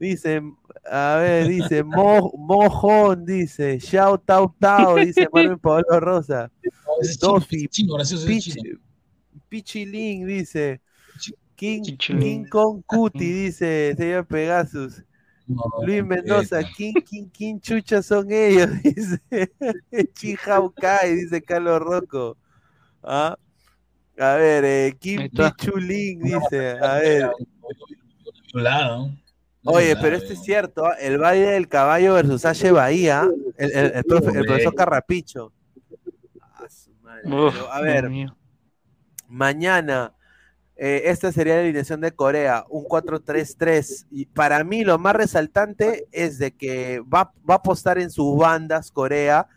[0.00, 0.42] Dice,
[0.90, 6.50] a ver, dice Mo, Mojón, dice, Xiao Tao Tao, dice Marvin Pablo Rosa.
[7.20, 7.68] Dofi.
[9.48, 10.80] Pichilín, dice.
[11.56, 11.82] King.
[11.98, 15.02] King Kong Cuti, dice señor Pegasus.
[15.48, 18.68] No, Luis Mendoza, eh, ¿quién, quién, quién chucha son ellos?
[18.82, 19.20] Dice
[20.14, 22.36] Chihau Kai, dice Carlos Rocco.
[23.02, 23.36] ¿Ah?
[24.18, 25.28] A ver, eh, Kim.
[25.30, 26.70] Pichulín, dice.
[26.80, 27.30] A ver.
[29.64, 30.94] Oye, pero esto es cierto, ¿ah?
[31.00, 32.70] el Valle del Caballo versus H.
[32.70, 34.44] Bahía, el, el- el profe- el Hombre.
[34.44, 35.52] profesor Carrapicho.
[36.40, 37.22] Ah, su madre.
[37.34, 38.08] Uf, a ver,
[39.28, 40.14] mañana,
[40.76, 44.06] eh, esta sería la alineación de Corea, un 4-3-3.
[44.10, 48.36] Y para mí lo más resaltante es de que va, va a apostar en sus
[48.36, 49.48] bandas Corea,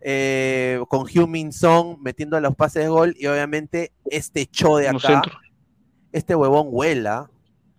[0.00, 5.22] eh, con Min Song metiendo los pases de gol y obviamente este Cho de acá,
[6.10, 7.30] este huevón huela.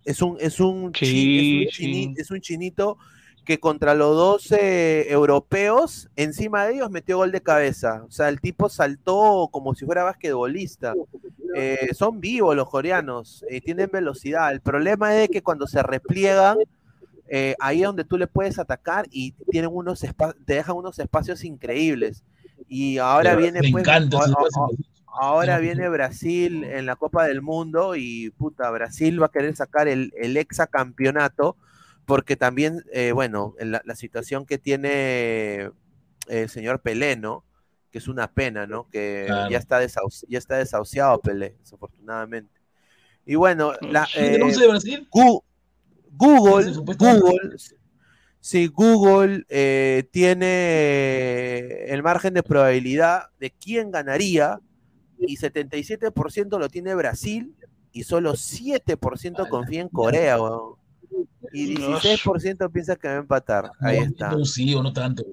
[0.04, 2.20] Es un, es un, chi- es un, chini- sí.
[2.20, 2.98] es un chinito
[3.44, 8.02] que contra los dos eh, europeos, encima de ellos metió gol de cabeza.
[8.06, 10.94] O sea, el tipo saltó como si fuera basquetbolista.
[11.54, 14.50] Eh, son vivos los coreanos, eh, tienen velocidad.
[14.52, 16.58] El problema es que cuando se repliegan,
[17.28, 21.44] eh, ahí es donde tú le puedes atacar y tienen unos te dejan unos espacios
[21.44, 22.24] increíbles.
[22.68, 24.18] Y ahora viene pues, encanta
[25.16, 29.86] Ahora viene Brasil en la Copa del Mundo y puta, Brasil va a querer sacar
[29.86, 31.56] el, el exacampeonato
[32.06, 35.70] porque también, eh, bueno, en la, la situación que tiene
[36.28, 37.44] el señor Pelé, ¿no?
[37.90, 38.88] Que es una pena, ¿no?
[38.90, 39.50] Que Claro.
[39.50, 39.80] ya, está
[40.28, 42.60] ya está desahuciado Pelé, desafortunadamente.
[43.26, 45.08] Y bueno, la, ¿Sí, del eh, once de Brasil?
[45.10, 45.42] Gu-
[46.16, 46.72] Google.
[46.98, 47.56] Google,
[48.40, 54.60] sí, Google eh, tiene el margen de probabilidad de quién ganaría
[55.18, 57.54] y 77% lo tiene Brasil
[57.92, 60.74] y solo 7% confía en Corea, weón.
[61.54, 63.70] Y 16% piensa que va a empatar.
[63.80, 64.30] Ahí No, está.
[64.32, 65.24] no, sí o no tanto.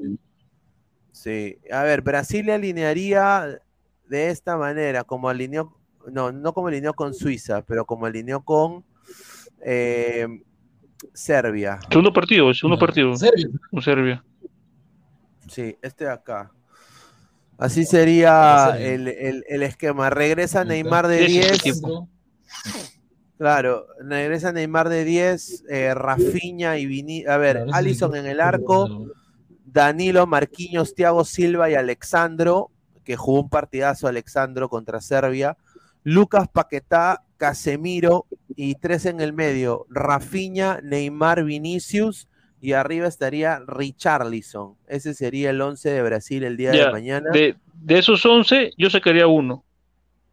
[1.12, 1.58] Sí.
[1.72, 3.60] A ver, Brasil le alinearía
[4.08, 5.76] de esta manera, como alineó,
[6.12, 8.84] no, no como alineó con Suiza, pero como alineó con
[9.66, 10.28] eh,
[11.14, 11.80] Serbia.
[11.90, 13.16] Segundo partido, segundo partido.
[13.16, 13.48] Serbia.
[13.70, 14.24] Con Serbia.
[15.48, 16.52] Sí, este de acá.
[17.58, 18.88] Así sería Serbia.
[18.94, 20.10] el, el- el esquema.
[20.10, 21.82] Regresa Neymar de Ese es el 10.
[23.42, 27.26] Claro, regresa Neymar de 10, eh, Rafinha y Vini.
[27.26, 29.08] A ver, Allison en el arco.
[29.66, 32.70] Danilo, Marquinhos, Thiago Silva y Alexandro,
[33.04, 35.58] que jugó un partidazo Alexandro contra Serbia.
[36.04, 42.28] Lucas Paquetá, Casemiro y tres en el medio, Rafinha, Neymar, Vinicius
[42.62, 44.76] y arriba estaría Richarlison.
[44.86, 47.32] Ese sería el 11 de Brasil el día Ya, de mañana.
[47.32, 49.66] De, de esos 11, yo sacaría uno.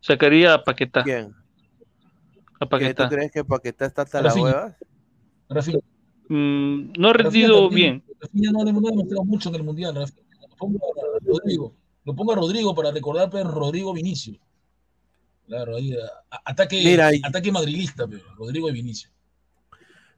[0.00, 1.04] Sacaría a Paquetá.
[1.04, 1.32] ¿Quién?
[2.60, 3.08] A ¿Qué, ¿Tú Paquetá.
[3.08, 4.74] crees que Paquetá está hasta las huevas?
[5.48, 5.78] Rafinha.
[6.28, 8.02] Mm, no ha rendido bien.
[8.20, 9.94] Rafinha no, no ha demostrado mucho en el Mundial.
[9.94, 10.26] Rafinha.
[10.48, 11.74] Lo pongo a Rodrigo.
[12.04, 14.38] Lo pongo a Rodrigo para recordar pero Rodrigo Vinicius.
[15.46, 15.96] Claro, ahí,
[16.44, 19.10] ataque, Mira, ataque madrilista, pero Rodrigo y Vinicius.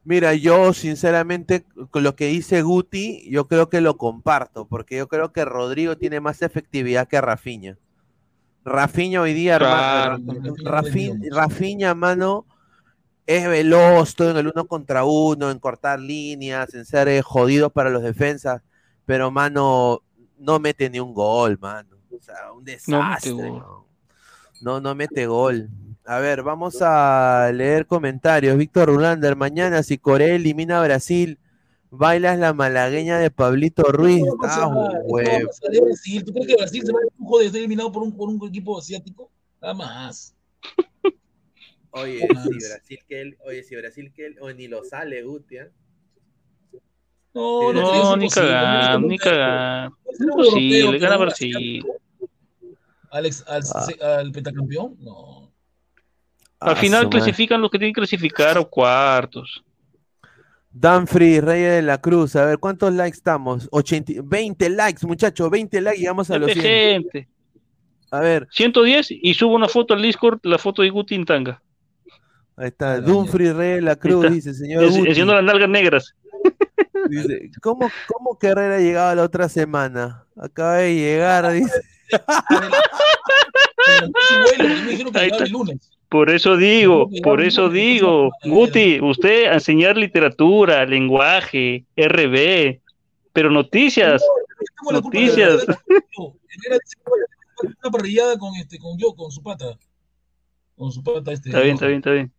[0.03, 5.07] Mira, yo sinceramente con lo que dice Guti, yo creo que lo comparto, porque yo
[5.07, 7.77] creo que Rodrigo tiene más efectividad que Rafinha.
[8.63, 10.15] Rafinha hoy día, Claro.
[10.15, 10.55] hermano,
[11.31, 12.45] Rafinha, mano,
[13.25, 17.69] es veloz, todo en el uno contra uno, en cortar líneas, en ser eh, jodido
[17.69, 18.61] para los defensas,
[19.05, 20.01] pero mano,
[20.37, 21.89] no mete ni un gol, mano.
[22.11, 23.51] O sea, un desastre.
[24.61, 25.69] No, no mete gol.
[26.05, 28.57] A ver, vamos a leer comentarios.
[28.57, 31.39] Víctor Rulander, mañana si Corea elimina a Brasil,
[31.91, 34.23] bailas la malagueña de Pablito Ruiz.
[34.43, 36.23] A Ah, Brasil.
[36.25, 38.41] ¿Tú crees que Brasil se va a lujo de ser eliminado por un, por un
[38.47, 39.29] equipo asiático?
[39.61, 40.33] Nada más.
[41.91, 42.49] Oye, si.
[42.69, 45.69] Brasil que él, oye, si Brasil que él, o ni lo sale, Guti, ¿eh?
[47.33, 51.85] No, no, ni No, ni no, Imposible, gana Brasil.
[53.11, 53.81] Alex, al, Ah.
[53.81, 54.95] se- al pentacampeón?
[54.99, 55.51] No.
[56.61, 57.19] Al Ah, final su madre.
[57.19, 59.61] clasifican los que tienen que clasificar a cuartos.
[60.73, 63.67] Danfrey, Reyes de la Cruz, a ver, ¿cuántos likes estamos?
[63.71, 67.01] 80, 20 likes, muchachos, 20 likes, llegamos a los Jefe, 100.
[67.03, 67.27] gente.
[68.11, 71.61] A ver, 110 y subo una foto al Discord, la foto de Guti en tanga.
[72.57, 74.33] ahí está, Ah, Dumfries Reyes de la Cruz, está.
[74.35, 76.15] dice, señor Es- Guti, Haciendo las nalgas negras.
[77.09, 80.25] dice, ¿cómo, ¿cómo que Herrera llegaba la otra semana?
[80.37, 81.81] Acaba de llegar, dice.
[83.87, 84.11] Vuelo,
[84.57, 85.43] porque me dijeron que Ahí llegaba está.
[85.45, 85.91] el lunes.
[86.11, 90.85] Por eso digo, por eso no, no, digo, no, no, Guti, usted a enseñar literatura,
[90.85, 92.81] lenguaje, RB,
[93.31, 95.65] Pero noticias, de- noticias.
[97.81, 99.77] una parrillada con este, con yo, con su pata.
[100.75, 101.47] Con su pata este.
[101.47, 102.31] Está bien, está bien, está bien.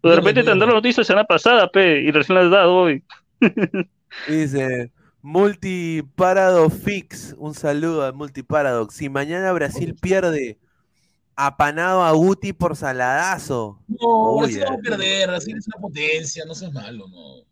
[0.00, 2.44] Pues de repente te han dado la noticia la semana pasada, pe, y recién la
[2.44, 3.04] has dado hoy.
[4.28, 4.90] Dice
[5.22, 7.36] Multiparadox Fix.
[7.38, 8.96] Un saludo a Multiparadox.
[8.96, 10.58] Si mañana Brasil pierde,
[11.40, 13.80] apanado a Guti por saladazo.
[13.86, 17.46] No, Uy, Brasil va a perder, Brasil es una potencia, no seas malo, no.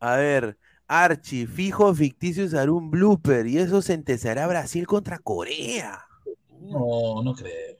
[0.00, 6.04] A ver, Archie, fijo ficticio usará un blooper y eso sentenciará Brasil contra Corea.
[6.60, 7.78] No, no creo.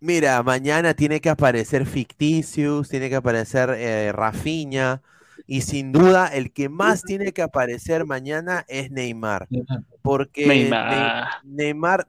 [0.00, 5.00] Mira, mañana tiene que aparecer Ficticius, tiene que aparecer eh, Rafinha
[5.46, 9.46] y sin duda el que más tiene que aparecer mañana es Neymar,
[10.06, 11.28] porque Neymar.
[11.42, 12.06] Ne- Neymar,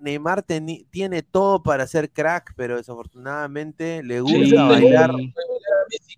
[0.91, 4.55] tiene todo para ser crack, pero desafortunadamente le gusta Sí.
[4.55, 6.15] bailar, Messi,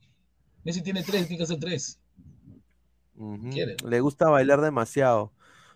[0.64, 2.00] Messi tiene tres, tiene que hacer tres.
[3.86, 5.34] Le gusta bailar demasiado.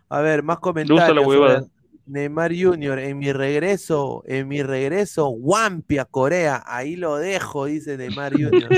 [0.10, 1.68] A ver, más gusta la comentarios huevada.
[2.06, 3.00] Neymar Junior.
[3.00, 8.70] En mi regreso, en mi regreso, Wampia Corea, ahí lo dejo, dice Neymar Junior.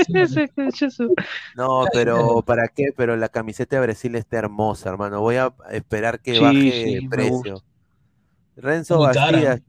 [1.56, 2.92] No, pero ¿para qué?
[2.96, 5.20] Pero la camiseta de Brasil está hermosa, hermano.
[5.20, 7.62] Voy a esperar que Sí, baje sí, me precio.
[8.56, 8.98] Renzo.
[8.98, 9.60] Bastidas,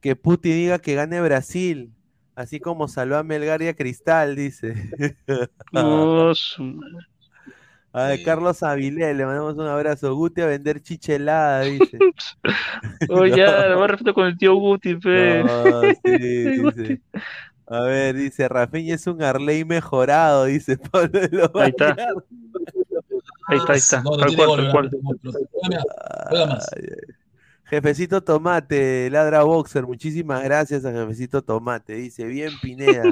[0.00, 1.92] que Puti diga que gane Brasil,
[2.34, 4.74] así como salvó a Melgar y a Cristal, dice.
[7.92, 8.24] No, A ver, Sí.
[8.24, 10.14] Carlos Avilés, le mandamos un abrazo.
[10.14, 11.98] Guti a vender chichelada, dice.
[13.10, 15.42] Oye, ya, más respeto con el tío Guti, pe.
[15.44, 16.18] No, sí,
[16.62, 17.00] dice.
[17.66, 21.96] A ver, dice, Rafinha es un Arley mejorado, dice Pablo de los Ahí está.
[23.46, 24.02] Ahí está, ahí está.
[24.02, 24.90] No, no cual, no cual.
[26.48, 26.66] más.
[27.64, 31.94] Jefecito Tomate, ladra boxer, muchísimas gracias a Jefecito Tomate.
[31.96, 33.02] Dice, bien Pineda,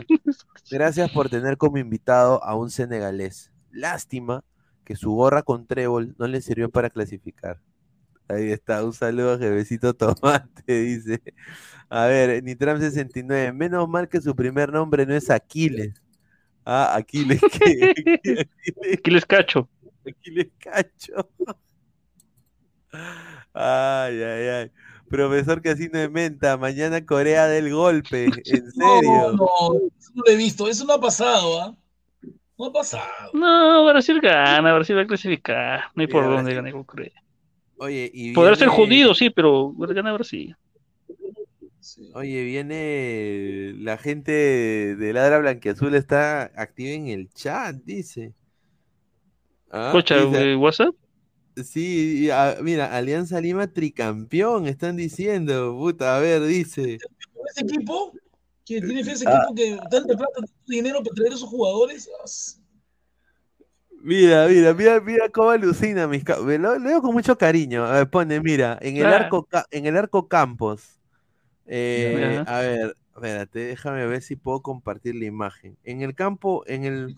[0.70, 3.52] gracias por tener como invitado a un senegalés.
[3.70, 4.42] Lástima
[4.86, 7.60] que su gorra con trébol no le sirvió para clasificar.
[8.28, 11.20] Ahí está, un saludo a Jefecito Tomate, dice.
[11.90, 15.92] A ver, Nitram 69, menos mal que su primer nombre no es Aquiles.
[16.64, 18.48] Ah, Aquiles, ¿qué?
[18.94, 19.68] Aquiles, cacho.
[20.08, 21.28] Aquiles Cacho.
[23.52, 24.70] Ay, ay, ay.
[25.08, 28.24] Profesor Casino de Menta, mañana Corea del golpe.
[28.24, 29.32] ¿En No, serio?
[29.32, 31.76] no, eso no lo he visto, eso no ha pasado, ¿ah?
[32.58, 33.30] No ha pasado.
[33.34, 35.84] No, Brasil gana, Brasil va a clasificar.
[35.94, 37.12] No hay por dónde ganar con Corea.
[37.78, 40.56] Oye, y Podrá ser jodido, sí, pero gana Brasil.
[41.80, 42.10] Sí.
[42.14, 48.32] Oye, viene la gente de Ladra Blanquiazul está activa en el chat, dice.
[49.70, 50.94] Ah, Escucha, dice- eh, WhatsApp.
[51.62, 52.28] sí,
[52.62, 56.98] mira, Alianza Lima tricampeón, están diciendo, puta, a ver, dice.
[57.50, 58.12] Ese equipo,
[58.66, 59.46] que tiene fe ese Ah.
[59.46, 62.10] equipo que tanta plata, tanto dinero para traer a esos jugadores.
[64.02, 67.84] Mira, mira, mira, mira cómo alucina mis Lo, veo con mucho cariño.
[67.84, 69.16] A ver, pone, mira, en el Ah.
[69.16, 71.00] arco en el arco Campos.
[71.66, 75.76] Eh, a ver, espérate, déjame ver si puedo compartir la imagen.
[75.82, 77.16] En el campo, en el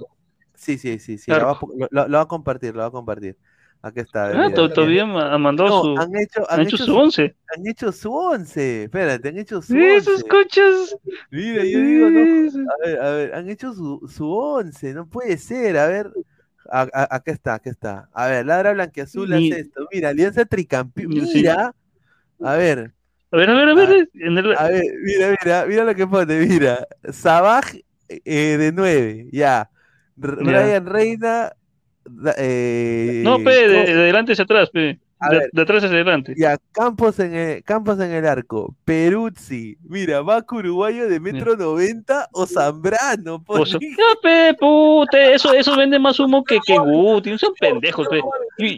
[0.54, 3.36] Sí, sí, sí, sí, va lo, lo- lo va a compartir, lo va a compartir.
[3.80, 4.30] Aquí está.
[4.46, 5.98] Ah, todavía ma- mandó No, su.
[5.98, 7.36] han hecho, Han hecho su once.
[7.56, 8.84] han hecho su once.
[8.84, 10.00] Espérate, han hecho su Sí, once.
[10.10, 10.96] sus coches.
[11.30, 15.38] Mira, yo digo, no, a ver, a ver, han hecho su, su once, no puede
[15.38, 16.10] ser, a ver,
[16.70, 20.44] a- a- acá está, acá está, a ver, Ladra Blanquiazul Ni- hace esto, mira, Alianza
[20.44, 21.72] Tricampeón, mira,
[22.42, 22.92] a ver,
[23.30, 24.08] A ver, a ver, a ver.
[24.14, 27.76] el- a ver, mira, mira, mira lo que pone, mira, Sabaj
[28.08, 29.70] eh, de nueve, ya,
[30.20, 30.42] R- Ya.
[30.42, 31.52] Brian Reina,
[32.36, 34.98] eh, No, pe, de, de adelante hacia atrás, pe.
[35.20, 35.50] De, ver.
[35.52, 36.32] de atrás hacia adelante.
[36.36, 42.28] ya, Campos en el, Campos en el arco, Peruzzi, mira, Vaca Uruguayo de metro noventa
[42.32, 43.96] o Zambrano, O sea, pone.
[43.96, 48.20] ya, pe, eso, eso vende más humo que, que Guti, no son pendejos, pe.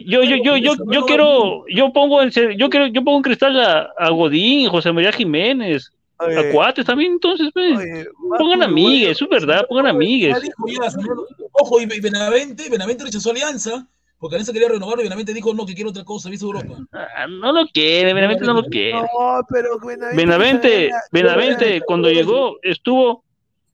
[0.07, 3.59] Yo, yo, yo, yo, yo quiero, yo pongo en, yo quiero, yo pongo en cristal
[3.59, 5.91] a, a Godín, José María Jiménez,
[6.25, 8.07] Oye, Cuates también, entonces, oye,
[8.37, 10.37] Pongan amigues, eso es verdad, pongan amigues.
[11.53, 13.87] Ojo, y Benavente, Benavente rechazó Alianza,
[14.19, 16.75] porque Alianza quería renovar y Benavente dijo no, que quiere otra cosa, viste Europa.
[16.93, 18.93] Ah, No lo quiere, Benavente no lo quiere.
[18.93, 19.79] No, pero
[20.15, 20.91] Benavente.
[21.11, 23.23] Benavente, cuando llegó, estuvo,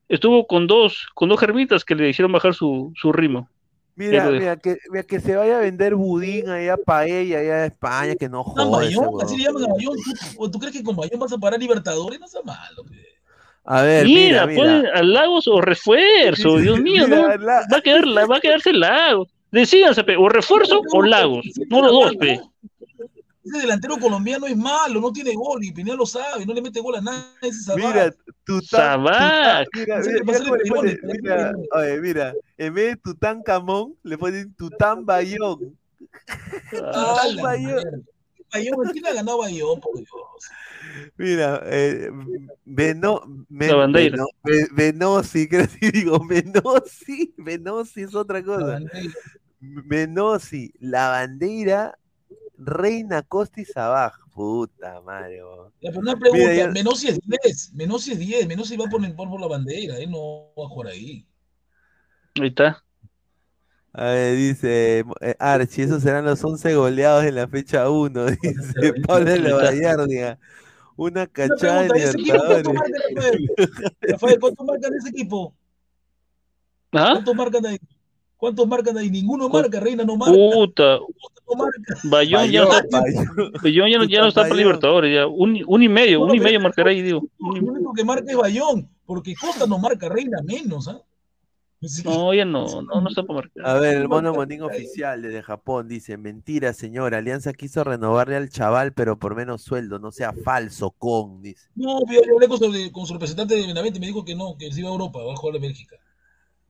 [0.07, 3.49] estuvo con dos, con dos germitas que le hicieron bajar su, su ritmo.
[3.98, 7.56] Mira, Pero- mira, que, mira, que se vaya a vender budín allá a Paella, allá
[7.64, 9.95] a España, que no Ah, joda ese así le llaman a Mayón.
[9.98, 10.11] ¿Tú,
[10.44, 12.19] o ¿Tú crees que con Mayón vas a parar Libertadores?
[12.19, 12.84] No sea malo.
[13.65, 14.91] A ver, Mira, mira, mira.
[14.94, 17.38] a Lagos o refuerzo, Dios mío, Mira, ¿no?
[17.44, 19.30] la- Va a quedar, la- va a quedarse Lagos.
[19.52, 22.40] Decídanse, o refuerzo o Lagos, no los dos, pe.
[23.48, 26.82] Ese delantero colombiano es malo, no tiene gol y Pineda lo sabe, no le mete
[26.82, 27.52] gol a nadie.
[27.76, 28.14] Mira,
[28.44, 29.68] Tután, Sabac.
[32.02, 35.78] Mira, en vez de Tután Camón, le ponen Tután Bayón.
[36.84, 38.06] Ah, la Bayón.
[38.91, 40.07] ¿quién ha ganado Bayón, por Dios?
[41.18, 42.10] Mira, eh,
[42.65, 44.18] Beno, Men- La bandera.
[44.18, 48.80] Beno- Be- Benosi, creo que digo, Benosi, Benosi es otra cosa.
[49.60, 51.98] Benosi, la bandera,
[52.58, 54.14] Reina Costa y Sabaj.
[54.34, 55.42] Puta madre.
[55.82, 59.16] Ya, pero una pregunta, Mira, Menosi es 10, Menosi es 10, Menosi va por el
[59.16, 61.26] por la bandera, él no va a jugar ahí.
[62.40, 62.84] Ahí está.
[63.94, 68.94] A ver, dice eh, Archie, esos serán los 11 goleados en la fecha 1, dice
[69.08, 70.40] Pablo de la Vallardia.
[70.96, 72.74] Una cachada de pregunta, ¿ese equipo cuánto Libertadores.
[72.76, 73.50] marca, Rafael?
[74.02, 75.56] Rafael, ¿cuánto marcan ese equipo?
[76.92, 77.10] ¿Ah?
[77.14, 77.80] ¿Cuántos marcan ahí?
[78.38, 79.09] ¿Cuántos marcan ahí?
[79.09, 80.99] Ninguno marca, Reina no marca, Puta,
[81.49, 81.95] no marca.
[82.03, 83.51] Bayón ya no está, Bayón.
[83.64, 84.55] Bayón ya no, ya no está para.
[84.55, 85.27] Libertadores, ya.
[85.27, 87.23] Un, un y medio, un y medio marcará ahí, digo.
[87.39, 91.01] Lo único que marca es Bayón, porque Costa no marca, Reina menos, ¿ah?
[91.81, 92.01] Sí.
[92.03, 93.68] No, ya no, no, no está para marcar.
[93.68, 98.49] A ver, el mono monín oficial desde Japón dice, mentira señor, Alianza quiso renovarle al
[98.49, 101.68] chaval, pero por menos sueldo, no sea falso, con, dice.
[101.76, 104.57] No, yo hablé con su, con su representante de Benavente y me dijo que no,
[104.57, 105.97] que se iba a Europa, va a jugar a Bélgica.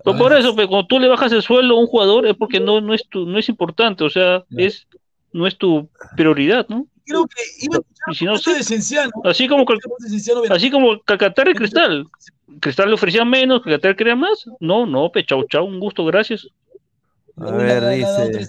[0.04, 2.60] Pero por eso, pues, cuando tú le bajas el sueldo a un jugador es porque
[2.60, 4.88] no, no es tu, no es importante, o sea, es,
[5.34, 6.86] no es tu prioridad, ¿no?
[7.06, 9.12] Creo que iba a Y si no, sí, de Cienciano.
[9.24, 12.06] así como, cal- de así como Calcaterra y Cristal.
[12.60, 14.46] Cristal le ofrecía menos, Calcaterra quería más.
[14.60, 16.48] No, no, pe, chau, chau, un gusto, gracias.
[17.38, 18.48] A ver, dice.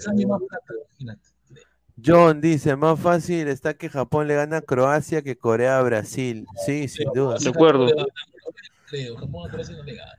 [2.03, 6.45] John dice, más fácil está que Japón le gana a Croacia que Corea a Brasil.
[6.65, 7.37] Sí, sin duda.
[7.39, 7.87] De acuerdo.
[8.89, 10.13] Creo, Japón a Croacia no le gana.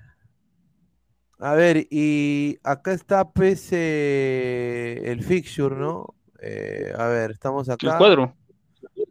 [1.43, 6.15] A ver, y acá está pues eh, el fixture, ¿no?
[6.39, 7.93] Eh, a ver, estamos acá.
[7.93, 8.37] El cuadro.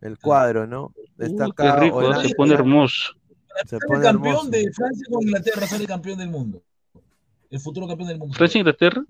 [0.01, 0.93] El cuadro, ¿no?
[1.17, 3.13] Está qué rico, Holanda- se pone hermoso.
[3.65, 4.49] se pone campeón hermoso.
[4.51, 6.61] de Francia con Inglaterra, sale campeón del mundo.
[7.49, 8.35] El futuro campeón del mundo.
[8.35, 9.03] Francia Inglaterra.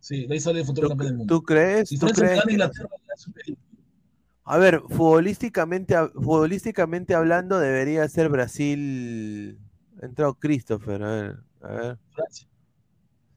[0.00, 1.34] Sí, de ahí sale el futuro campeón del mundo.
[1.36, 1.88] ¿Tú crees?
[1.88, 2.88] Si ¿Tú crees gana Inglaterra,
[4.42, 9.60] A ver, futbolísticamente, futbolísticamente hablando, debería ser Brasil.
[10.02, 11.98] Ha entrado Christopher, a ver, a ver.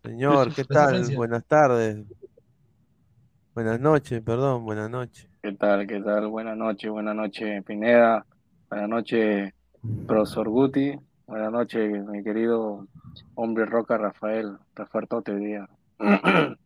[0.04, 1.16] Señor, ¿qué tal?
[1.16, 2.06] Buenas tardes.
[3.54, 5.30] Buenas noches, perdón, buenas noches.
[5.42, 5.88] ¿Qué tal?
[5.88, 6.28] ¿Qué tal?
[6.28, 8.26] Buenas noches, buenas noches, Pineda.
[8.70, 9.54] Buenas noches,
[10.06, 10.96] profesor Guti.
[11.28, 12.88] Buenas noches, mi querido
[13.36, 14.58] hombre roca Rafael.
[14.76, 15.70] Rafael Tote hoy día.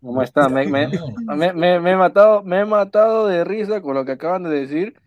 [0.00, 0.48] ¿Cómo está?
[0.48, 0.88] Me, me,
[1.36, 4.50] me, me- me he matado, me he matado de risa con lo que acaban de
[4.50, 5.00] decir.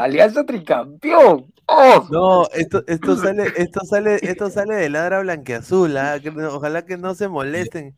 [0.00, 1.46] Alianza Tricampeón.
[1.66, 2.06] ¡Oh!
[2.10, 6.18] No, esto, esto sale, esto sale, esto sale de ladra blanqueazul, ¿ah?
[6.20, 7.94] Que no- ojalá que no se molesten.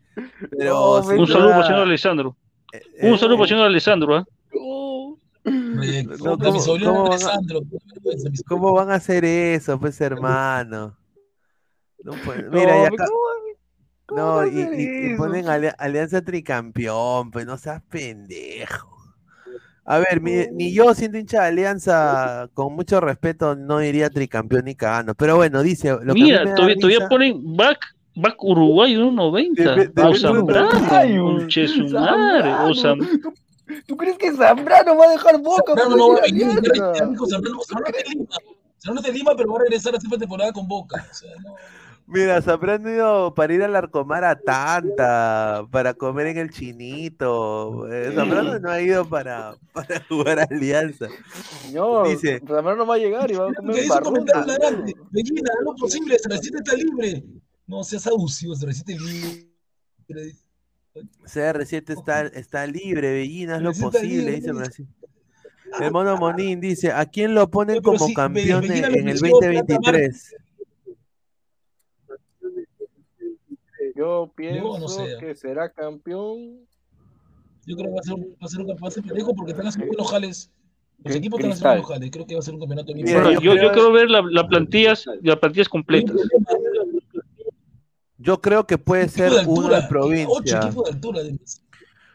[0.59, 2.37] Pero Un saludo para el señor Alessandro.
[2.73, 4.25] eh, Un saludo para el eh, señor Alessandro, ¿ah?
[4.55, 8.45] No, mi ¿cómo- van a- Alessandro, qué vergüenza, mi sobrino.
[8.49, 10.97] ¿Cómo van a hacer eso, pues, hermano?
[12.05, 13.07] No puede- Mira, y No, acá-
[14.07, 18.89] ¿cómo- no, y, y- y ponen ali- Alianza Tricampeón, pues no seas pendejo.
[19.95, 24.65] A ver, mi- ni yo siendo hincha de Alianza, con mucho respeto, no diría tricampeón
[24.65, 25.15] ni cagando.
[25.15, 27.79] Pero bueno, dice, lo que Mira, da todavía, todavía risa- ponen back,
[28.15, 29.75] back Uruguay 1.90.
[29.75, 30.69] Debe- O Zambrano.
[30.69, 30.79] O
[31.89, 32.75] Zambrano.
[32.75, 33.35] Zam-
[33.87, 37.97] ¿Tú, crees que Zambrano va a dejar boca Zambrano no va a venir Zambrano, Zambrano
[38.05, 38.27] en Lima.
[38.79, 41.07] Zambrano está en Lima, pero va a regresar a esta temporada con Boca.
[41.11, 41.55] O sea, no.
[42.07, 47.89] Mira, Zambrano ha ido para ir al Arcomar a Tanta, para comer en el Chinito.
[47.91, 51.09] Eh, Zambrano no ha ido para, para jugar a Alianza.
[51.63, 54.41] Señor, Dice- Zambrano va a llegar y va a comer barruta.
[54.41, 54.47] haz
[55.65, 57.25] lo posible, Cerrecita está libre.
[57.67, 59.49] No seas abusivo, Cerrecita libre.
[61.25, 64.53] CR7 está, está libre, Bellina, es lo posible, dice.
[64.53, 64.87] Brasil.
[65.81, 68.73] El mono Monín dice, ¿a quién lo ponen como si campeón en,
[69.09, 70.37] el ofreció plata a 2023?
[73.95, 75.17] Yo pienso no sé.
[75.21, 76.61] que será campeón.
[77.67, 79.87] Yo creo que va a ser, va a ser un campeonato parejo porque están haciendo
[79.89, 80.51] buenos jales.
[81.05, 82.11] Los equipos están haciendo buenos jales.
[82.11, 84.47] Creo que va a ser un campeonato bien Bueno, yo yo, quiero ver la, la
[84.49, 86.17] plantillas, las plantillas completas.
[88.19, 89.81] Yo creo que puede ser altura.
[89.81, 90.29] de provincia.
[90.29, 91.21] Ocho equipos de altura.
[91.21, 91.63] además.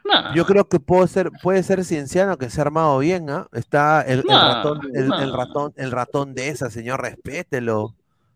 [0.05, 3.47] Nah, Yo creo que puede ser, puede ser Cienciano que se ha armado bien, ¿ah?
[3.51, 5.35] Está el, el Nah, ratón, el, el nah.
[5.35, 7.93] ratón, el ratón de esa, señor, respételo.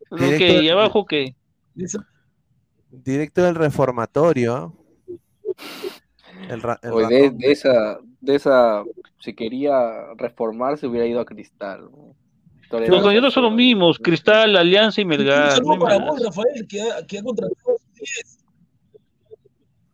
[0.10, 0.22] ok,
[0.62, 1.34] y abajo que
[1.78, 2.04] Eso-
[2.92, 4.56] directo del reformatorio.
[4.56, 4.74] ¿ah?
[6.50, 8.84] El, ra- el Pues de, de esa, de esa,
[9.20, 11.90] si quería reformarse, hubiera ido a Cristal.
[11.92, 12.16] ¿no?
[12.72, 15.52] Los candidatos son los mismos, Cristal, Alianza y Un Melgar.
[15.52, 18.38] saludo no hay para vos, Rafael, que ha, que ha contratado a sus 10.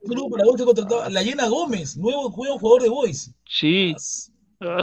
[0.02, 2.90] Un saludo para vos que ha contratado a la Llena Gómez, nuevo, nuevo jugador de
[2.90, 3.34] Boys.
[3.46, 3.96] Sí,
[4.60, 4.82] Ah,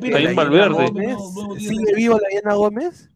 [0.00, 0.86] Diana Valverde.
[0.86, 1.18] Gómez.
[1.58, 3.10] ¿Sigue vivo la Diana Gómez?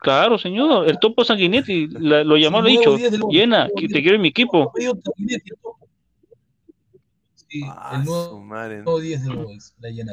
[0.00, 3.28] Claro, señor, el topo Sanguinetti la- lo llamó, Sí, lo ha nuevo dicho.
[3.28, 4.72] Llena, que te quiero en mi equipo.
[7.34, 8.76] Sí, Ah, el nuevo, su madre.
[8.82, 10.12] nuevo 10 de Boys, la llena.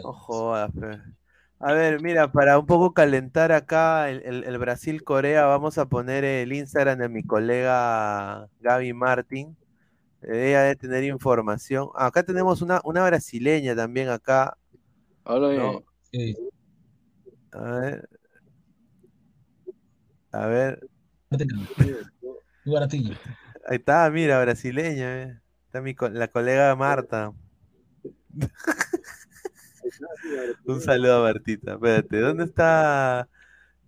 [0.79, 0.99] Pe.
[1.59, 6.23] A ver, mira, para un poco calentar acá el, el- el Brasil-Corea, vamos a poner
[6.23, 9.55] el Instagram de mi colega Gaby Martín.
[10.21, 11.89] Ella debe tener información.
[11.95, 14.57] Ah, Acá tenemos una, una brasileña también acá.
[15.23, 15.83] Hola, ¿no?
[16.11, 16.35] Sí.
[17.53, 18.09] A ver.
[20.37, 20.87] A ver.
[22.63, 23.15] Muy baratillo.
[23.67, 25.23] Ahí está, mira, brasileña.
[25.23, 25.39] eh.
[25.65, 27.33] Está mi, co- la colega Marta.
[30.65, 31.73] Un saludo a Martita.
[31.73, 33.27] Espérate, ¿dónde está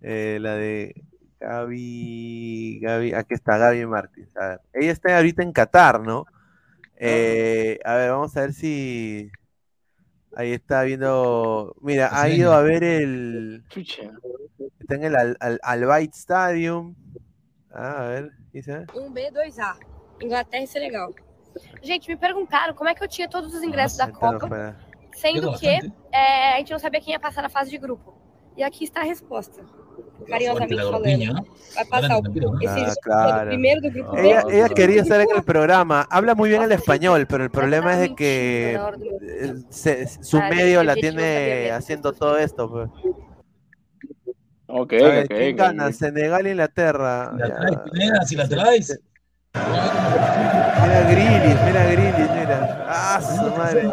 [0.00, 0.94] eh, la de
[1.38, 2.80] Gaby?
[2.82, 4.36] Gaby, aquí está Gaby Martins.
[4.36, 6.26] A ver, ella está ahorita en Qatar, ¿no?
[6.96, 9.30] Eh, a ver, vamos a ver si.
[10.36, 11.74] Ahí está viendo.
[11.80, 13.64] Mira, ha ido a ver el.
[14.80, 16.94] Está en el Al, Al, Al Stadium.
[17.72, 18.86] Ah, a ver, dice.
[18.94, 19.76] Um B, 2A.
[20.22, 21.14] Inglaterra e Senegal.
[21.82, 24.76] Gente, me perguntaram como é que eu tinha todos os ingressos da Então, Copa, para-
[25.14, 25.66] sendo que
[26.12, 28.14] é, a gente não sabia quem ia passar na fase de grupo.
[28.56, 29.64] E aqui está a resposta.
[33.08, 34.28] Ah, primeiro do grupo B.
[34.28, 36.06] Ella, quería estar en el programa.
[36.10, 38.74] Habla muy bien el español, pero el problema es de que
[39.22, 42.70] eh, se- su Ah, medio la tiene haciendo todo esto.
[42.70, 42.88] pues.
[44.66, 45.58] Ok, ok, ¿quién ok.
[45.58, 45.92] gana?
[45.92, 47.32] Senegal e Inglaterra.
[47.36, 47.56] La Ya.
[47.56, 49.00] traes, Pineda, si la traes.
[49.52, 52.86] Mira Grilis, mira Grilis, mira.
[52.88, 53.90] Ah, su madre.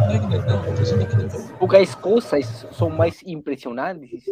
[1.57, 4.23] Poucas coisas são mais impressionantes.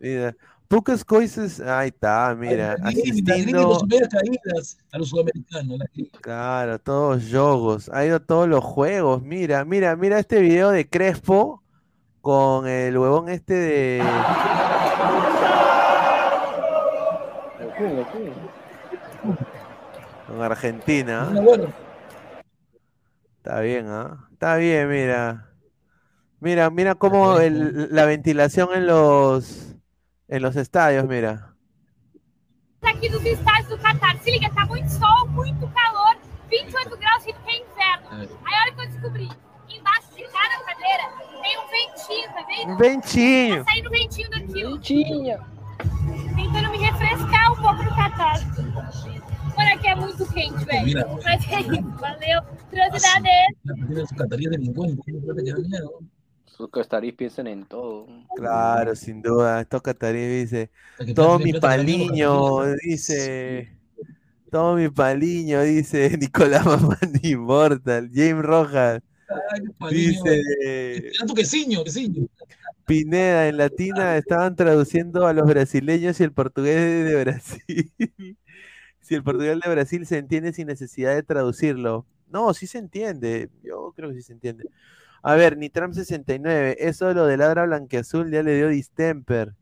[0.00, 0.36] Mira.
[0.68, 1.60] Pocas cosas.
[1.60, 2.76] Ahí está, mira.
[2.82, 5.78] Medias caídas a los sudamericanos.
[6.20, 7.88] Claro, todos jogos.
[7.90, 9.22] Ha ido a todos los juegos.
[9.22, 11.62] Mira, mira, mira este video de Crespo
[12.20, 14.02] con el huevón este de.
[20.26, 21.30] Con Argentina.
[21.32, 21.66] Bueno.
[23.38, 24.28] Está bien, ¿ah?
[24.32, 25.48] Está bien, mira.
[26.40, 29.65] Mira, mira cómo el- la ventilación en los
[30.28, 31.56] en los estadios, mira.
[32.82, 34.16] aqui dos estádios do Catar.
[34.18, 36.16] Se liga, tá muito sol, muito calor,
[36.50, 38.28] 28 graus, achei que é inverno.
[38.44, 39.28] Aí a hora que eu descobri,
[39.68, 41.04] embaixo de cada cadeira
[41.42, 42.72] tem um ventinho, tá vendo?
[42.72, 43.64] Um ventinho.
[43.64, 44.72] Tá saindo ventinho daquilo.
[44.76, 45.38] Ventinho.
[46.36, 48.40] Tentando me refrescar um pouco no Catar.
[49.56, 51.20] Mano, aqui é muito quente, velho.
[51.24, 52.42] Mas é isso, valeu.
[52.70, 53.46] Curiosidade é
[56.56, 58.06] Sus costarís piensan en todo.
[58.34, 59.60] Claro, sin duda.
[59.60, 60.70] Esto Catarí dice,
[61.14, 62.80] todo mi los paliño, cataríes.
[62.82, 63.72] dice,
[64.50, 69.02] todo mi paliño, dice Nicolás Mamán Immortal, James Rojas,
[69.90, 72.26] dice quesiño, quesiño.
[72.86, 77.92] Pineda, en Latina estaban traduciendo a los brasileños y el portugués de Brasil.
[79.02, 82.04] Si el portugués de Brasil se entiende sin necesidad de traducirlo.
[82.28, 83.50] No, sí se entiende.
[83.62, 84.68] Yo creo que sí se entiende.
[85.26, 86.76] A ver, Nitram 69.
[86.78, 89.54] Eso de lo de ladra blanqueazul ya le dio distemper.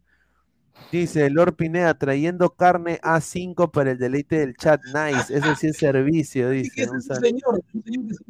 [0.93, 4.81] Dice Lord Pineda, trayendo carne A5 para el deleite del chat.
[4.87, 5.35] Nice.
[5.35, 6.89] Eso sí es servicio, dice.
[6.89, 7.83] Un Un señor, un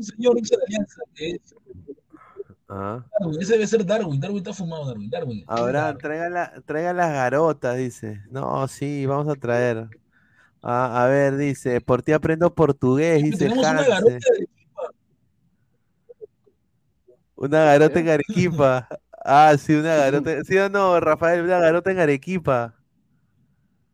[0.05, 1.01] señor, un señor de alianza.
[2.69, 3.05] Ah.
[3.21, 4.21] Darwin, ese debe ser Darwin.
[4.21, 5.11] Darwin está fumado, Darwin.
[5.11, 5.45] Darwin.
[5.47, 8.23] Abraham, traiga, la- traiga las garotas, dice.
[8.31, 9.89] No, sí, vamos a traer.
[10.63, 13.91] Ah, a ver, dice, por ti aprendo portugués, dice Tenemos una Hanse.
[13.91, 14.49] garota de
[17.45, 18.89] Una garota en Arequipa.
[19.25, 20.43] Ah, sí, una garota.
[20.45, 21.43] ¿Sí o no, Rafael?
[21.43, 22.75] Una garota en Arequipa.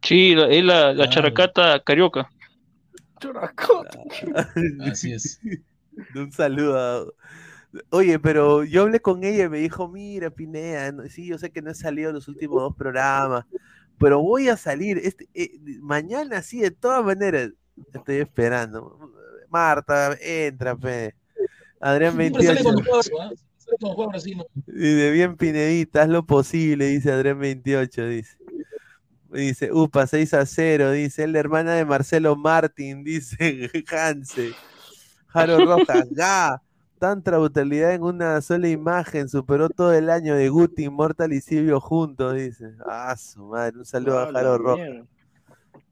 [0.02, 2.31] Sí, la- es la, la characata carioca.
[4.90, 5.40] Así es.
[6.14, 7.14] Un saludo.
[7.90, 11.51] Oye, pero yo hablé con ella y me dijo, mira, Pineda, no- sí, yo sé
[11.51, 13.44] que no he salido en los últimos dos programas,
[13.98, 15.51] pero voy a salir este, eh,
[15.81, 17.51] mañana, sí, de todas maneras.
[17.93, 19.12] Estoy esperando.
[19.48, 21.14] Marta, entra, pe.
[21.81, 22.62] Adrián Siempre sale 28.
[22.62, 23.32] cuando juega, ¿ah?
[23.57, 24.36] Sale cuando juega Brasil.
[24.36, 24.44] ¿no?
[24.66, 28.36] Dice, bien Pinedita, haz lo posible, dice Adrián 28, dice.
[29.32, 34.52] Dice, upa, 6 a 0, dice, es la hermana de Marcelo Martín, dice Hanse.
[35.28, 36.61] Jaro Rojas, ga,
[36.98, 41.81] tanta brutalidad en una sola imagen, superó todo el año de Guti, Immortal y Silvio
[41.81, 42.74] juntos, dice.
[42.85, 45.07] Ah, su madre, un saludo a Jaro Rojas.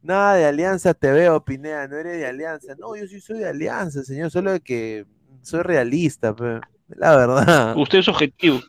[0.03, 2.75] Nada de alianza te veo, Pineda, no eres de alianza.
[2.77, 5.07] No, yo sí soy de alianza, señor, solo de que
[5.49, 7.77] soy realista, pe, la verdad.
[7.77, 8.61] Usted es objetivo.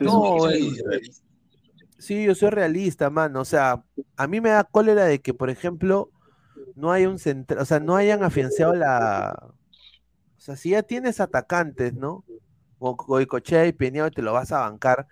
[0.00, 0.60] No, eh,
[1.98, 3.40] sí, yo soy realista, mano.
[3.40, 3.84] O sea,
[4.16, 6.10] a mí me da cólera de que, por ejemplo,
[6.74, 9.52] no hay un central, o sea, no hayan afianzado la.
[10.36, 12.24] O sea, si ya tienes atacantes, ¿no?
[12.78, 15.06] O Goicochea y Peñao te lo vas a bancar.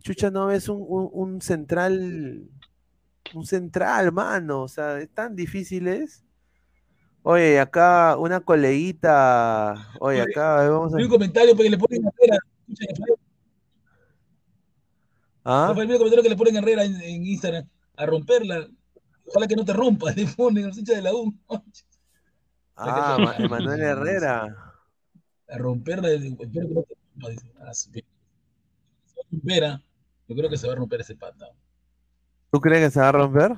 [0.00, 2.48] Chucha, no ves un, un- un central.
[3.34, 4.62] Un central, mano.
[4.62, 6.24] O sea, es tan difícil es.
[7.24, 9.74] Oye, acá una coleguita.
[10.00, 10.96] Oye, acá a ver, vamos a.
[10.96, 12.38] Un comentario porque le ponen Herrera.
[15.44, 15.72] ¿Ah?
[15.74, 17.68] Vi un comentario que le ponen Herrera en, en Instagram.
[17.96, 18.66] A romperla.
[19.26, 20.12] Ojalá que no te rompa.
[20.16, 21.32] Le ponen los hinchas de la U.
[22.76, 24.56] Ah, Ma- Emanuel Herrera.
[25.48, 26.08] A romperla.
[26.10, 27.28] Espero que no te rompa.
[27.30, 27.52] dice.
[27.60, 27.90] Ah, sí.
[27.92, 29.82] Se va a romper, ¿ah?
[30.28, 31.46] Yo creo que se va a romper ese pata.
[32.50, 33.52] ¿Tú crees que se va a romper?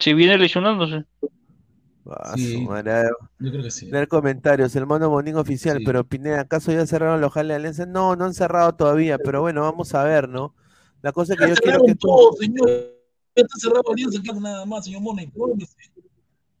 [0.00, 1.04] Si viene lesionándose.
[2.06, 2.64] Ah, Sí.
[2.64, 3.86] Yo creo que sí.
[3.90, 7.86] Leer comentarios, el mono Bonín oficial, pero Pineda, ¿acaso ya cerraron los jales de Alianza?
[7.86, 10.54] No, no han cerrado todavía, pero bueno, vamos a ver, ¿no?
[11.00, 12.68] La cosa es que Ya yo quiero que tú, todo, señor.
[12.68, 15.22] Ya está cerrado Alianza, que nada más, señor Mono.
[15.22, 15.76] infórmese.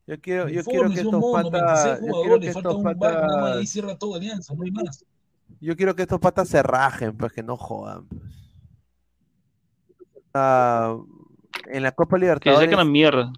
[0.06, 2.74] yo quiero, yo quiero que señor estos Mono, 26 patas, yo quiero que falta estos
[2.76, 5.04] un bar nada más y ahí patas, cierra todo Alianza, no hay más.
[5.60, 8.06] yo quiero que estos patas se rajen, pues que no jodan.
[8.06, 8.22] pues.
[10.34, 10.96] Ah,
[11.66, 13.32] en la Copa Que Libertadores, saquen la mierda.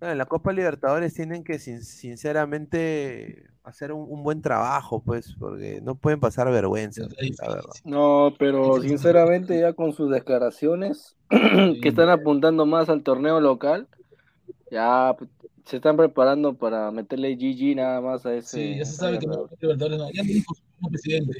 [0.00, 5.34] No, en la Copa Libertadores tienen que sin- sinceramente hacer un, un buen trabajo, pues,
[5.38, 7.70] porque no pueden pasar vergüenza, la verdad.
[7.84, 13.88] No, pero sinceramente ya con sus declaraciones que están apuntando más al torneo local,
[14.70, 15.30] ya pues,
[15.64, 18.56] se están preparando para meterle GG nada más a ese.
[18.72, 20.10] Sí, ya se sabe que no, Libertadores no.
[20.12, 21.38] Ya dijo su presidente.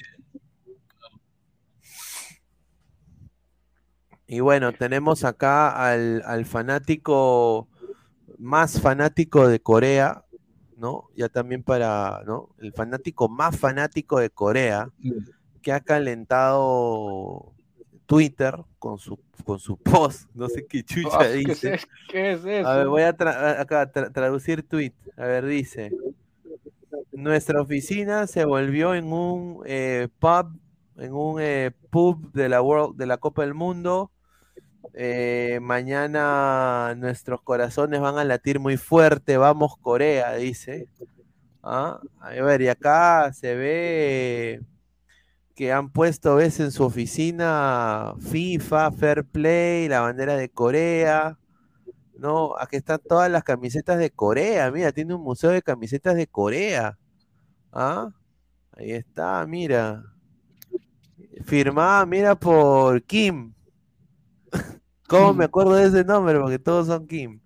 [4.27, 7.69] Y bueno, tenemos acá al, al fanático
[8.39, 10.25] más fanático de Corea,
[10.77, 11.09] ¿no?
[11.17, 12.51] Ya también para, ¿no?
[12.59, 14.91] El fanático más fanático de Corea,
[15.63, 17.53] que ha calentado
[18.07, 21.81] Twitter con su, con su post, no sé qué chucha ¿qué es dice.
[22.09, 22.69] ¿Qué es eso?
[22.69, 24.93] A ver, voy a tra- acá tra- traducir tweet.
[25.17, 25.91] A ver, dice.
[27.13, 30.59] Nuestra oficina se volvió en un eh, pub,
[30.99, 34.11] en un eh, pub de la World, de la Copa del Mundo.
[34.99, 39.37] Eh, mañana nuestros corazones van a latir muy fuerte.
[39.37, 40.89] Vamos Corea, dice.
[41.63, 44.63] Ah, A ver, y acá se ve
[45.55, 51.39] que han puesto, ves, en su oficina FIFA, Fair Play, la bandera de Corea.
[52.19, 54.71] No, aquí están todas las camisetas de Corea.
[54.71, 56.99] Mira, tiene un museo de camisetas de Corea.
[57.73, 58.11] ¿Ah?
[58.73, 60.05] Ahí está, mira.
[61.45, 63.56] Firmada, mira, por Kim.
[65.09, 66.39] ¿Cómo me acuerdo de ese nombre?
[66.39, 67.41] Porque todos son Kim.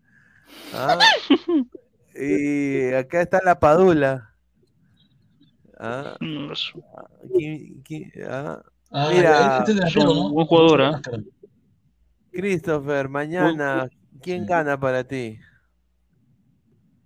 [0.74, 0.98] ¿Ah?
[2.12, 4.34] Y acá está la Padula.
[5.78, 6.16] ¿Ah?
[6.20, 8.62] Kim- Kim- ah.
[8.90, 10.30] Ah, Mira, este es delantero, ¿no?
[10.30, 11.00] buen jugador, ¿ah?
[12.32, 13.88] Christopher, mañana,
[14.20, 15.38] ¿quién gana para ti?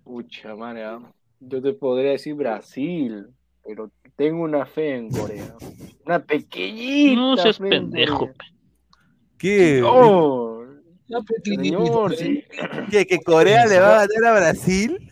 [0.03, 1.01] Pucha, madre, ah.
[1.41, 3.27] yo te podría decir Brasil,
[3.63, 5.55] pero tengo una fe en Corea.
[6.07, 7.21] Una pequeñita.
[7.21, 8.31] No seas pendejo.
[9.39, 9.77] ¿Qué?
[9.77, 10.44] Señor,
[11.07, 12.45] Ya, pe- señor, sí.
[12.91, 15.11] ¿Qué, ¿Que Corea le va a ganar a Brasil?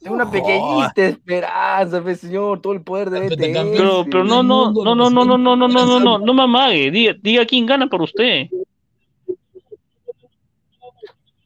[0.00, 3.36] Tengo una pequeñita esperanza, fe, señor, todo el poder de BTS.
[3.76, 6.42] Pero, pero no, no, no, no, no, no, no, no, no, no, no, no me
[6.42, 6.90] amague.
[6.92, 8.46] Diga, diga quién gana por usted.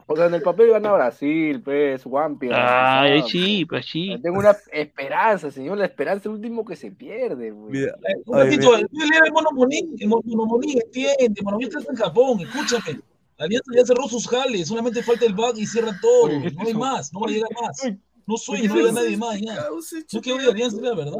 [0.07, 2.49] O sea, en el papel gana Brasil, pues, Wampi.
[2.53, 4.19] Ay, sí, pues sí.
[4.21, 7.85] Tengo una esperanza, señor, la esperanza es el último que se pierde, güey.
[8.27, 8.89] Un ratito, el
[9.33, 13.01] Mono Monín, el Mono Mono Monín, entiende, Mono Monín está en Japón, escúchame.
[13.41, 16.25] Alianza ya cerró sus jales, solamente falta el bug y cierra todo.
[16.25, 17.83] Oye, No hay más, no va a llegar más.
[18.27, 19.67] No Oye, no llega ¿qué nadie más ya.
[20.13, 21.13] No que odia a Alianza, la verdad.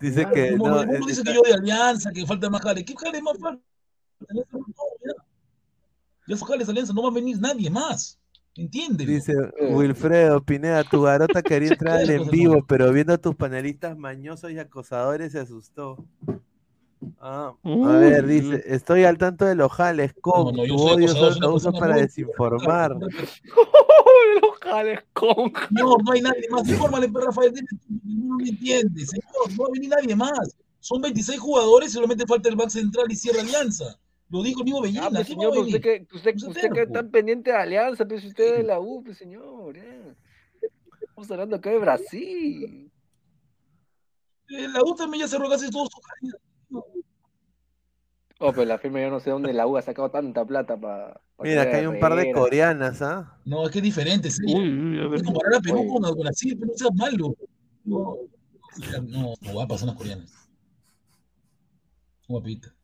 [0.00, 2.84] Dice que no, uno eh, dice está- que yo de Alianza, que falta más jales.
[2.84, 3.62] ¿Qué jales más falta?
[4.28, 4.64] Alianza no,
[5.04, 5.12] ya.
[6.26, 8.18] Ya esos jales Alianza no va a venir nadie más.
[8.56, 9.06] ¿Entiendes?
[9.08, 9.32] dice
[9.72, 14.58] Wilfredo Pineda, tu garota quería entrar en vivo, pero viendo a tus panelistas mañosos y
[14.58, 16.04] acosadores se asustó.
[17.20, 21.36] Ah, a ver, dice, estoy al tanto de los jales, con No, tu odio solo
[21.40, 22.96] lo usas para desinformar.
[24.42, 25.52] Los jales con.
[25.70, 26.68] No, no hay nadie más.
[26.68, 27.52] Infórmale, pues, Rafael,
[28.04, 29.52] no me entiende, señor.
[29.56, 30.56] No va a venir nadie más.
[30.80, 33.98] Son 26 jugadores solamente falta el back central y cierra Alianza.
[34.30, 35.06] Lo dijo el mismo Bellina.
[35.06, 38.24] Ah, pues, ¿quién va señor, pues, usted que, usted, que está pendiente de Alianza, pues
[38.24, 39.76] usted es de la U, pues señor.
[39.76, 42.90] Estamos hablando acá de Brasil.
[44.48, 46.34] Eh, La U también ya cerró casi todos sus jales.
[48.40, 51.20] Oh, pero la firma yo no sé dónde la U ha sacado tanta plata para.
[51.42, 53.38] Mira, acá hay un par de coreanas, ¿ah?
[53.44, 54.30] No, es que es diferente.
[54.30, 54.42] ¿sí?
[54.46, 55.08] Uy, uy, a ver.
[55.08, 57.36] Puedes comparar a Perú con Brasil, pero no seas malo.
[57.84, 58.16] No,
[59.06, 60.32] no, no va a pasar las coreanas.
[62.28, 62.74] Guapita.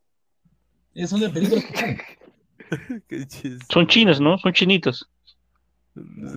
[0.94, 1.64] Ellas son de películas.
[3.08, 4.38] Qué chis- Son chinas, ¿no?
[4.38, 5.04] Son chinitas.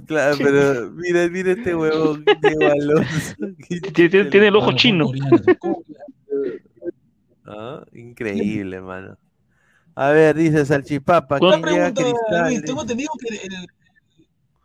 [0.07, 3.35] Claro, pero mira, mira este huevón, Diego Alonso.
[3.67, 3.79] Qué
[4.09, 5.05] Tiene, el ojo son chino.
[5.05, 5.41] coreanas.
[7.57, 9.17] Ah, Increíble, mano.
[9.95, 12.45] A ver, dice Salchipapa, Una ¿quién llega Cristal?
[12.49, 12.63] Luis.
[12.63, 13.39] Tengo entendido que el,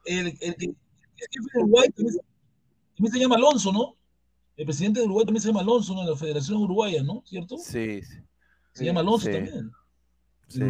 [0.06, 0.76] el, el, que- el
[1.16, 2.20] jefe de Uruguay también, se-
[2.96, 3.94] también se llama Alonso, ¿no?
[4.56, 6.02] El presidente de Uruguay también se llama Alonso, ¿no?
[6.04, 7.22] De la Federación Uruguaya, ¿no?
[7.26, 7.58] ¿Cierto?
[7.58, 8.18] Sí, sí.
[8.72, 9.32] Se llama Alonso Sí.
[9.32, 9.70] también.
[10.48, 10.60] Sí.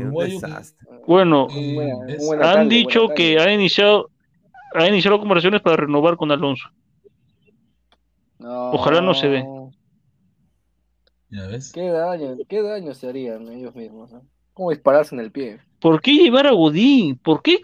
[1.06, 4.10] Bueno, eh, buena- han dicho que ha iniciado,
[4.74, 6.68] ha iniciado conversaciones para renovar con Alonso.
[8.38, 8.70] No.
[8.72, 9.44] Ojalá no se dé.
[11.30, 11.72] Ya ves.
[11.72, 14.22] Qué daño, qué daño se harían ellos mismos, ¿no?
[14.54, 15.60] ¿Cómo dispararse en el pie?
[15.80, 17.16] ¿Por qué llevar a Godín?
[17.16, 17.58] ¿Por qué,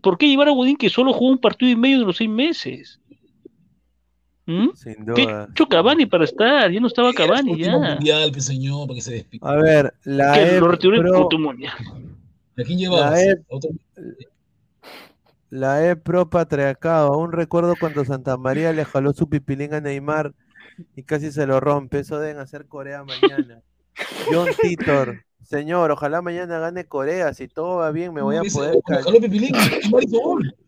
[0.00, 2.30] ¿Por qué llevar a Godín que solo jugó un partido y medio de los seis
[2.30, 3.00] meses?
[4.46, 4.68] ¿Mm?
[4.74, 5.48] Sin ¿Qué duda.
[5.50, 6.70] hecho Cavani para estar?
[6.70, 7.76] Ya no estaba Cavani ya.
[7.76, 9.26] mundial, pues, señor, para que se.
[9.40, 11.72] A ver, la Que E lo retiró el Pro- puto mundial.
[12.58, 13.10] ¿A quién llevabas?
[13.12, 13.70] La E, ¿A otro?
[15.50, 17.12] la E Pro Patriarcado.
[17.14, 20.32] Aún recuerdo cuando Santa María le jaló su pipilín a Neymar
[20.96, 22.00] y casi se lo rompe.
[22.00, 23.62] Eso deben hacer Corea mañana.
[24.30, 25.24] John Titor.
[25.42, 27.34] Señor, ojalá mañana gane Corea.
[27.34, 28.76] Si todo va bien, me voy a poder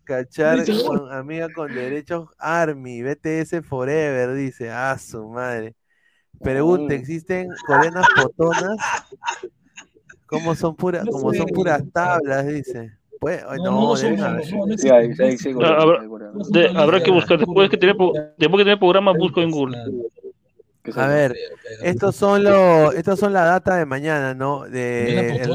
[0.05, 4.70] cachar con amiga con derechos Army, BTS Forever, dice.
[4.70, 5.76] Ah, su madre.
[6.40, 6.94] Pregunta.
[6.94, 8.76] ¿existen coreanas potonas?
[10.26, 12.90] ¿Cómo son puras, como son puras tablas, dice?
[13.23, 13.94] Pues, ay, No,
[16.77, 19.77] habrá- que buscar después que tener, después que tener programa busco en Google.
[19.77, 19.93] claro.
[20.82, 21.36] ¿Qué es A ver,
[21.85, 24.62] estos son los, estos son la data de mañana, ¿no?
[24.65, 25.51] De, el-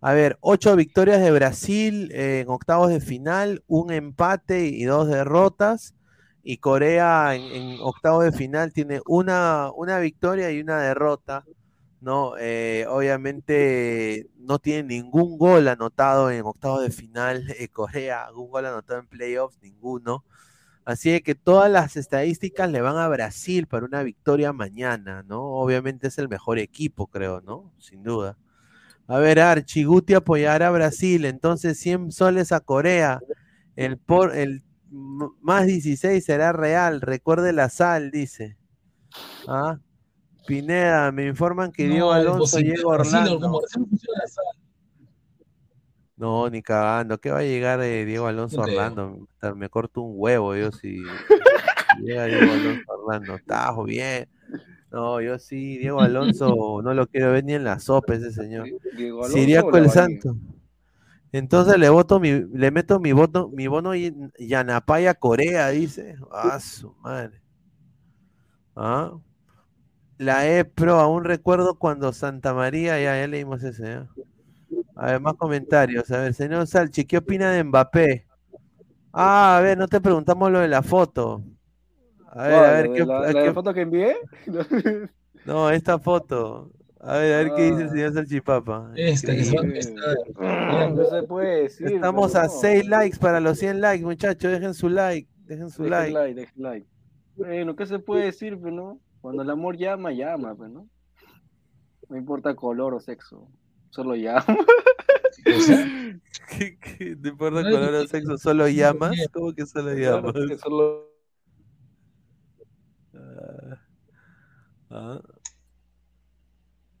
[0.00, 5.06] a ver, ocho victorias de Brasil eh, en octavos de final, un empate y dos
[5.06, 5.94] derrotas.
[6.42, 11.44] Y Corea en, en octavos de final tiene una, una victoria y una derrota,
[12.04, 12.34] ¿no?
[12.38, 19.00] Eh, obviamente no tiene ningún gol anotado en octavos de final Corea, un gol anotado
[19.00, 20.24] en playoffs, ninguno.
[20.84, 25.42] Así que todas las estadísticas le van a Brasil para una victoria mañana, ¿no?
[25.42, 27.72] Obviamente es el mejor equipo, creo, ¿no?
[27.78, 28.36] Sin duda.
[29.06, 33.20] A ver, Archie, Guti apoyará a Brasil, entonces 100 soles a Corea.
[33.76, 38.58] El, por, el más 16 será real, recuerde la sal, dice.
[39.48, 39.78] ¿Ah?
[40.46, 43.62] Pineda, me informan que Diego Alonso llega a Orlando.
[46.16, 47.18] no ni cagando.
[47.18, 48.64] ¿Qué va a llegar eh, Diego Alonso a.
[48.64, 49.26] Orlando?
[49.56, 51.02] Me corto un huevo yo si
[52.02, 53.38] llega Diego Alonso a Orlando.
[53.46, 54.28] Tajo, bien.
[54.90, 58.68] No, yo sí, Diego Alonso no lo quiero ver ni en la sopa ese señor.
[59.28, 59.90] Siriaco el?
[59.90, 60.36] Santo.
[61.32, 66.16] Entonces le voto mi, le meto mi voto, mi bono y Yanapaya Corea, dice.
[66.30, 67.42] Ah, su madre.
[68.76, 69.14] Ah.
[70.18, 74.06] La E Pro, aún recuerdo cuando Santa María, ya, ya leímos ese, ¿ya?
[74.96, 76.10] A ver, más comentarios.
[76.10, 78.26] A ver, señor Salchi, ¿qué opina de Mbappé?
[79.12, 81.42] Ah, a ver, no te preguntamos lo de la foto.
[82.30, 84.16] A ver, a ver, ¿qué, ¿La, la, qué la foto que envié?
[85.44, 86.70] No, esta foto.
[87.00, 87.90] A ver, a ver qué dice el Ah.
[87.90, 88.92] señor Salchipapa.
[88.96, 89.78] Esta, que Increíble.
[89.78, 91.86] esta- No se puede decir.
[91.88, 92.52] Estamos pero a no.
[92.60, 94.50] 6 likes para los 100 likes, muchachos.
[94.52, 95.28] Dejen su like.
[95.44, 96.12] Dejen su Dejen like.
[96.14, 96.86] like, dejen like.
[97.36, 98.98] Bueno, ¿qué se puede decir, pues, no?
[99.24, 100.86] Cuando el amor llama, llama, pues, ¿no?
[102.10, 103.48] No importa color o sexo,
[103.88, 104.44] solo llama.
[106.50, 107.16] ¿Qué, qué?
[107.18, 108.36] ¿No importa color o sexo?
[108.36, 109.16] ¿Solo llamas?
[109.32, 110.34] ¿Cómo que solo Claro, llamas?
[110.46, 111.10] que solo-
[113.14, 113.80] Ah.
[114.90, 115.20] Ah.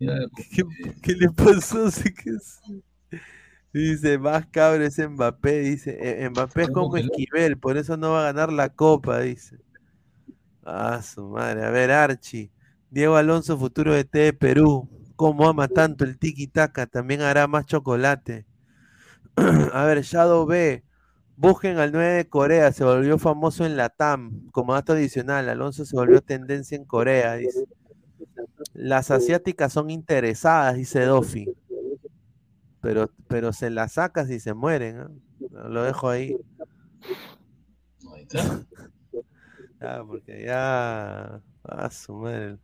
[0.00, 0.64] ¿Qué,
[1.02, 1.90] qué le pasó?
[1.90, 2.58] Sí que es-
[3.70, 5.98] Dice, más cabrón es Mbappé, dice.
[6.00, 9.58] "Eh, Mbappé es como Esquivel, por eso no va a ganar la copa, dice.
[10.64, 11.64] Ah, su madre.
[11.64, 12.50] A ver, Archie.
[12.90, 14.88] Diego Alonso, futuro de T de Perú.
[15.16, 16.86] ¿Cómo ama tanto el tiki-taka?
[16.86, 18.46] También hará más chocolate.
[19.72, 20.84] A ver, Shadow B.
[21.36, 24.48] Busquen al 9 de Corea, se volvió famoso en la TAM.
[24.52, 27.36] Como dato adicional, Alonso se volvió tendencia en Corea.
[28.72, 31.48] Las asiáticas son interesadas, dice Dofi.
[32.80, 35.00] Pero, pero se las sacas y se mueren.
[35.00, 35.10] ¿ah?
[35.68, 36.36] Lo dejo ahí.
[40.06, 41.42] Porque ya.
[41.64, 42.58] Ah, su madre.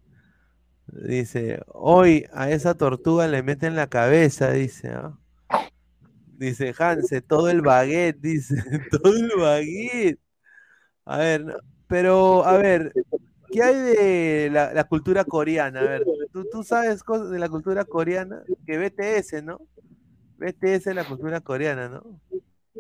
[0.87, 4.91] Dice, hoy a esa tortuga le meten la cabeza, dice.
[4.91, 5.19] ¿ah?
[6.27, 8.55] Dice Hanse, todo el baguette, dice.
[8.91, 10.19] Todo el baguette.
[11.05, 11.55] A ver, no,
[11.87, 12.93] pero, a ver,
[13.51, 15.81] ¿qué hay de la, cultura coreana?
[15.81, 18.43] A ver, ¿tú, tú sabes cosas de la cultura coreana?
[18.67, 19.61] Que BTS, ¿no?
[20.39, 22.21] BTS es la cultura coreana, ¿no?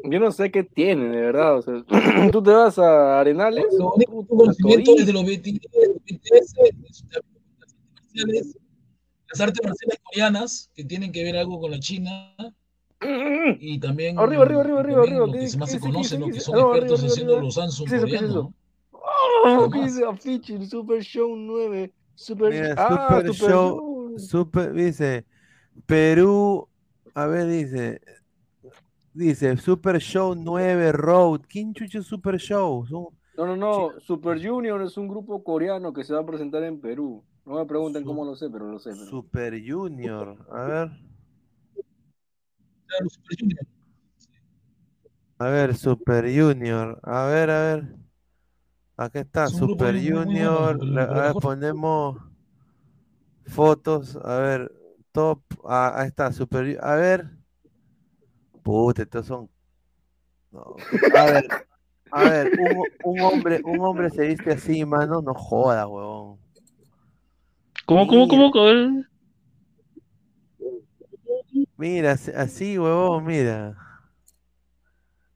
[0.04, 1.58] Yo no sé qué tiene, de verdad.
[1.58, 1.84] O sea,
[2.32, 3.64] tú te vas a Arenales.
[3.78, 5.60] Lo único conocimiento es de los BTS,
[6.04, 7.34] BTS, las artes
[7.94, 8.58] marciales,
[9.28, 12.34] las artes marciales coreanas, que tienen que ver algo con la China.
[13.60, 15.26] Y también, Arriba, arriba, arriba, arriba, arriba.
[15.26, 15.52] lo ¿Qué que dice?
[15.52, 17.44] se más ¿Qué se conoce, lo ¿Qué que son expertos arriba, haciendo arriba.
[17.46, 18.06] los Samsung ¿Qué es eso?
[18.08, 18.54] ¿Qué es coreanos.
[18.92, 20.04] Oh, ¿Qué dice?
[20.04, 21.92] Afiche, el Super Show 9.
[22.14, 24.14] Super, Mira, ah, Super, Super Show.
[24.18, 25.24] Super, dice,
[25.86, 26.68] Perú,
[27.14, 28.00] a ver, dice,
[29.12, 31.40] Dice Super Show 9 Road.
[31.48, 32.86] ¿Quién chucha es Super Show?
[32.86, 33.06] Son-
[33.36, 34.00] No, no, no.
[34.00, 37.24] Super Junior es un grupo coreano que se va a presentar en Perú.
[37.44, 38.90] No me pregunten cómo lo sé, pero lo sé.
[38.90, 40.36] pero- Super Junior.
[40.50, 40.90] A ver.
[42.86, 43.66] Claro, Super Junior.
[45.38, 47.00] A ver, Super Junior.
[47.02, 47.96] A ver, a ver.
[48.96, 50.84] Acá está, Es un grupo Super muy- muy bueno, Junior.
[50.84, 52.16] Le- a ver, mejor- ponemos
[53.46, 54.16] fotos.
[54.22, 54.72] A ver,
[55.12, 55.40] top.
[55.64, 57.30] Ah, ahí está, Super Ju- A ver.
[58.62, 59.48] Puta, estos son.
[60.52, 60.74] No.
[61.16, 61.46] A ver,
[62.10, 66.38] a ver, un, un hombre, un hombre se viste así, mano, no joda, huevón.
[67.86, 68.52] ¿Cómo, cómo, cómo?
[68.52, 68.90] Ver.
[71.76, 73.76] Mira, así- huevón, mira.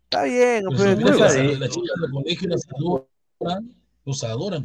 [0.04, 3.74] Está bien, Pues pero cosa huevos, de- las chicas del colegio las adoran,
[4.04, 4.62] los adoran,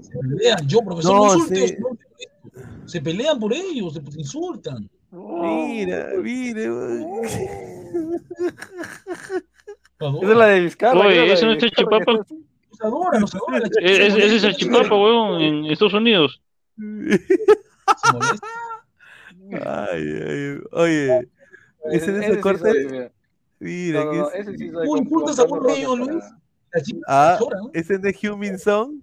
[0.00, 0.66] se pelean.
[0.68, 1.76] Yo, profesor, No, no, insulte, sí.
[1.80, 4.88] no, se pelean por ellos, se insultan.
[5.10, 6.70] Mira, mira.
[10.00, 11.00] Esa es la de Vizcarra.
[11.00, 12.12] Oye, creo, la ¿eso de no es Chipapa?
[12.12, 12.26] Los
[13.20, 16.40] los chicas Es, es, es el chipapa, weón, en Estados Unidos.
[19.50, 21.18] Ay, ay, oye,
[21.90, 23.10] ¿es Ese- ese ese sí corte?
[23.58, 24.04] mira.
[24.04, 25.78] No, no, que es- ese sí soy ¿Tú con- insultas a con uno de Carlos
[25.78, 26.24] ellos, Roca Luis?
[27.08, 27.38] Ah.
[27.72, 29.00] ¿ese es de Human Song?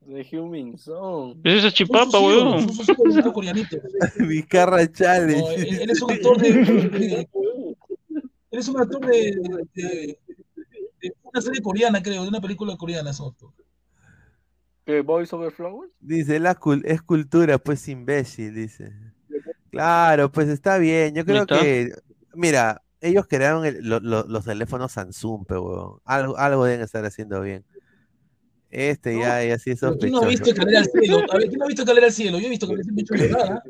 [0.00, 1.38] De Human Song.
[1.44, 2.66] Ese es el chipapa, weón.
[4.28, 5.54] Vizcarra No, Challenge.
[5.54, 7.28] él él es un actor de, de-
[8.54, 9.36] él es un actor de,
[9.74, 10.18] de-
[11.02, 13.10] de una serie coreana, creo, de una película coreana.
[14.86, 15.90] ¿Qué, Boys Over Flowers?
[15.98, 18.92] Dice, la cul- es cultura, pues imbécil, dice.
[19.70, 21.14] Claro, pues está bien.
[21.14, 21.92] Yo creo que,
[22.34, 26.00] mira, ellos crearon el- lo- lo- los teléfonos Samsung, pero huevón.
[26.04, 27.64] Algo, algo deben estar haciendo bien.
[28.70, 30.30] Este ya, ya sí es Pero ¿Quién no ha sospechoso.
[30.30, 31.18] visto Escalera al cielo?
[31.30, 32.38] A ver, ¿quién no ha visto Escalera al cielo?
[32.38, 33.62] Yo he visto que me ha hecho llorar.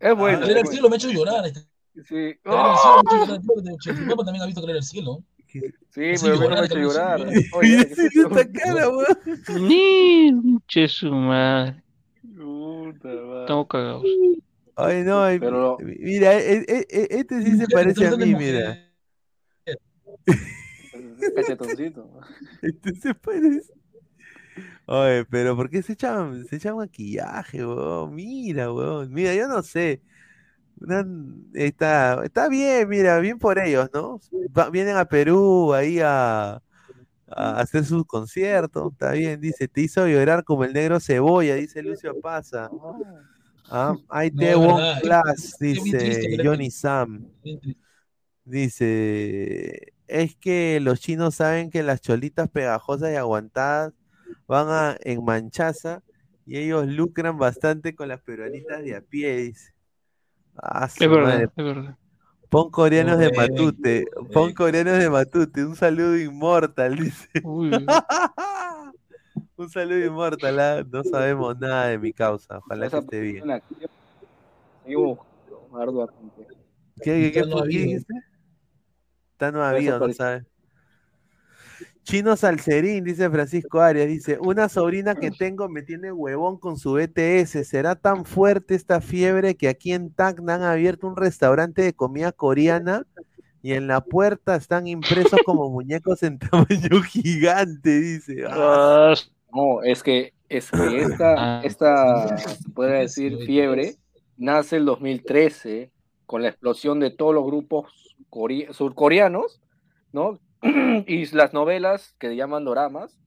[0.00, 0.46] Es bueno.
[0.46, 1.40] Es al cielo me ha hecho llorar.
[1.40, 1.60] bueno.
[2.06, 2.34] Sí.
[3.80, 5.24] Chilipapa también ha visto Escalera al cielo.
[5.48, 5.60] Sí,
[5.90, 7.20] Sí, pero me ha hecho llorar.
[7.54, 8.88] Oye, esta cara.
[9.60, 11.82] Ni, che su madre.
[12.36, 13.40] Puta madre.
[13.40, 14.04] Estamos cagados.
[14.76, 18.34] Ay, no, ay, Pero- mira, e- e- e- este sí se Mujer, parece a mí,
[18.34, 18.78] mira.
[19.66, 22.08] Es Cachetoncito.
[22.62, 23.72] Este se parece.
[24.86, 28.14] Oye, pero ¿por qué se echan, se echan maquillaje, weón?
[28.14, 29.12] Mira, weón.
[29.12, 30.02] Mira, yo no sé.
[31.54, 34.20] Está, está bien, mira, bien por ellos, ¿no?
[34.70, 36.62] Vienen a Perú ahí a,
[37.28, 38.92] a hacer sus conciertos.
[38.92, 42.70] Está bien, dice, te hizo llorar como el negro cebolla, dice Lucio Pasa.
[43.70, 45.00] Ah, I te verdad.
[45.02, 46.38] class, dice.
[46.42, 47.26] Johnny Sam.
[48.44, 53.92] Dice, es que los chinos saben que las cholitas pegajosas y aguantadas
[54.46, 56.02] van a, en manchaza
[56.46, 59.77] y ellos lucran bastante con las peruanitas de a pie, dice.
[60.60, 61.44] Ah, su Es verdad, madre.
[61.56, 61.96] es verdad.
[62.48, 64.54] Pon coreanos de Matute, pon correcto.
[64.64, 67.28] coreanos de Matute, un saludo inmortal, dice.
[67.44, 67.70] Uy,
[69.56, 73.44] Un saludo inmortal, ah, no sabemos nada de mi causa, ojalá que esté bien.
[74.84, 75.18] Seguimos
[75.74, 76.46] arduamente.
[76.96, 77.62] ¿Qué, qué, qué, qué habido.
[77.86, 78.14] dijiste?
[79.32, 80.46] Está no Esa habido, no persona- sabes.
[82.08, 86.94] Chino Salcerín, dice Francisco Arias, dice, una sobrina que tengo me tiene huevón con su
[86.94, 87.66] BTS.
[87.68, 92.32] ¿Será tan fuerte esta fiebre que aquí en Tacna han abierto un restaurante de comida
[92.32, 93.04] coreana
[93.62, 98.00] y en la puerta están impresos como muñecos en tamaño gigante?
[98.00, 98.42] Dice.
[98.48, 99.12] Ah,
[99.52, 101.60] No, es que, es que esta, Ah.
[101.62, 103.96] esta, se podría decir, fiebre
[104.38, 105.90] nace el 2013
[106.24, 109.60] con la explosión de todos los grupos core- surcoreanos,
[110.14, 110.38] ¿no?
[111.06, 113.18] y las novelas que llaman doramas.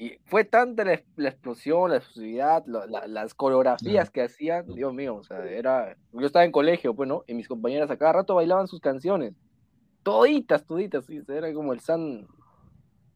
[0.00, 4.94] Y fue tanta la, la explosión, la explosividad, la- la- las coreografías que hacían, Dios
[4.94, 5.96] mío, o sea, era.
[6.12, 7.24] Yo estaba en colegio, pues, ¿no?
[7.26, 9.34] Y mis compañeras a cada rato bailaban sus canciones.
[10.04, 12.28] Toditas, toditas, sí, era como el San.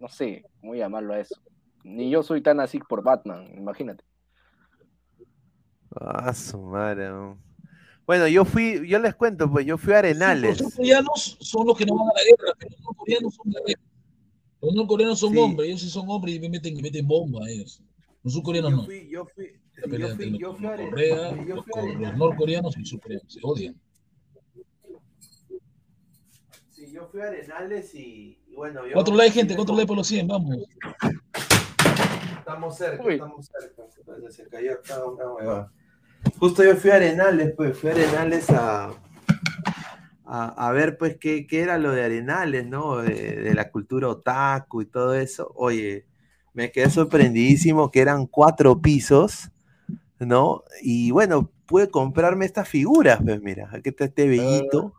[0.00, 1.36] No sé cómo llamarlo a eso.
[1.84, 4.02] Ni yo soy tan así por Batman, imagínate.
[5.94, 7.10] ah, su madre.
[8.06, 10.60] Bueno, yo fui, yo les cuento, pues yo fui a Arenales.
[10.60, 13.60] Los surcoreanos son los que no van a la guerra, pero los norcoreanos son la
[13.66, 13.80] guerra.
[14.60, 15.38] Los norcoreanos son Sí.
[15.38, 17.80] hombres, ellos sí son hombres y me meten, me meten bomba a ellos.
[18.22, 18.84] Los surcoreanos no.
[18.84, 21.30] fui, yo fui, La pelea yo entre fui, los- yo fui a los Are- Corea,
[21.46, 22.18] yo los, los Arenales.
[22.18, 23.80] norcoreanos y surcoreanos se odian.
[26.70, 28.94] Sí, yo fui a Arenales y, y bueno, yo...
[28.94, 30.56] Cuatro likes, gente, cuatro likes por los 100, vamos.
[32.38, 33.14] Estamos cerca, Uy.
[33.14, 33.82] estamos cerca.
[34.30, 35.72] Se cayó acá una huevada.
[36.38, 38.90] Justo yo fui a Arenales, pues, fui a Arenales a,
[40.24, 42.98] a, a ver, pues, qué, qué era lo de Arenales, ¿no?
[42.98, 45.52] De, de la cultura otaku y todo eso.
[45.54, 46.06] Oye,
[46.54, 49.50] me quedé sorprendidísimo que eran cuatro pisos,
[50.18, 50.64] ¿no?
[50.82, 54.94] Y bueno, pude comprarme estas figuras, pues, mira, aquí está este bellito.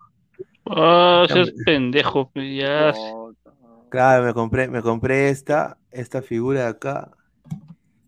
[0.66, 2.94] Ah, seas pendejo, pe, ya.
[3.90, 7.12] Claro, me compré, me compré esta, esta figura de acá.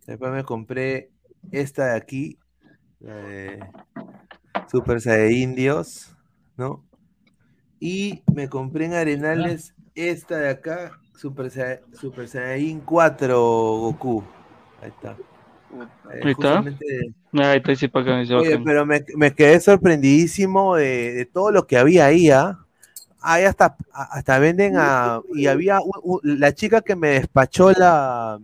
[0.07, 1.11] Después me compré
[1.51, 2.39] esta de aquí,
[3.05, 3.59] la de
[4.69, 6.15] Super Saiyajin Dios,
[6.57, 6.83] ¿no?
[7.79, 14.23] Y me compré en Arenales esta de acá, Super, Sai- Super Saiyajin 4 Goku.
[14.81, 15.11] Ahí está.
[15.11, 16.61] Eh, Ahí está.
[16.63, 18.35] justamente- Ahí está, sí, para acá.
[18.37, 22.59] Oye, pero me, me quedé sorprendidísimo de, de todo lo que había ahí, ¿ah?
[23.21, 25.19] Ahí hasta, hasta venden a...
[25.33, 25.79] Y había
[26.23, 28.39] la chica que me despachó la...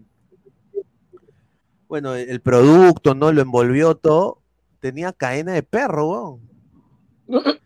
[1.88, 3.31] Bueno, el producto, ¿no?
[3.31, 4.40] Lo envolvió todo.
[4.82, 6.49] Tenía cadena de perro, weón.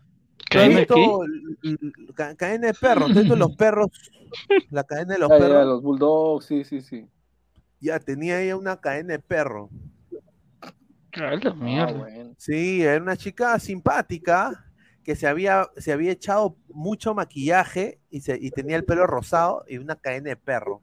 [0.51, 2.35] ¿Cadena de ¿Has qué?
[2.37, 3.05] cadena de perro.
[3.07, 3.89] ¿Has visto los perros?
[4.69, 5.65] La cadena de los Ya, ya, perros.
[5.65, 7.07] los bulldogs, sí, sí, sí.
[7.81, 9.69] Ya, tenía ella una cadena de perro.
[11.17, 12.07] Ah, la mierda.
[12.37, 14.65] Sí, era una chica simpática
[15.03, 19.63] que se había, se había echado mucho maquillaje y, se, y tenía el pelo rosado
[19.67, 20.81] y una cadena de perro.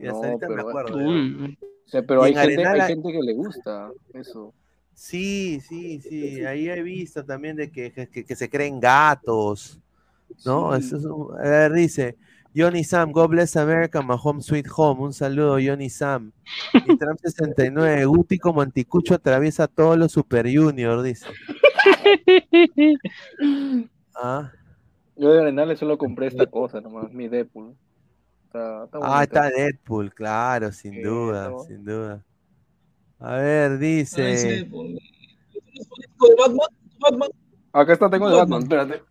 [0.00, 0.96] Y hasta No, ahorita me pero- acuerdo.
[0.98, 4.52] Uy, O sea, pero hay en gente, Arenal hay- gente que le gusta eso.
[5.00, 6.44] Sí, sí, sí.
[6.44, 9.78] Ahí he visto también de que, que- que se creen gatos.
[10.44, 10.76] ¿No?
[10.76, 10.84] Sí.
[10.86, 12.16] Eso es un- a ver, dice.
[12.56, 15.00] Johnny Sam, God bless America, my home sweet home.
[15.02, 16.32] Un saludo, Johnny Sam.
[16.74, 21.26] Y Trump 69, Guti como anticucho atraviesa a todos los Super Junior, dice.
[24.16, 24.50] Ah,
[25.14, 27.76] Yo de Arenales solo compré esta cosa nomás, mi Deadpool.
[28.46, 32.24] Está, está ah, está Deadpool, claro, sin duda, está sin duda.
[33.20, 34.68] A ver, dice.
[37.72, 38.60] Acá está, tengo el Batman.
[38.60, 39.02] Batman, espérate.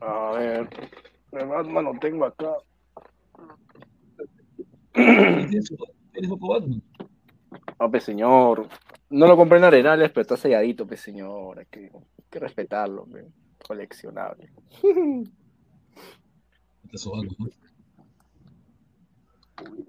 [0.00, 0.68] A ver,
[1.32, 2.52] el Batman lo tengo acá.
[7.78, 8.68] Ah, pues señor.
[9.10, 11.58] No lo compré en Arenales, pero está selladito, pues señor.
[11.58, 13.26] Hay que, hay que respetarlo, pe.
[13.66, 14.50] coleccionable.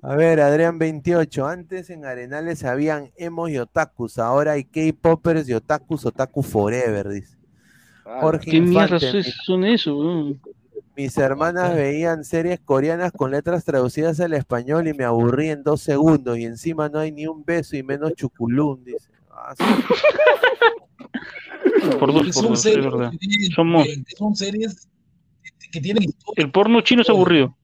[0.02, 1.48] A ver, Adrián 28.
[1.48, 7.38] Antes en Arenales habían emos y otakus, ahora hay K-popers y otakus, otaku forever, dice.
[8.04, 9.00] Jorge ¿Qué mierda
[9.46, 10.36] son eso?
[10.96, 15.82] Mis hermanas veían series coreanas con letras traducidas al español y me aburrí en dos
[15.82, 16.38] segundos.
[16.38, 19.10] Y encima no hay ni un beso y menos chuculum, dice.
[19.32, 19.64] Ah, sí.
[22.00, 23.12] Por dos, por son dos, es series verdad.
[24.18, 24.88] son series
[25.72, 26.44] que tienen historia.
[26.44, 27.56] El porno chino es aburrido.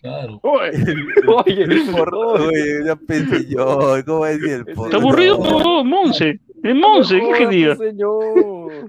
[0.00, 0.40] Claro.
[0.42, 4.84] Oye, El porno, oye, ya pensé yo, ¿cómo va a decir el porno?
[4.84, 6.38] Está aburrido, oh, Monse.
[6.62, 7.76] Es Monse, ¿qué que diga?
[7.76, 8.88] señor.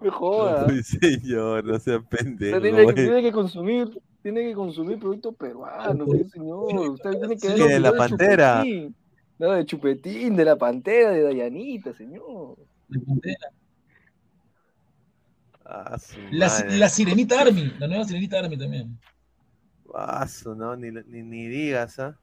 [0.00, 0.66] Me joda.
[0.68, 2.56] Uy, señor, no sea pendejo.
[2.56, 2.94] Usted tiene, que, güey.
[2.94, 6.90] tiene que consumir, tiene que consumir productos peruanos, sí, señor.
[6.90, 8.56] Usted tiene que ver Sí, de la de pantera.
[8.62, 8.94] Chupetín.
[9.38, 12.56] No, de Chupetín, de la pantera, de Dayanita, señor.
[15.64, 16.78] Ah, su La, madre.
[16.78, 18.98] la Sirenita Army, la nueva Sirenita Army también.
[19.94, 22.18] Ah, su, no, ni, ni, ni digas, ¿ah?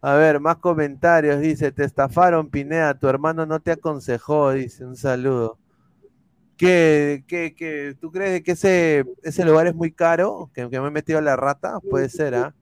[0.00, 1.40] A ver, más comentarios.
[1.40, 5.58] Dice, te estafaron, Pineda, tu hermano no te aconsejó, dice, un saludo.
[6.56, 10.50] ¿Qué, qué, qué, tú crees que ese, ese lugar es muy caro?
[10.54, 11.80] ¿Que, que me he metido la rata?
[11.90, 12.54] Puede ser, ¿ah?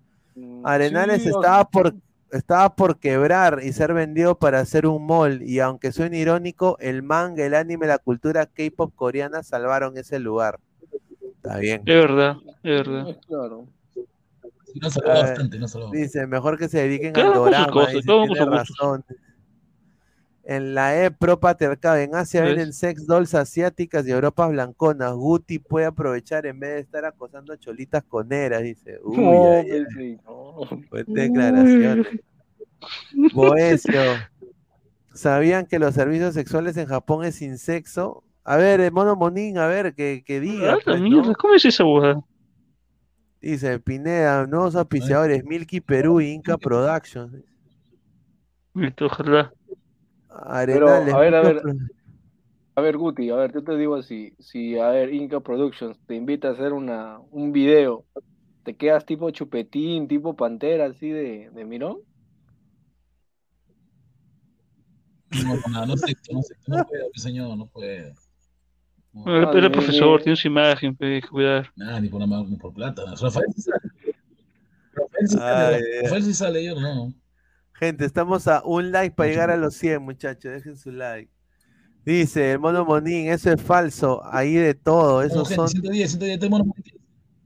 [0.64, 1.94] Arenales sí, o estaba por,
[2.30, 5.42] estaba por quebrar y ser vendido para hacer un mall.
[5.42, 10.58] Y aunque suene irónico, el manga, el anime, la cultura K-pop coreana salvaron ese lugar.
[11.36, 11.82] Está bien.
[11.84, 13.18] Es verdad, es verdad.
[13.26, 13.66] Claro.
[14.80, 15.90] No salvó Ah, bastante, no salvó.
[15.90, 18.56] Dice, mejor que se dediquen al dorama.
[18.56, 19.04] razón.
[20.44, 22.56] En la E pro patriarcado, en Asia ¿Ves?
[22.56, 25.12] venden sex dolls asiáticas y Europas blanconas.
[25.14, 28.98] Guti puede aprovechar en vez de estar acosando cholitas coneras, dice.
[29.04, 30.54] Uy, No, ay, ay, sí, no.
[30.88, 32.06] fuerte declaración.
[33.34, 34.00] Boesio.
[35.14, 38.24] ¿Sabían que los servicios sexuales en Japón es sin sexo?
[38.44, 40.76] A ver, eh, Mono Monín, a ver, que, que diga.
[40.84, 41.00] Pues,
[41.38, 42.20] ¿Cómo es esa boda?
[43.42, 47.44] Dice Pineda, nuevos auspiciadores, Milky Perú y Inca Productions.
[49.00, 49.52] Ojalá.
[50.64, 51.12] Pero, Arenales.
[51.14, 51.62] a ver, a ver.
[52.76, 56.14] A ver, Guti, a ver, yo te digo así, si, a ver, Inca Productions te
[56.14, 58.06] invita a hacer una, un video,
[58.62, 61.98] ¿te quedas tipo chupetín, tipo pantera, así de, de mirón?
[65.44, 68.14] No, no, no sé, no sé, no puede, mi señor, no puede.
[69.26, 71.70] Era, Ah, era ni- profesor, tiene su imagen, hay que cuidar.
[71.76, 73.04] Nada, ni por, ni por plata.
[73.20, 73.80] Rafael sí sale.
[74.94, 77.12] Rafael sí sale, Rafael sí sale, yo no.
[77.74, 80.52] Gente, estamos a un like para llegar a los 100, muchachos.
[80.52, 81.30] Dejen su like.
[82.04, 84.22] Dice el mono Monín, eso es falso.
[84.24, 85.20] Ahí de todo.
[85.20, 86.62] No, Esos son, 110, 110, tenemos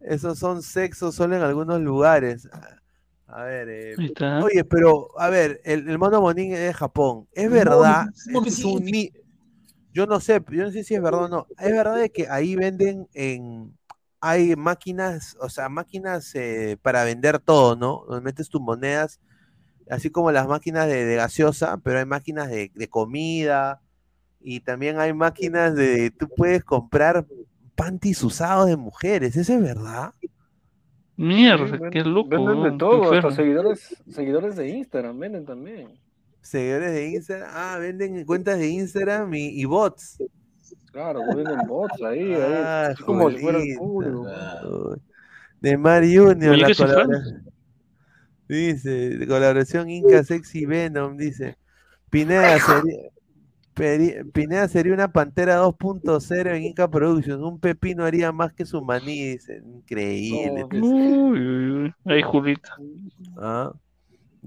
[0.00, 2.48] esos son sexos solo en algunos lugares.
[3.26, 3.94] A ver, eh,
[4.42, 7.26] oye, pero a ver, el, el mono Monín es de Japón.
[7.32, 8.06] Es verdad.
[8.28, 8.84] no, no, es sí, un
[9.96, 11.46] Yo no sé, yo no sé si es verdad o no.
[11.58, 13.74] Es verdad de que ahí venden en,
[14.20, 18.04] hay máquinas, o sea, máquinas eh, para vender todo, ¿no?
[18.06, 19.20] Donde metes tus monedas,
[19.88, 23.80] así como las máquinas de, de gaseosa, pero hay máquinas de, de comida
[24.38, 27.26] y también hay máquinas de, tú puedes comprar
[27.74, 30.12] panties usados de mujeres, ¿eso es verdad?
[31.16, 32.28] Mierda, qué loco.
[32.28, 35.88] Venden de todo, hasta seguidores, seguidores de Instagram venden también.
[36.46, 40.18] Seguidores de Instagram, ah, venden cuentas de Instagram y, y bots.
[40.92, 44.26] Claro, venden bots ahí, ahí, Ah, así como si fuera el público.
[45.60, 47.44] De Mar Junior, la colaboración.
[48.48, 51.56] Dice, colaboración Inca Sexy Venom, dice.
[52.10, 53.10] Pineda sería,
[53.74, 57.42] Peri- Pineda sería una Pantera 2.0 en Inca Productions.
[57.42, 59.60] Un pepino haría más que su maní, dice.
[59.66, 60.64] Increíble.
[60.70, 60.82] Pues.
[60.82, 61.94] Uy, uy, uy.
[62.04, 62.76] Ay, Julita.
[63.36, 63.72] Ah.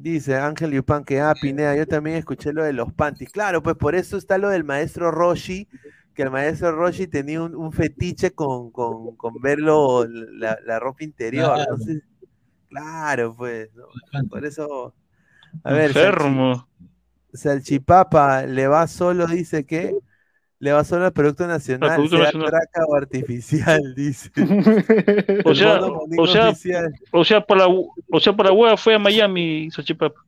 [0.01, 3.31] Dice Ángel Yupan que, ah, Pineda, yo también escuché lo de los panties.
[3.31, 5.67] Claro, pues por eso está lo del maestro Roshi,
[6.13, 11.03] que el maestro Roshi tenía un, un fetiche con, con, con verlo la, la ropa
[11.03, 11.53] interior.
[11.53, 11.73] Claro.
[11.73, 12.03] Entonces,
[12.69, 13.85] claro, pues, ¿no?
[14.29, 14.93] por eso.
[15.63, 16.67] A ver, Enfermo.
[17.31, 19.93] Salchi- Salchipapa le va solo, dice que
[20.59, 22.49] le va solo al Producto Nacional, Producto sea Nacional.
[22.49, 24.29] traca o artificial, dice.
[25.45, 26.93] O sea, mono o sea, oficial.
[27.11, 27.73] o sea, para la,
[28.11, 30.19] o sea, para la hueá fue a Miami, Salchipapa.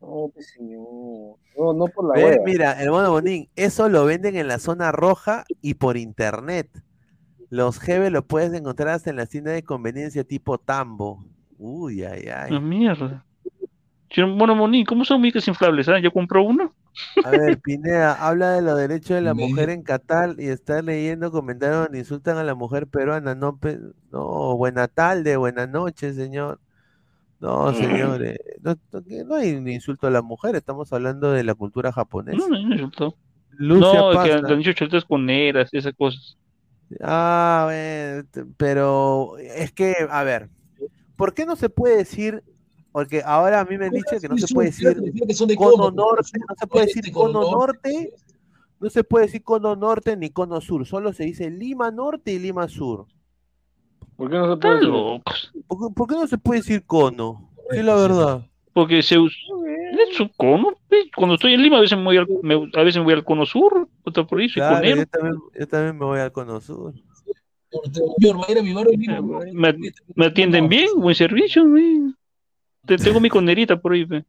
[0.00, 1.36] No, pues, señor.
[1.58, 2.38] No, no por la wea.
[2.44, 6.68] mira, el mono Bonín, eso lo venden en la zona roja y por internet.
[7.48, 11.24] Los GB lo puedes encontrar hasta en la tienda de conveniencia tipo Tambo.
[11.58, 12.60] Uy, ay, ay.
[12.60, 13.24] mierda.
[14.10, 15.88] Yo, Bueno, Moni, ¿cómo son micas inflables?
[15.88, 15.98] ah?
[15.98, 16.74] Yo compro uno.
[17.24, 21.30] A ver, Pineda, habla de los derechos de la mujer en Qatar y está leyendo
[21.30, 23.34] comentarios donde insultan a la mujer peruana.
[23.34, 26.60] No, pe- no, buena tarde, buenas noches, señor.
[27.38, 31.92] No, señores, no, que hay un insulto a la mujer, estamos hablando de la cultura
[31.92, 32.38] japonesa.
[32.38, 33.14] No, no me insultó.
[33.58, 34.40] Lucia No, que Pasta.
[34.42, 34.72] le han dicho
[35.06, 36.36] con eras y esas cosas.
[37.02, 37.70] Ah,
[38.56, 40.48] pero es que, a ver,
[41.16, 42.42] ¿por qué no se puede decir?
[42.96, 45.48] Porque ahora a mí me han dicho que no se puede decir Fíjate que son
[45.48, 48.14] de cono norte, no se puede decir Este cono norte.
[48.80, 52.38] no se puede decir cono norte ni cono sur, solo se dice Lima norte y
[52.38, 53.04] Lima sur.
[54.16, 54.96] ¿Por qué no se puede decir eso?
[54.96, 55.52] locos.
[55.68, 57.50] ¿Por qué, por qué no se puede decir cono?
[57.70, 58.46] Sí, la verdad.
[58.72, 59.36] Porque se us-
[60.10, 60.74] es un cono.
[60.88, 61.10] pe.
[61.14, 63.24] Cuando estoy en Lima, a veces me voy al, me- a veces me voy al
[63.24, 64.96] cono sur, otra por ahí, soy Claro, conero.
[64.96, 66.94] yo también, yo también me voy al cono sur.
[69.52, 69.74] Me,
[70.14, 71.62] me atienden bien, buen servicio.
[71.64, 72.25] Te-
[73.04, 74.06] Tengo mi conerita por ahí.
[74.06, 74.24] pe.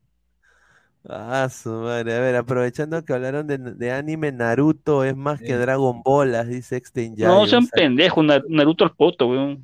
[1.10, 2.16] Ah, su madre.
[2.16, 6.76] A ver, aprovechando que hablaron de, de anime, Naruto es más que Dragon Ball, dice
[6.76, 9.64] Exten No sean pendejos, Na- Naruto al poto, weón.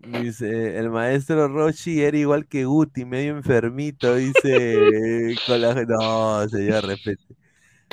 [0.00, 6.84] Dice, el maestro Roshi era igual que Guti, medio enfermito, dice, con la- no, señor,
[6.86, 7.22] respete.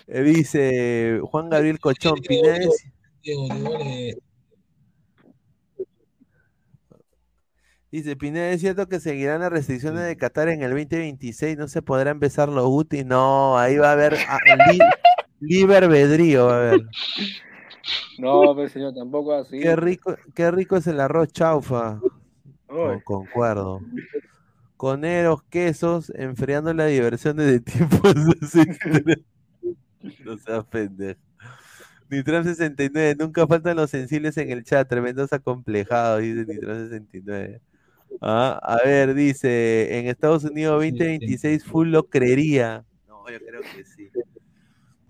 [0.08, 2.74] Eh, Dice Juan Gabriel Cochón, Diego,
[3.22, 3.48] Diego,
[7.92, 11.58] dice, Pineda, ¿es cierto que seguirán las restricciones de Qatar en el 2026?
[11.58, 13.04] ¿No se podrá empezar los Guti?
[13.04, 14.40] No, ahí va a haber ah,
[15.40, 16.82] li- va a haber.
[18.18, 19.60] No, pues señor, tampoco así.
[19.60, 22.00] Qué rico, qué rico es el arroz chaufa.
[23.04, 23.82] Concuerdo.
[24.78, 28.16] Coneros, quesos, enfriando la diversión desde tiempos
[30.24, 31.20] No seas pendejo.
[32.10, 37.62] Nitram 69, nunca faltan los sensibles en el chat, tremendos acomplejados, dice Nitram 69.
[38.22, 42.86] Ah, a ver, dice, en Estados Unidos 2026 full lo creería.
[43.08, 44.12] No, yo creo que sí.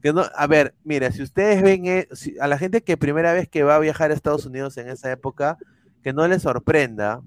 [0.02, 3.34] Que no, a ver, mira, si ustedes ven eh, si- a la gente que primera
[3.34, 5.60] vez que va a viajar a Estados Unidos en esa época,
[6.02, 7.22] que no les sorprenda,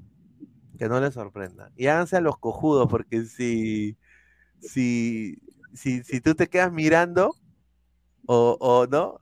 [0.78, 1.72] que no les sorprenda.
[1.76, 3.98] Y háganse a los cojudos, porque si,
[4.60, 5.38] si,
[5.74, 7.36] si, si tú te quedas mirando,
[8.26, 9.20] o, o no,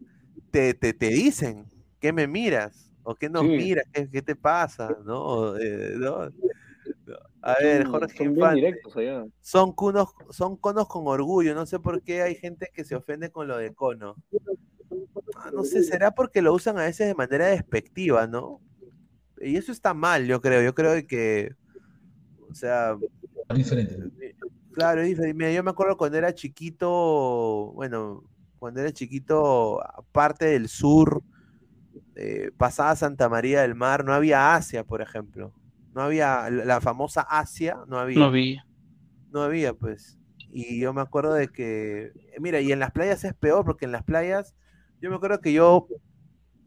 [0.50, 1.66] te, te, te dicen,
[2.00, 2.89] ¿qué me miras?
[3.10, 3.48] ¿O qué nos Sí.
[3.48, 3.84] miras?
[3.92, 4.96] ¿Qué, qué te pasa?
[5.04, 5.56] ¿No?
[5.58, 5.96] Eh.
[7.42, 8.54] A ver, Jorge son bien Infante.
[8.54, 9.26] directos allá.
[9.40, 11.52] Son conos, son conos con orgullo.
[11.52, 14.14] No sé por qué hay gente que se ofende con lo de cono.
[15.34, 18.60] Ah, no sé, será porque lo usan a veces de manera despectiva, ¿no?
[19.40, 20.62] Y eso está mal, yo creo.
[20.62, 21.52] Yo creo que,
[22.48, 22.96] o sea,
[23.52, 23.98] diferente.
[24.72, 25.34] claro, es diferente.
[25.36, 28.22] Mira, yo me acuerdo cuando era chiquito, bueno,
[28.60, 29.82] cuando era chiquito,
[30.12, 31.24] parte del sur,
[32.16, 35.52] eh, pasaba Santa María del Mar, no había Asia, por ejemplo.
[35.94, 38.18] No había la famosa Asia, no había.
[38.20, 38.66] No había.
[39.32, 40.18] No había, pues.
[40.52, 43.92] Y yo me acuerdo de que, mira, y en las playas es peor, porque en
[43.92, 44.54] las playas,
[45.00, 45.86] yo me acuerdo que yo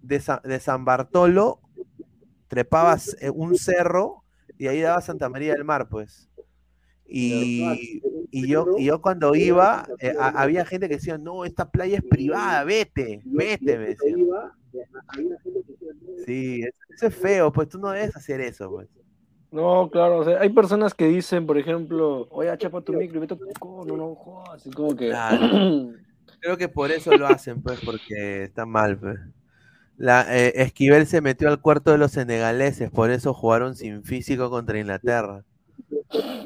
[0.02, 1.60] de, Sa- de San Bartolo
[2.48, 4.24] trepabas eh, un cerro
[4.58, 6.30] y ahí daba Santa María del Mar, pues.
[7.06, 8.02] Y,
[8.32, 11.98] y yo, y yo cuando iba, eh, a- había gente que decía, no, esta playa
[11.98, 14.20] es privada, vete, vete, me decían.
[16.26, 18.88] Sí, eso es feo, pues tú no debes hacer eso, pues.
[19.52, 23.22] No, claro, o sea, hay personas que dicen, por ejemplo, oye, chapa tu micro y
[23.22, 25.12] vete a tu cono, no jodas, así como que...
[26.40, 29.18] Creo que por eso lo hacen, pues, porque está mal, pues.
[29.98, 34.50] La, eh, Esquivel se metió al cuarto de los senegaleses, por eso jugaron sin físico
[34.50, 35.46] contra Inglaterra.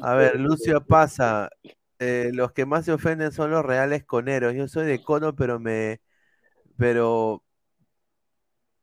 [0.02, 1.50] A ver, Lucio pasa.
[1.98, 4.54] eh, los que más se ofenden son los reales coneros.
[4.54, 6.00] Yo soy de cono, pero me,
[6.76, 7.42] pero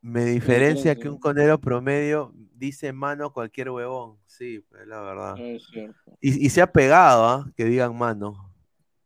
[0.05, 4.19] me diferencia que un conero promedio dice mano cualquier huevón.
[4.27, 5.35] Sí, pues la verdad.
[5.39, 6.15] Es cierto.
[6.21, 7.51] Y, y se ha pegado, ¿ah?
[7.57, 8.53] Que digan mano.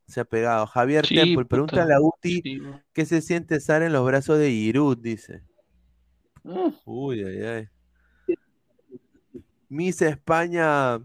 [0.07, 0.67] Se ha pegado.
[0.67, 2.61] Javier Sí, Temple, pregúntale a Uti
[2.91, 5.41] qué se siente estar en los brazos de Giroud, dice.
[6.83, 8.35] Uy, ay, ay.
[9.69, 10.99] Miss España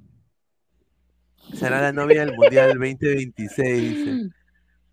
[1.52, 4.30] será la novia del Mundial 2026, dice.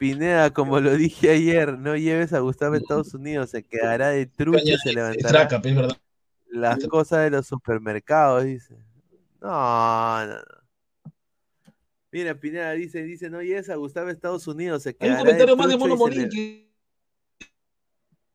[0.02, 4.26] Pineda, como lo dije ayer, no lleves a Gustavo a Estados Unidos, se quedará de
[4.26, 5.96] trucha y se levantará traca, pues, ¿verdad?
[6.50, 8.80] las cosas de los supermercados, dice.
[9.40, 10.42] No, no, no.
[12.12, 15.20] Mira, Pineda dice, dice, no lleves a Gustavo a Estados Unidos, se Hay un quedará
[15.20, 16.72] comentario más de Mono le- que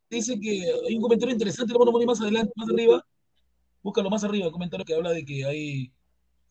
[0.08, 3.04] dice que hay un comentario interesante de Mono Molín más adelante, más arriba.
[3.82, 5.92] Búscalo más arriba, un comentario que habla de que hay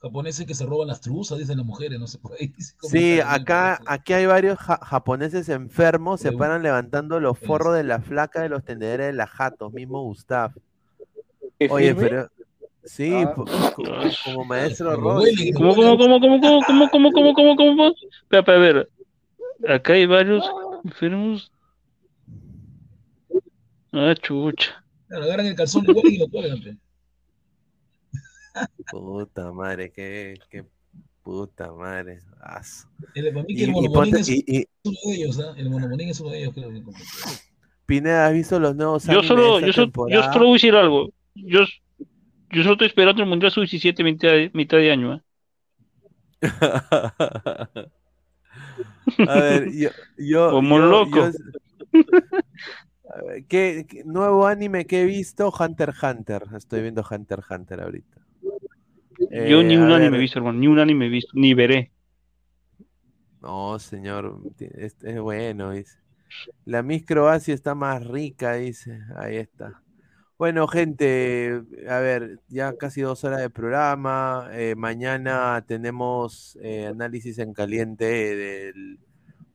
[0.06, 2.53] japoneses que se roban las truzas, dicen las mujeres, no sé por ahí.
[2.56, 7.84] dice Sí, acá, aquí hay varios ja- japoneses enfermos, se paran levantando los forros de
[7.84, 10.52] la flaca de los tendederes de la jatos, mismo Gustav.
[11.57, 12.30] ¿Qué Oye, pero
[12.84, 13.34] sí, Ah.
[13.34, 13.45] como,
[14.26, 17.88] como maestro huele, ¿Cómo, cómo, cómo, cómo, cómo, cómo, cómo, cómo, cómo, cómo, cómo?
[17.90, 18.90] Espera, espera, a ver.
[19.68, 20.45] Acá hay varios
[20.84, 21.52] enfermos.
[23.91, 24.84] Ah, chucha.
[25.07, 26.80] Claro, agarran el calzón igual y lo cuelgan.
[28.91, 30.64] Puta madre, qué, qué
[31.23, 32.19] puta madre.
[33.15, 35.53] El, para mí Y- que el y ponte- es y- y- uno de ellos, ¿ah?
[35.57, 36.84] El monomolín es uno de ellos, creo que.
[37.86, 40.53] Pineda, ¿has visto los nuevos Yo animes solo, de yo, solo, yo solo voy a
[40.53, 41.10] decir algo.
[41.36, 41.61] Yo,
[42.52, 45.15] yo solo estoy esperando el Mundial Sub-17 mitad, de- mitad de año.
[45.15, 45.22] ¿eh?
[49.27, 51.30] A ver, yo, yo, Como yo- loco.
[51.30, 52.02] yo-
[53.14, 55.53] A ver, ¿qué, qué nuevo anime que he visto?
[55.57, 56.44] Hunter x Hunter.
[56.57, 58.15] Estoy viendo Hunter x Hunter ahorita.
[59.30, 60.60] Yo Eh, ni a un anime he visto, hermano.
[60.60, 61.31] Ni un anime he visto.
[61.35, 61.91] Ni veré.
[63.41, 65.99] No, señor, es bueno, dice.
[66.65, 68.99] La Miss Croacia está más rica, dice.
[69.18, 69.81] Ahí está.
[70.38, 74.49] Bueno, gente, a ver, ya casi dos horas de programa.
[74.52, 78.99] eh, mañana tenemos eh, análisis en caliente del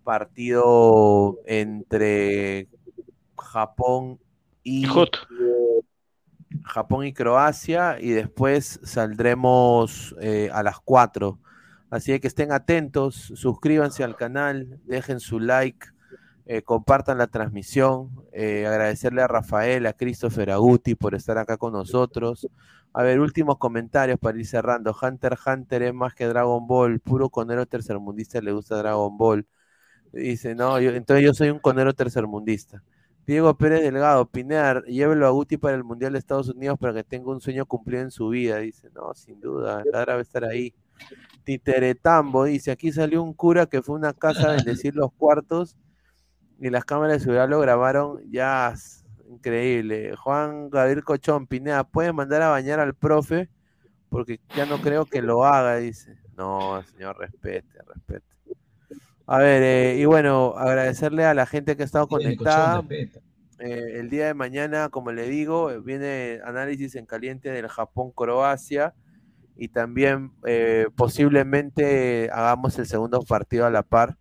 [0.05, 2.69] partido entre
[3.37, 4.19] Japón
[4.63, 4.87] y
[6.65, 11.39] Japón y Croacia y después saldremos eh, a las 4.
[11.91, 15.89] Así que estén atentos, suscríbanse al canal, dejen su like,
[16.47, 21.57] eh, compartan la transmisión, eh, agradecerle a Rafael, a Christopher, a Guti por estar acá
[21.57, 22.49] con nosotros.
[22.93, 24.97] A ver, últimos comentarios para ir cerrando.
[25.01, 29.47] Hunter Hunter es más que Dragon Ball, puro conero tercermundista le gusta Dragon Ball.
[30.13, 32.83] Dice, no, yo- entonces yo soy un conero tercermundista.
[33.27, 37.05] Diego Pérez Delgado, Pinear, llévelo a Guti para el Mundial de Estados Unidos para que
[37.05, 38.59] tenga un sueño cumplido en su vida.
[38.59, 40.75] Dice, no, sin duda, la debe estar ahí.
[41.45, 45.77] Titeretambo dice, aquí salió un cura que fue a una casa a bendecir los cuartos
[46.59, 48.21] y las cámaras de seguridad lo grabaron.
[48.31, 48.75] Ya,
[49.29, 50.15] increíble.
[50.17, 53.49] Juan Gabriel Cochón, Pineda, ¿puede mandar a bañar al profe?
[54.09, 56.19] Porque ya no creo que lo haga, dice.
[56.37, 58.27] No, señor, respete, respete.
[59.33, 62.83] A ver, eh, y bueno, agradecerle a la gente que ha estado conectada.
[63.61, 68.93] Eh, el día de mañana, como le digo, eh, viene análisis en caliente del Japón-Croacia
[69.57, 74.19] y también eh, posiblemente hagamos el segundo partido a la par.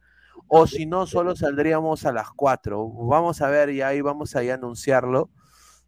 [0.48, 2.88] O si no, solo saldríamos a las 4.
[2.88, 5.32] Vamos a ver y ahí vamos a anunciarlo.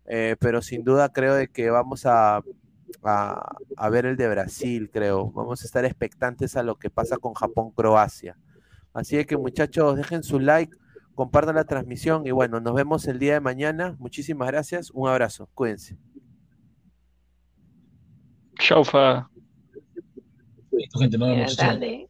[0.05, 2.41] eh, pero sin duda creo de que vamos a,
[3.03, 5.31] a, a ver el de Brasil, creo.
[5.31, 8.37] Vamos a estar expectantes a lo que pasa con Japón-Croacia.
[8.93, 10.75] Así que muchachos, dejen su like,
[11.15, 13.95] compartan la transmisión y bueno, nos vemos el día de mañana.
[13.99, 15.97] Muchísimas gracias, un abrazo, cuídense.
[18.59, 19.29] Chau, fa.
[20.71, 22.09] Listo, gente, nos vemos.